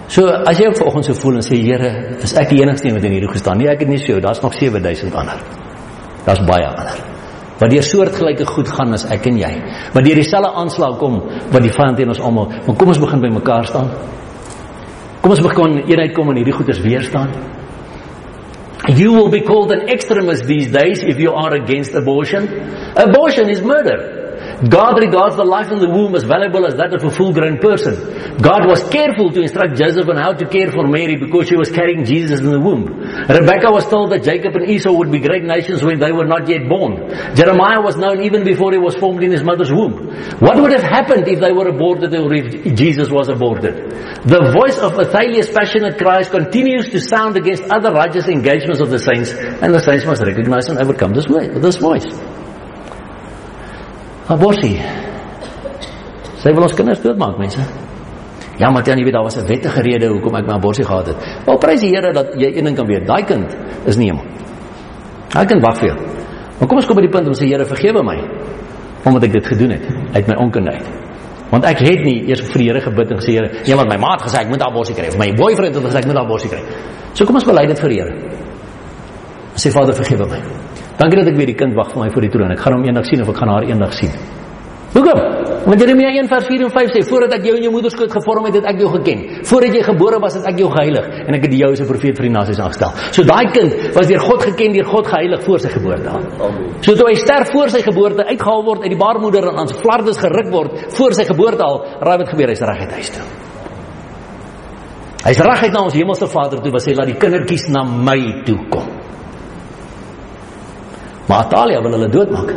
[0.08, 3.04] So as jy vanoggend so voel en sê Here, is ek die enigste een wat
[3.04, 3.58] in hierdie gestaan?
[3.58, 5.38] Nee, ek het nie so, daar's nog 7000 ander.
[6.26, 6.98] Daar's baie ander.
[7.58, 9.52] Wat deur soortgelyke goed gaan as ek en jy.
[9.94, 11.20] Wat deur dieselfde aanslag kom
[11.52, 12.50] wat die vyand teen ons almal.
[12.66, 13.90] Maar kom ons begin by mekaar staan.
[15.22, 17.30] Kom ons begin eenheid kom en hierdie goeders weer staan.
[18.88, 22.48] You will be called an extremist these days if you are against abortion.
[22.96, 24.11] Abortion is murder.
[24.68, 27.58] God regards the life in the womb as valuable as that of a full grown
[27.58, 27.98] person.
[28.38, 31.70] God was careful to instruct Joseph on how to care for Mary because she was
[31.70, 32.86] carrying Jesus in the womb.
[33.26, 36.48] Rebecca was told that Jacob and Esau would be great nations when they were not
[36.48, 37.10] yet born.
[37.34, 40.06] Jeremiah was known even before he was formed in his mother's womb.
[40.38, 43.90] What would have happened if they were aborted or if Jesus was aborted?
[44.22, 48.98] The voice of Athaliah's passionate cries continues to sound against other righteous engagements of the
[48.98, 52.06] saints and the saints must recognize and overcome this, way, this voice.
[54.30, 54.76] Aborsie.
[56.42, 57.64] Sy wil ons kinders doodmaak, mense.
[58.60, 61.06] Ja, maar dan jy weet daar was 'n wettige rede hoekom ek my aborsie gehad
[61.06, 61.16] het.
[61.46, 64.20] Wel prys die Here dat jy een ding kan weet, daai kind is nie hom.
[65.34, 65.98] Hy kan wag vir jou.
[66.58, 68.18] Maar kom ons kom by die punt om sê Here, vergewe my
[69.04, 69.82] omdat ek dit gedoen het
[70.14, 70.86] uit my onkundigheid.
[71.50, 73.96] Want ek het nie eers vir die Here gebid en gesê Here, ja, want my
[73.96, 76.60] maat gesê ek moet aborsie kry of my boyfriend het gesê ek moet aborsie kry.
[77.14, 78.14] So kom ons bely dit vir die Here.
[79.56, 80.38] Sê Vader, vergewe my.
[81.02, 82.52] Dankie dat ek weer die kind wag vir my voor die troon.
[82.54, 84.12] Ek gaan hom eendag sien of ek gaan haar eendag sien.
[84.92, 85.18] Hoekom?
[85.64, 88.12] Want Jeremia 1 vers 4 en 5 sê voordat ek jou in jou moeder skoot
[88.12, 89.24] gevorm het, het ek jou geken.
[89.48, 92.18] Voordat jy gebore was, het ek jou geheilig en ek het jou as 'n profeet
[92.18, 92.92] vir die nasies aangestel.
[93.10, 96.08] So daai kind was deur God geken, deur God geheilig voor sy geboorte.
[96.08, 96.70] Amen.
[96.82, 99.74] So toe hy sterf voor sy geboorte, uitgehaal word uit die baarmoeder en aan sy
[99.74, 103.26] flardes geruk word voor sy geboorte al, raai wat gebeur, hy's reg uit huis toe.
[105.24, 108.42] Hy's reg uit na ons hemelse Vader toe, wat sê laat die kindertjies na my
[108.44, 108.91] toe kom.
[111.32, 112.50] Maar Atalia wil hulle doodmaak.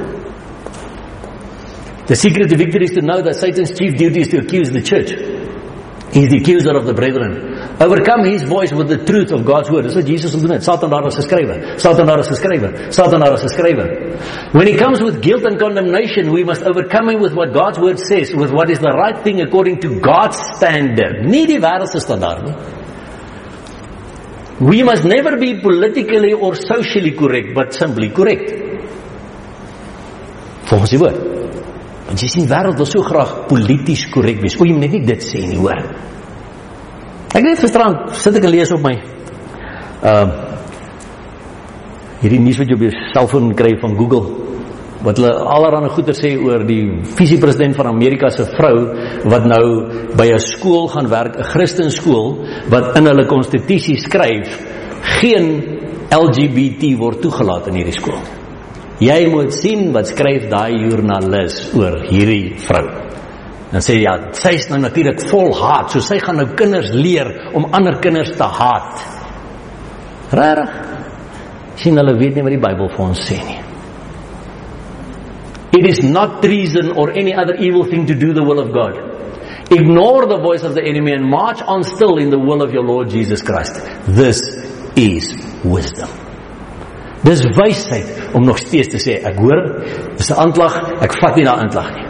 [2.08, 4.82] The secret to victory is to know that Satan's chief duty is to accuse the
[4.82, 5.12] church.
[6.12, 7.56] He's the accuser of the brethren.
[7.80, 9.86] Overcome his voice with the truth of God's word.
[9.88, 10.62] Dis wat Jesus wil doen.
[10.62, 11.80] Satan daar is geskrywe.
[11.80, 12.92] Satan daar is geskrywe.
[12.92, 13.22] Satan.
[14.52, 18.00] When he comes with guilt and condemnation, we must overcome him with what God's word
[18.00, 21.24] says, with what is the right thing according to God's standard.
[21.24, 22.56] Nie die wêreld se standaard nie.
[24.60, 28.65] We must never be politically or socially correct, but simply correct.
[30.76, 31.20] Volgens die woord.
[32.06, 34.58] Want jy sien wêreld wil so graag polities korrek wees.
[34.60, 35.80] O, jy moet net nie dit sê nie, hoor.
[37.32, 38.96] Ek het gisterand sit ek en lees op my
[40.06, 40.42] ehm uh,
[42.22, 44.46] hierdie nuus wat jy op jou selfoon kry van Google
[45.06, 48.78] wat hulle allerlei goeie sê oor die visiepresident van Amerika se vrou
[49.32, 49.66] wat nou
[50.18, 54.50] by 'n skool gaan werk, 'n Christenskool wat in hulle konstitusie skryf
[55.20, 55.48] geen
[56.10, 58.45] LGBT word toegelaat in hierdie skool.
[59.04, 62.86] Jy moet sien wat skryf daai joernalis oor hierdie vrou.
[63.74, 67.28] Dan sê ja, sy is nou natuurlik vol haat, so sy gaan nou kinders leer
[67.58, 69.04] om ander kinders te haat.
[70.32, 70.78] Rarig.
[71.76, 73.60] Sien hulle weet nie wat die Bybel vir ons sê nie.
[75.76, 78.96] It is not treason or any other evil thing to do the will of God.
[79.70, 82.86] Ignore the voice of the enemy and march on still in the will of your
[82.86, 83.84] Lord Jesus Christ.
[84.08, 84.40] This
[84.96, 85.36] is
[85.66, 86.25] wisdom.
[87.26, 89.62] Dis wysheid om nog steeds te sê ek hoor
[90.18, 92.06] dis 'n aanklag, ek vat nie daai aanklag nie.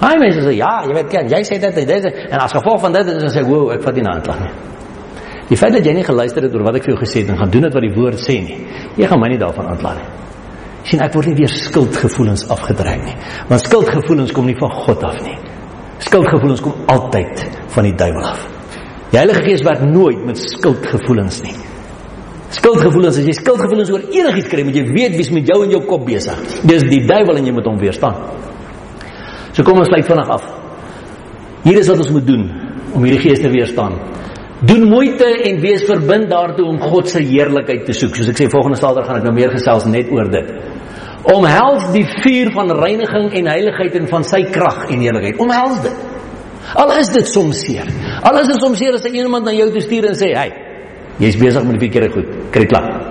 [0.00, 2.80] Hy mense sê ja, jy weet ken, jy sê dit en dit en as gevolg
[2.80, 4.52] van dit is dan sê wow, ek vat nie daai aanklag nie.
[5.48, 7.38] Die feit dat jy nie geluister het oor wat ek vir jou gesê het en
[7.40, 8.58] gaan doen wat die woord sê nie.
[8.96, 10.08] Jy gaan my nie daarvan aankla nie.
[10.88, 13.16] sien ek word nie deur skuldgevoelens afgedreig nie.
[13.48, 15.36] Want skuldgevoelens kom nie van God af nie.
[15.98, 17.42] Skuldgevoelens kom altyd
[17.74, 18.46] van die duiwel af.
[19.10, 21.56] Die Heilige Gees werk nooit met skuldgevoelens nie.
[22.48, 25.82] Skuldgevoelens, as jy skuldgevoelens oor enigiets kry, moet jy weet wie's met jou in jou
[25.84, 26.38] kop besig.
[26.68, 28.16] Dis die duiwel en jy moet hom weerstaan.
[29.52, 30.46] So kom ons sluit vinnig af.
[31.66, 32.46] Hier is wat ons moet doen
[32.96, 33.98] om hierdie gees te weerstaan.
[34.68, 38.16] Doen moeite en wees verbind daartoe om God se heerlikheid te soek.
[38.16, 40.48] Soos ek sê volgende Saterdag gaan ek nou meer gesels net oor dit.
[41.28, 45.42] Omhels die vuur van reiniging en heiligheid en van sy krag en heerlikheid.
[45.44, 46.06] Omhels dit.
[46.78, 47.92] Al is dit soms seer.
[48.24, 50.67] Al is dit soms seer as jy iemand na jou toe stuur en sê, "Hey,
[51.18, 52.50] Jy's besig met die verkeerde goed.
[52.54, 53.08] Kry klaar.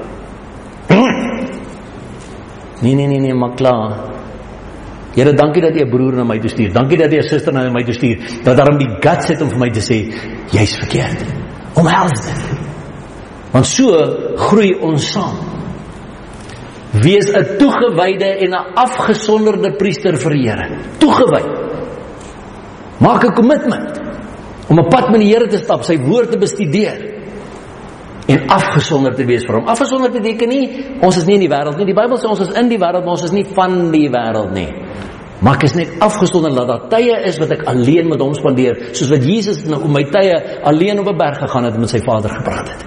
[2.81, 3.97] Nee nee nee nee, maar klaar.
[5.15, 6.71] Here, dankie dat jy 'n broer na my toe stuur.
[6.73, 8.17] Dankie dat jy 'n suster na my toe stuur.
[8.43, 10.13] Dat daarom die guts het om vir my te sê
[10.51, 11.25] jy's verkeerd.
[11.73, 12.57] Omhels dit.
[13.51, 13.91] Want so
[14.35, 15.35] groei ons saam.
[16.91, 20.77] Wees 'n toegewyde en 'n afgesonderde priester vir die Here.
[20.99, 21.43] Toegewy.
[22.99, 23.99] Maak 'n kommitment
[24.69, 27.16] om 'n pad met die Here te stap, sy woord te bestudeer
[28.27, 29.69] en afgesonder te wees vir hom.
[29.71, 30.65] Afgesonder beteken nie
[31.01, 31.87] ons is nie in die wêreld nie.
[31.87, 34.51] Die Bybel sê ons is in die wêreld, maar ons is nie van die wêreld
[34.55, 34.67] nie.
[35.39, 38.89] Maar ek is net afgesonder dat daar tye is wat ek alleen met hom spandeer,
[38.97, 41.89] soos wat Jesus nou op my tye alleen op 'n berg gegaan het en met
[41.89, 42.85] sy Vader gepraat het.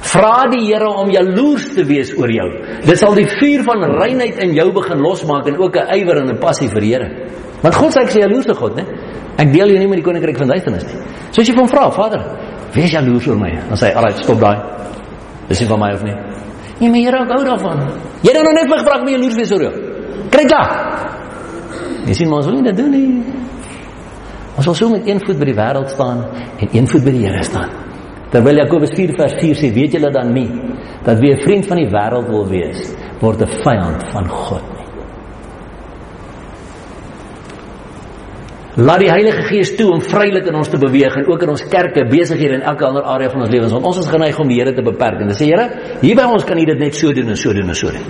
[0.00, 2.48] Vra die Here om jaloers te wees oor jou.
[2.86, 6.30] Dit sal die vuur van reinheid in jou begin losmaak en ook 'n ywer en
[6.30, 7.08] 'n passie vir die Here.
[7.62, 8.84] Want God sê ek sê jaloers te God, né?
[9.38, 11.00] Ek deel jou nie met die koninkryk van duisternis nie.
[11.30, 12.22] Soos jy van vra, Vader,
[12.76, 13.50] Wees jaloers oor my.
[13.68, 14.58] Dan sê hy, "Alraai, stop daai.
[15.48, 16.16] Dis nie van my of nie."
[16.80, 17.78] Nee, maar Here, ek hou daarvan.
[18.22, 19.72] Jy het nou net my gevra om jaloers wees oor jou.
[20.30, 20.70] Kry klaar.
[22.06, 23.24] Jy sien mos hoe nie dit doen nie.
[24.56, 26.24] Ons wil so met een voet by die wêreld staan
[26.58, 27.70] en een voet by die Here staan.
[28.30, 30.50] Terwyl Jakobus 4 vers 4 sê, weet julle dan nie
[31.04, 34.75] dat wie 'n vriend van die wêreld wil wees, word 'n vyand van God.
[38.76, 41.62] Laat die Heilige Gees toe om vrylik in ons te beweeg en ook in ons
[41.72, 44.58] kerke, besighede en elke ander area van ons lewens want ons is geneig om die
[44.60, 45.22] Here te beperk.
[45.24, 45.64] En dan sê Here,
[46.02, 48.04] hier by ons kan U dit net so doen en so doen en so doen.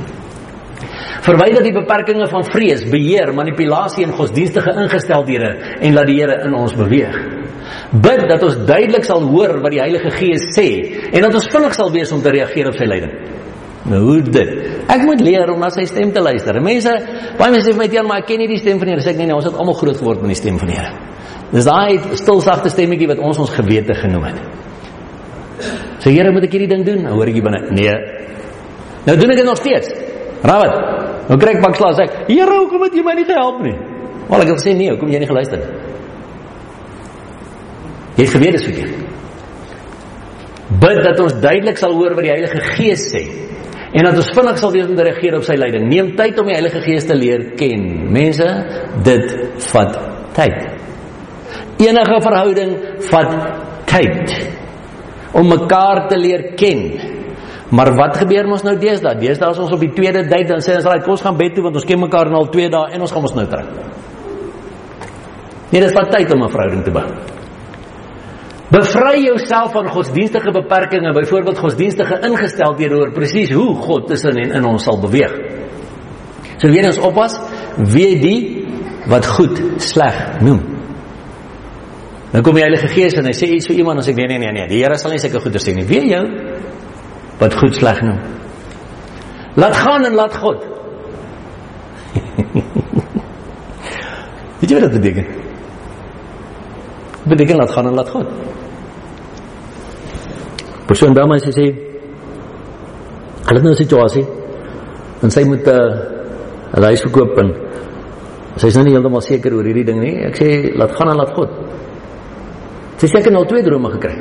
[1.23, 6.59] Verwyder die beperkings van vrees, beheer, manipulasie en godsdienstige ingesteldhede en laat die Here in
[6.59, 7.15] ons beweeg.
[8.03, 10.69] Bid dat ons duidelik sal hoor wat die Heilige Gees sê
[11.13, 13.15] en dat ons vinnig sal wees om te reageer op sy leiding.
[13.87, 14.53] Nou hoe dit?
[14.91, 16.59] Ek moet leer om na sy stem te luister.
[16.63, 16.93] Mense,
[17.39, 19.05] baie mense sê vir my teen maar ek ken nie die stem van die Here.
[19.05, 20.93] Sê ek nee, nee, ons het almal groot geword met die stem van die Here.
[21.53, 24.43] Dis daai stil sagte stemmetjie wat ons ons gewete genoem het.
[26.03, 27.05] Sê Here, moet ek hierdie ding doen?
[27.07, 27.63] Nou hoor ek hier binne.
[27.79, 27.95] Nee.
[29.07, 29.95] Nou doen ek dit nog steeds.
[30.43, 30.79] Rabat.
[31.31, 32.21] Nou kry ek pak slaas ek.
[32.27, 33.77] Here, hoekom het jy my nie gehelp nie?
[34.27, 35.83] Maar ek het gesê nee, hoekom jy nie geluister nie?
[38.17, 39.03] Jy het geweet dis verkeerd.
[40.83, 43.23] Bid dat ons duidelik sal hoor wat die Heilige Gees sê
[43.93, 45.87] en dat ons vinnig sal wees om te reageer op sy leiding.
[45.91, 47.85] Neem tyd om die Heilige Gees te leer ken.
[48.13, 48.49] Mense,
[49.07, 49.37] dit
[49.71, 49.99] vat
[50.37, 50.57] tyd.
[51.87, 52.73] Enige verhouding
[53.11, 53.37] vat
[53.91, 54.35] tyd
[55.37, 56.83] om mekaar te leer ken.
[57.71, 59.19] Maar wat gebeur mos nou deesdae?
[59.21, 61.67] Deesdae as ons op die tweede date dan sê ons raai kos gaan bed toe
[61.67, 63.73] want ons ken mekaar nou al 2 dae en ons gaan ons nou trek.
[65.73, 67.36] Nee, dit vat tyd om 'n verhouding te bou.
[68.71, 74.65] Bevry jouself van godsdienstige beperkings, byvoorbeeld godsdienstige ingesteldhede oor presies hoe God tussen en in
[74.65, 75.35] ons sal beweeg.
[76.59, 77.37] So weer ons oppas,
[77.77, 78.67] weet die
[79.07, 80.61] wat goed sleg noem.
[82.33, 84.41] Dan kom die Heilige Gees en hy sê iets vir iemand en sê nee nee
[84.43, 85.87] nee nee, die Here sal nie sulke goeie sê nie.
[85.87, 86.25] Weet jou
[87.39, 88.19] wat goed sleg noem.
[89.57, 90.61] Laat gaan en laat God.
[94.59, 95.27] Weet jy wat dit beteken?
[97.23, 98.56] Dit beteken laat gaan en laat God.
[100.87, 101.67] Persoon by my sê sê
[103.47, 104.27] hulle het nou 'n situasie
[105.23, 107.55] en sy moet 'n uh, huis verkoop en
[108.57, 110.15] sy is nou nie heeltemal seker oor hierdie ding nie.
[110.27, 111.51] Ek sê laat gaan en laat God.
[112.99, 114.17] Sy sê ek het nou twee drome gekry.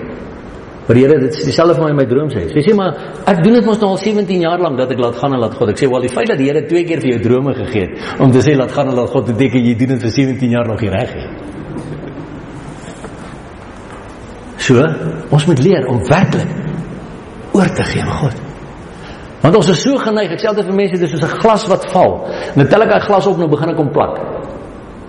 [0.88, 2.46] Maar Here dit is dieselfde vir my in my droom sê.
[2.54, 2.94] Sy sê maar
[3.26, 5.56] ek doen dit mos nou al 17 jaar lank dat ek laat gaan en laat
[5.56, 5.70] God.
[5.70, 8.22] Ek sê wel die feit dat die Here twee keer vir jou drome gegee het
[8.22, 10.68] om te sê laat gaan en laat God beteken jy doen dit vir 17 jaar
[10.68, 11.55] nog nie reg nie.
[14.66, 14.82] So,
[15.30, 16.50] ons moet leer om werklik
[17.54, 18.40] oor te gee aan God.
[19.44, 21.86] Want ons is so geneig, ek sê altyd vir mense dis soos 'n glas wat
[21.94, 22.16] val.
[22.56, 24.18] Nou tel ek daai glas op nou begin ek om plak.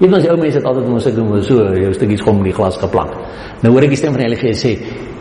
[0.01, 2.45] Een van die ou mense het altyd mos ek doen so jou stukkies gom in
[2.45, 3.17] die glas geplak.
[3.63, 4.77] Nou hoor ek die stem van die Heilige Gees sê,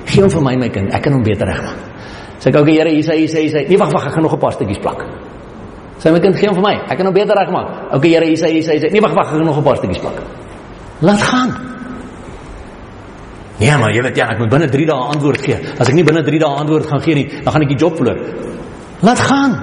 [0.05, 1.79] "Gee hom vir my my kind, ek kan hom beter regmaak."
[2.39, 4.23] Sê ek, "Oké Here, hier sê hy sê hy sê, nee wag wag, ek gaan
[4.23, 5.05] nog 'n paar stukkies plak."
[5.99, 8.37] Sê my kind, "Gee hom vir my, ek kan hom beter regmaak." "Oké Here, hier
[8.37, 10.21] sê hy sê hy sê, nee wag wag, ek gaan nog 'n paar stukkies plak."
[11.01, 11.74] Laat gaan.
[13.63, 15.59] Ja, maar jy weet ja, ek moet binne 3 dae antwoord gee.
[15.79, 17.95] As ek nie binne 3 dae antwoord gaan gee nie, dan gaan ek die job
[17.95, 18.19] verloor.
[19.05, 19.53] Laat gaan.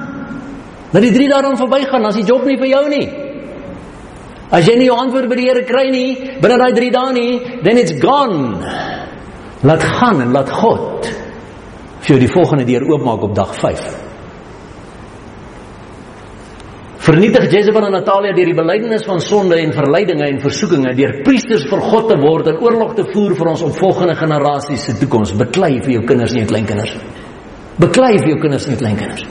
[0.93, 3.05] Laat die 3 dae dan verbygaan, as die job nie vir jou nie.
[4.52, 6.09] As jy nie jou antwoord by die Here kry nie
[6.40, 7.32] binne daai 3 dae nie,
[7.64, 8.60] then it's gone.
[9.62, 11.09] Laat gaan en laat God
[12.02, 14.11] vir jou die volgende deur oopmaak op dag 5.
[17.02, 21.64] Vernietig Jezebel en Natalia deur die belydenis van sonde en verleidinge en versoekinge deur priesters
[21.66, 25.32] vir God te word en oorlog te voer vir ons opvolgende generasies se toekoms.
[25.40, 26.92] Beklei vir jou kinders en jou kleinkinders.
[27.82, 29.26] Beklei vir jou kinders en jou kleinkinders.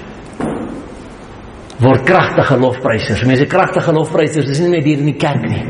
[1.79, 3.23] Word kragtige lofprysers.
[3.31, 5.63] Mense kragtige lofprysers is nie net hier in die kerk nie.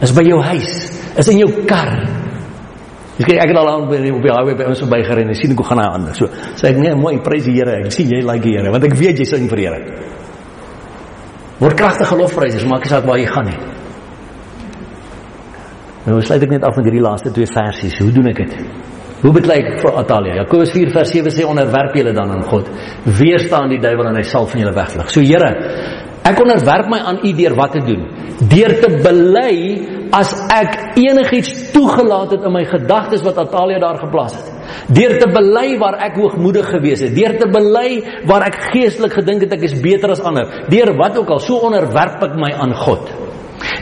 [0.00, 0.74] Is by jou huis,
[1.20, 1.92] is in jou kar.
[3.20, 5.36] Ek kyk ek het al aan by op die highway by ons verby gery en
[5.36, 6.10] sien ek hoe gaan hy aan.
[6.16, 7.82] So sê ek nee, mooi, prys die Here.
[7.84, 10.22] Ek sien jy like die Here want ek weet jy sing vir die Here.
[11.60, 13.58] Word kragtige lofprysers, maak nie saak waar jy gaan nie.
[16.04, 17.94] Nou sluit ek net af met hierdie laaste twee versies.
[18.02, 18.56] Hoe doen ek dit?
[19.22, 20.34] Hoe beklei ek vir Atalia?
[20.42, 22.66] Jakobus 4 vers 7 sê onderwerp julle dan aan God.
[23.20, 25.08] Weerstaan die duiwel en hy sal van julle wegvlug.
[25.14, 25.48] So Here,
[26.24, 28.06] ek onderwerp my aan U deur wat te doen?
[28.50, 29.54] Deur te bely
[30.14, 34.50] as ek enigiets toegelaat het in my gedagtes wat Atalia daar geplaas het.
[34.94, 37.88] Deur te bely waar ek hoogmoedig gewees het, deur te bely
[38.28, 41.60] waar ek geestelik gedink het ek is beter as ander, deur wat ook al, so
[41.66, 43.10] onderwerp ek my aan God.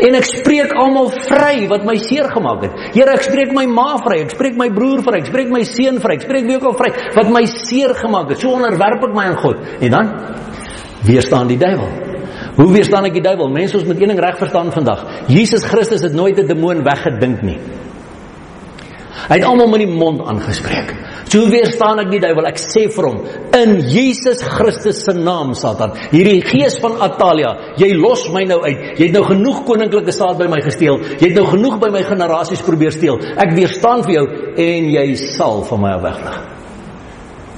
[0.03, 2.79] En ek spreek almal vry wat my seer gemaak het.
[2.95, 5.99] Here, ek spreek my ma vry, ek spreek my broer vry, ek spreek my seun
[6.03, 8.41] vry, ek spreek wie ook al vry wat my seer gemaak het.
[8.41, 9.69] So onderwerp ek my aan God.
[9.83, 10.15] En dan
[11.09, 12.12] weerstaan die duiwel.
[12.57, 13.49] Hoe weerstaan ek die duiwel?
[13.49, 15.07] Mense, ons moet een ding reg verstaan vandag.
[15.33, 17.59] Jesus Christus het nooit 'n demoon weggedink nie.
[19.29, 20.95] Hy het almal met die mond aangespreek.
[21.33, 22.45] So weerstaan ek die duiwel.
[22.51, 23.23] Ek sê vir hom
[23.57, 28.99] in Jesus Christus se naam, Satan, hierdie gees van Atalia, jy los my nou uit.
[28.99, 31.01] Jy het nou genoeg koninklike saad by my gesteel.
[31.21, 33.21] Jy het nou genoeg by my generasies probeer steel.
[33.37, 34.27] Ek weerstaan vir jou
[34.57, 36.43] en jy sal van my af wegvlug.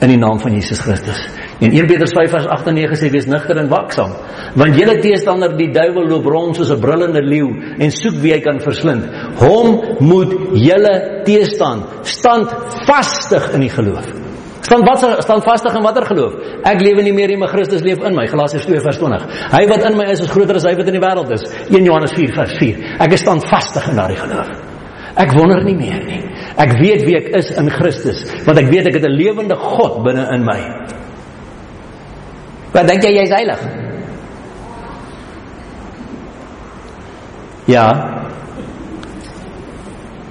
[0.04, 1.26] In die naam van Jesus Christus.
[1.60, 4.10] En 1 Petrus 5 vers 8 en 9 sê wees nigter en waaksaam,
[4.58, 8.40] want julle teestander die duiwel loop rond soos 'n brullende leeu en soek wie hy
[8.40, 9.04] kan verslind.
[9.38, 12.50] Hom moet julle teestaan, stand
[12.86, 14.24] vastig in die geloof.
[14.64, 16.34] Stand wat stand vastig in watter geloof?
[16.64, 18.24] Ek lewe nie meer nie, maar Christus leef in my.
[18.26, 19.26] Galasiërs 2 vers 20.
[19.52, 21.44] Hy wat in my is, is groter as hy wat in die wêreld is.
[21.68, 22.96] 1 Johannes 4 vers 4.
[22.98, 24.48] Ek is stand vastig in daardie geloof.
[25.20, 26.22] Ek wonder nie meer nie.
[26.56, 30.02] Ek weet wie ek is in Christus, want ek weet ek het 'n lewende God
[30.02, 30.60] binne in my.
[32.74, 33.60] Wat dink jy jy's heilig?
[37.70, 37.86] Ja.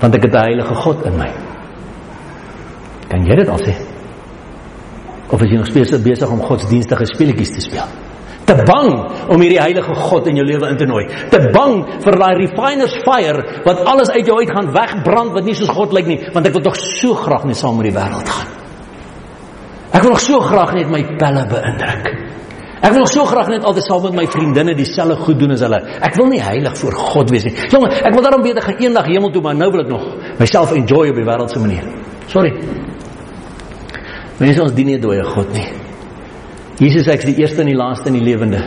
[0.04, 1.32] Want ek het 'n heilige God in my.
[3.10, 3.74] Kan jy dit al sê?
[5.32, 7.88] Of is jy nog steeds besig om godsdienstige speletjies te speel?
[8.46, 8.90] Te bang
[9.30, 11.08] om hierdie heilige God in jou lewe in te nooi.
[11.30, 15.56] Te bang vir daai refiner's fire wat alles uit jou uit gaan wegbrand wat nie
[15.56, 18.30] soos God lyk nie, want ek wil tog so graag net saam met die wêreld
[18.30, 18.53] gaan.
[19.94, 22.08] Ek wil nog so graag net my pelle beïndruk.
[22.84, 25.80] Ek wil so graag net altyd saam met my vriendinne dieselfde goed doen as hulle.
[26.04, 27.54] Ek wil nie heilig voor God wees nie.
[27.72, 30.08] Jongen, ek wil daarom beter gaan eendag hemel toe, maar nou wil ek nog
[30.42, 31.86] myself enjoy op die wêreldse manier.
[32.32, 32.52] Sorry.
[34.42, 35.68] Mense ons dien nie dooie God nie.
[36.82, 38.60] Jesus ek is die eerste en die laaste en die lewende.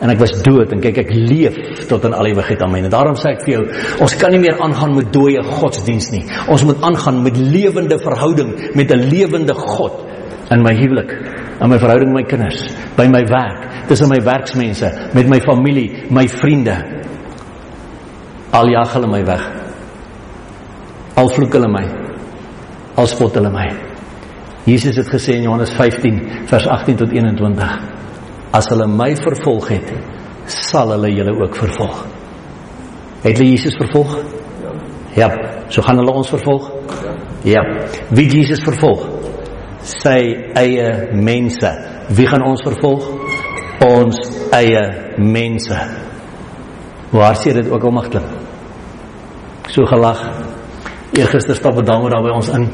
[0.00, 1.56] En ek was dood en kyk ek leef
[1.88, 2.84] tot in al ewigheid aan my.
[2.84, 3.64] En daarom sê ek vir jou,
[4.04, 6.22] ons kan nie meer aangaan met dooie godsdiens nie.
[6.52, 10.06] Ons moet aangaan met lewende verhouding met 'n lewende God
[10.50, 11.12] in my huwelik,
[11.60, 16.10] in my verhouding met my kinders, by my werk, tussen my werksmense, met my familie,
[16.10, 16.76] my vriende.
[18.52, 19.44] Al jag hulle my weg.
[21.16, 21.84] Al vloek hulle my.
[22.98, 23.68] Al spot hulle my.
[24.66, 27.78] Jesus het gesê in Johannes 15 vers 18 tot 21
[28.52, 29.92] As hulle my vervolg het
[30.50, 32.02] sal hulle julle ook vervolg.
[33.22, 34.18] Het hulle Jesus vervolg?
[35.14, 35.30] Ja.
[35.30, 35.30] ja.
[35.70, 36.66] So gaan hulle ons vervolg?
[37.46, 37.62] Ja.
[37.62, 37.64] ja.
[38.10, 39.19] Wie Jesus vervolg?
[39.90, 40.20] Sy
[40.54, 41.70] eie mense.
[42.14, 43.06] Wie gaan ons vervolg?
[43.82, 44.20] Ons
[44.54, 44.82] eie
[45.18, 45.78] mense.
[47.10, 48.26] Waar sê dit ook almagtig?
[49.70, 50.20] So gelag.
[51.16, 52.68] Eergister stap 'n dame daar by ons in.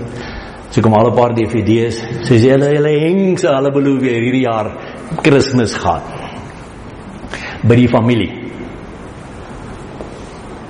[0.70, 2.02] Sy kom al 'n paar DVD's.
[2.28, 4.72] Sy sê hulle hulle heng se hulle beloof weer hierdie jaar
[5.22, 6.02] Kersfees gaan.
[7.62, 8.45] By die familie.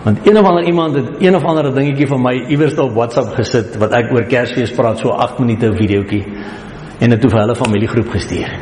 [0.06, 3.32] Want een of ander iemand het een of ander dingetjie van my iewers op WhatsApp
[3.34, 6.20] gesit wat ek oor Kersfees praat so 8 minute videoetjie
[7.02, 8.52] en dit toe vir hulle familiegroep gestuur.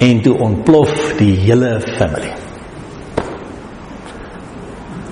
[0.00, 2.32] En toe ontplof die hele familie.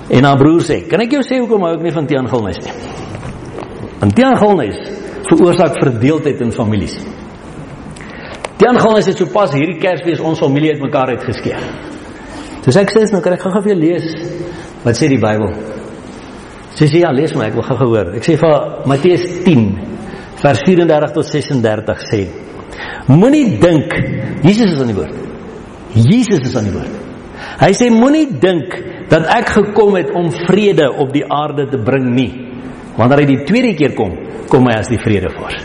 [0.09, 2.57] En haar broer sê, "Kan ek jou sê hoekom hou ek nie van Tiaan Gilnis
[2.65, 2.73] nie?"
[3.99, 4.77] Want Tiaan Gilnis
[5.29, 6.97] veroorsaak verdeeldheid in families.
[8.57, 11.61] Jan Gons het sopas hierdie Kersfees ons familie uitmekaar uitgeskeer.
[12.65, 14.15] Dis ek sê nou kan ek gou-gou vir lees
[14.83, 15.53] wat sê die Bybel.
[16.77, 18.13] Sy sê ja, lees maar ek wil gou hoor.
[18.19, 19.65] Ek sê vir Matteus 10
[20.39, 22.21] vers 34 tot 36 sê:
[23.09, 23.95] Moenie dink
[24.45, 25.15] Jesus is aan die woord.
[25.95, 26.95] Jesus is aan die woord.
[27.59, 28.75] Hy sê moenie dink
[29.09, 32.29] dat ek gekom het om vrede op die aarde te bring nie.
[32.95, 34.13] Wanneer hy die tweede keer kom,
[34.51, 35.59] kom hy as die vredevors.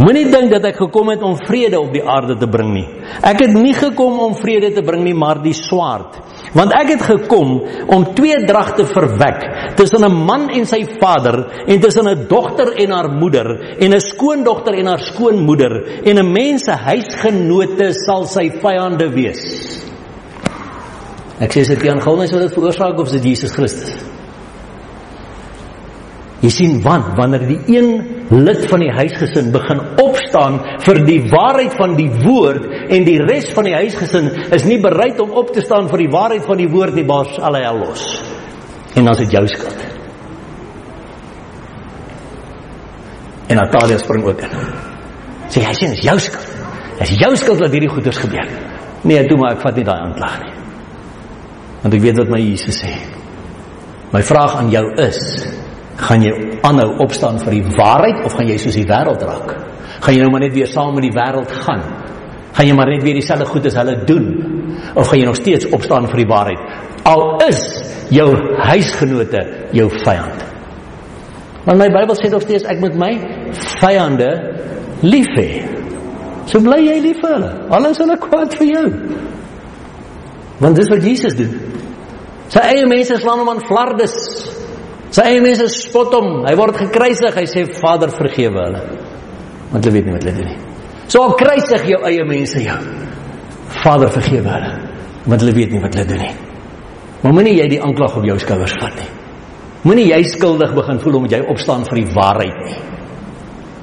[0.00, 2.86] Moenie dink dat ek gekom het om vrede op die aarde te bring nie.
[3.22, 6.18] Ek het nie gekom om vrede te bring nie, maar die swaard.
[6.54, 7.56] Want ek het gekom
[7.90, 12.90] om twee dragte verwek tussen 'n man en sy vader en tussen 'n dogter en
[12.90, 18.50] haar moeder en 'n skoondogter en haar skoonmoeder en 'n mens se huisgenote sal sy
[18.62, 19.42] vyande wees.
[21.40, 23.96] Ek sê dit aan Gouwens wat dit veroorsaak of dit Jesus Christus?
[26.40, 29.80] Jy sien want wanneer die een lid van die huisgesin begin
[30.34, 34.80] opstaan vir die waarheid van die woord en die res van die huisgesin is nie
[34.82, 37.62] bereid om op te staan vir die waarheid van die woord nie, bars al hy
[37.78, 38.04] los.
[38.94, 39.84] En dan is dit jou skuld.
[43.48, 44.54] En Natalia spring ook in.
[45.52, 46.52] Sê hy sê dis jou skuld.
[46.98, 48.48] Dis jou skuld dat hierdie goeders gebeur.
[49.04, 50.54] Nee, toe maar ek vat nie daai aanklag nie.
[51.82, 52.94] Want ek weet wat my Jesus sê.
[54.14, 55.20] My vraag aan jou is
[56.00, 56.32] gaan jy
[56.66, 59.54] aanhou opstaan vir die waarheid of gaan jy soos die wêreld raak?
[60.00, 61.84] Gaan jy nou maar net weer saam met die wêreld gaan?
[62.54, 64.26] Gaan jy maar net weer dieselfde goed as hulle doen?
[64.94, 66.66] Of gaan jy nog steeds opstaan vir die waarheid?
[67.04, 67.60] Al is
[68.14, 68.30] jou
[68.70, 69.42] huisgenote
[69.74, 70.44] jou vyand.
[71.64, 73.12] Want my Bybel sê nog steeds ek moet my
[73.80, 74.30] vyande
[75.02, 75.48] lief hê.
[76.46, 77.52] So bly jy lief vir hulle.
[77.72, 78.88] Alles hulle kwaad vir jou.
[80.60, 81.54] Want dis wat Jesus doen.
[82.52, 84.14] Sy eie mense slaan hom aan flardes.
[85.14, 86.30] Sy eie mense spot hom.
[86.44, 87.34] Hy word gekruisig.
[87.34, 88.84] Hy sê Vader vergewe hulle.
[89.72, 90.58] Want hulle weet nie wat hulle doen nie.
[91.06, 92.78] So al kruisig jou eie mense jou.
[93.82, 94.72] Vader vergewe hulle.
[95.24, 96.34] Want hulle weet nie wat hulle doen nie.
[97.22, 99.10] Maar moenie jy die aanklag op jou skouers vat nie.
[99.84, 102.78] Moenie jy skuldig begin voel omdat jy opstaan vir die waarheid nie.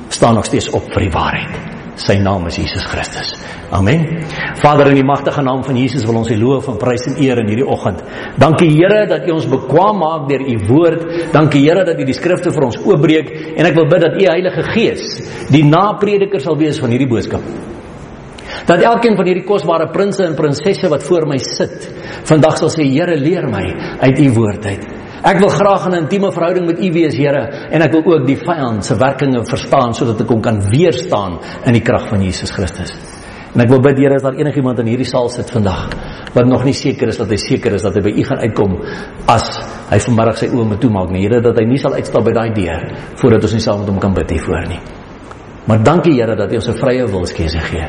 [0.10, 1.71] Staan nog steeds op vir die waarheid.
[2.00, 3.34] Sy naam is Jesus Christus.
[3.72, 4.24] Amen.
[4.62, 7.42] Vader in die magtige naam van Jesus wil ons U loof en prys en eer
[7.44, 8.00] in hierdie oggend.
[8.40, 11.04] Dankie Here dat U ons bekwam maak deur U woord.
[11.36, 14.24] Dankie Here dat U die skrifte vir ons oopbreek en ek wil bid dat U
[14.28, 15.04] Heilige Gees
[15.52, 17.44] die naprediker sal wees van hierdie boodskap.
[18.68, 21.88] Dat elkeen van hierdie kosbare prinses en prinsesse wat voor my sit,
[22.30, 23.68] vandag sal sê Here leer my
[24.08, 25.01] uit U woord uit.
[25.22, 28.38] Ek wil graag 'n intieme verhouding met U wees, Here, en ek wil ook die
[28.38, 32.92] vyand se werkinge verstaan sodat ek hom kan weerstaan in die krag van Jesus Christus.
[33.54, 35.90] En ek wil bid, Here, as daar enigiemand in hierdie saal sit vandag
[36.34, 38.82] wat nog nie seker is dat hy seker is dat hy by U gaan uitkom
[39.28, 42.32] as hy vanmiddag sy oë moet toemaak nie, Here, dat hy nie sal uitstap by
[42.32, 44.80] daai deur voordat ons nie saam met hom kan bid hiervoor nie.
[45.68, 47.88] Maar dankie Here dat U ons 'n vrye wilskeuse gee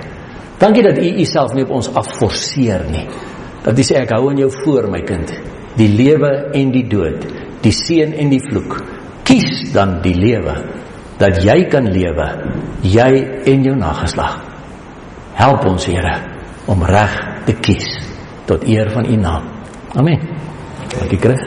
[0.63, 3.09] Dankie dat U Uself nie op ons afforceer nie.
[3.65, 5.33] Dat U sê ek hou aan jou voor my kind.
[5.79, 7.25] Die lewe en die dood,
[7.65, 8.77] die seën en die vloek.
[9.25, 10.57] Kies dan die lewe
[11.21, 12.27] dat jy kan lewe,
[12.85, 13.11] jy
[13.49, 14.41] en jou nageslag.
[15.39, 16.17] Help ons Here
[16.69, 17.15] om reg
[17.47, 17.89] te kies
[18.47, 19.49] tot eer van U naam.
[19.97, 20.21] Amen.
[20.93, 21.43] Dankie Chris.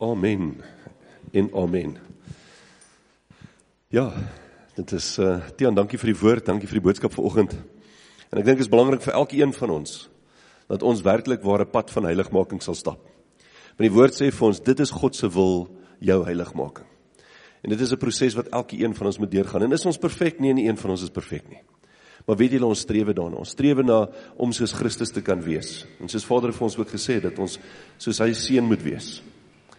[0.00, 0.54] Amen.
[1.32, 1.96] En amen.
[3.88, 4.12] Ja,
[4.76, 7.54] dit is uh Tiaan, dankie vir die woord, dankie vir die boodskap vanoggend.
[8.28, 10.06] En ek dink dit is belangrik vir elkeen van ons
[10.68, 13.00] dat ons werklik ware pad van heiligmaking sal stap.
[13.78, 15.68] Want die woord sê vir ons dit is God se wil,
[16.02, 16.86] jou heiligmaking.
[17.62, 19.62] En dit is 'n proses wat elkeen van ons moet deurgaan.
[19.62, 20.40] En is ons perfek?
[20.40, 21.62] Nee, nie een van ons is perfek nie.
[22.26, 23.36] Maar weet julle ons strewe daarna.
[23.36, 25.86] Ons strewe na om soos Christus te kan wees.
[26.00, 27.58] En soos Vader vir ons ook gesê het dat ons
[27.96, 29.22] soos hy seun moet wees.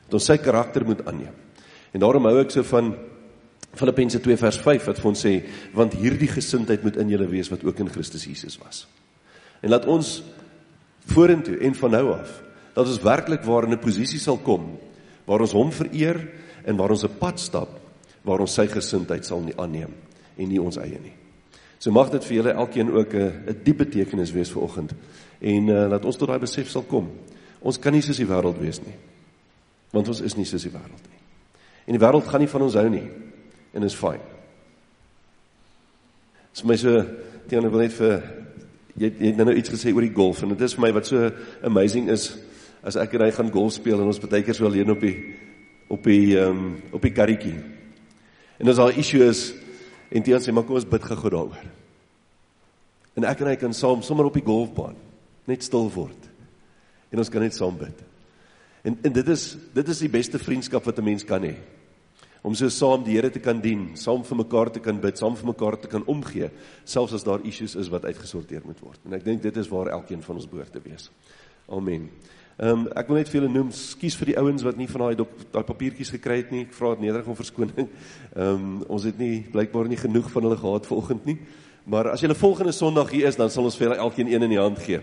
[0.06, 1.34] Dat ons sy karakter moet aanneem.
[1.94, 2.96] En daarom hou ek so van
[3.74, 5.34] Filippense 2 vers 5 wat vir ons sê
[5.74, 8.88] want hierdie gesindheid moet in julle wees wat ook in Christus Jesus was.
[9.62, 10.24] En laat ons
[11.06, 12.49] vorentoe en van nou af
[12.80, 14.78] dat ons werklik waar in 'n posisie sal kom
[15.26, 16.18] waar ons hom vereer
[16.66, 17.70] en waar ons 'n pad stap
[18.24, 19.94] waar ons sy gesindheid sal nie aanneem
[20.38, 21.14] en nie ons eie nie.
[21.80, 24.94] So mag dit vir julle elkeen ook 'n 'n diep betekenis wees vir oggend
[25.42, 27.10] en uh, laat ons tot daai besef sal kom.
[27.62, 28.96] Ons kan nie soos die wêreld wees nie.
[29.92, 31.20] Want ons is nie soos die wêreld nie.
[31.88, 33.10] En die wêreld gaan nie van ons hou nie
[33.74, 34.20] en is fyn.
[36.52, 37.06] Dit is my so
[37.48, 38.24] teenoor wil net vir
[38.98, 41.06] jy jy het nou iets gesê oor die golf en dit is vir my wat
[41.06, 41.32] so
[41.64, 42.38] amazing is
[42.84, 45.16] as ek en hy gaan golf speel en ons baie keer so alleen op die
[45.90, 47.58] op die ehm um, op die karretjie.
[48.60, 49.54] En as al 'n issue is
[50.12, 51.66] en Tiaan sê maar kom ons bid gou daaroor.
[53.16, 54.96] En ek en hy kan saam sommer op die golfbaan
[55.46, 56.30] net stil word.
[57.12, 58.04] En ons kan net saam bid.
[58.84, 61.56] En en dit is dit is die beste vriendskap wat 'n mens kan hê
[62.42, 65.36] om so saam die Here te kan dien, saam vir mekaar te kan bid, saam
[65.36, 66.50] vir mekaar te kan omgee,
[66.86, 69.00] selfs as daar issues is wat uitgesorteer moet word.
[69.06, 71.10] En ek dink dit is waar elkeen van ons behoort te wees.
[71.70, 72.10] Amen.
[72.60, 75.06] Ehm um, ek wil net vir julle noem, skuis vir die ouens wat nie van
[75.06, 75.22] daai
[75.54, 76.66] daai papiertjies gekry het nie.
[76.68, 77.88] Ek vra dit nederig om verskoning.
[78.36, 81.38] Ehm um, ons het nie blykbaar nie genoeg van hulle gehad vanoggend nie.
[81.88, 84.56] Maar as julle volgende Sondag hier is, dan sal ons vir julle elkeen een in
[84.58, 85.00] die hand gee.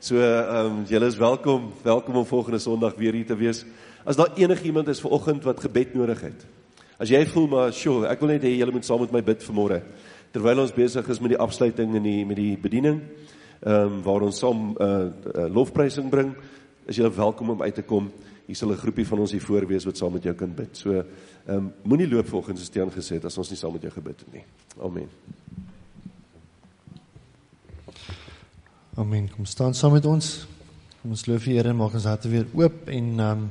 [0.00, 3.66] So ehm um, julle is welkom, welkom om volgende Sondag weer hier te wees.
[4.04, 6.46] As daar enigiemand is vanoggend wat gebed nodig het,
[6.96, 9.42] As jy voel maar, "Sjoe, ek wil net hê julle moet saam met my bid
[9.44, 9.82] vanmôre."
[10.32, 13.02] Terwyl ons besig is met die afsluiting en die met die bediening,
[13.60, 16.34] ehm um, waar ons saam 'n uh, uh, lofprysing bring,
[16.86, 18.10] is jy welkom om uit te kom.
[18.46, 20.76] Hier sal 'n groepie van ons hier voor wees wat saam met jou kan bid.
[20.76, 21.04] So, ehm
[21.46, 24.32] um, moenie loop volgens die steen gesê as ons nie saam met jou gebid het
[24.32, 24.44] nie.
[24.80, 25.08] Amen.
[28.94, 29.28] Amen.
[29.34, 30.46] Kom staan saam met ons.
[31.02, 33.50] Kom ons loof die Here en maak ons harte weer oop en ehm um,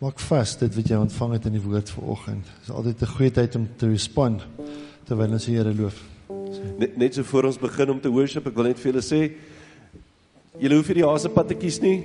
[0.00, 2.44] maak vas dit wat jy ontvang het in die woord vanoggend.
[2.44, 4.46] Dit is altyd 'n goeie tyd om te respond
[5.04, 6.02] terwyl ons die Here loof.
[6.78, 9.32] Net, net so voor ons begin om te worship, ek wil net vir julle sê
[10.58, 11.96] julle hoef nie die hasepad te kies nie.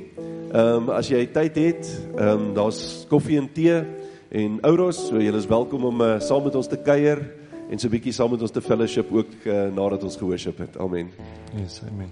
[0.50, 3.84] Ehm um, as jy tyd het, ehm um, daar's koffie en tee
[4.30, 7.22] en ouros, so julle is welkom om uh, saam met ons te kuier
[7.70, 10.78] en so 'n bietjie saam met ons te fellowship ook uh, nadat ons gehoorship het.
[10.78, 11.12] Amen.
[11.58, 12.08] Yes, amen.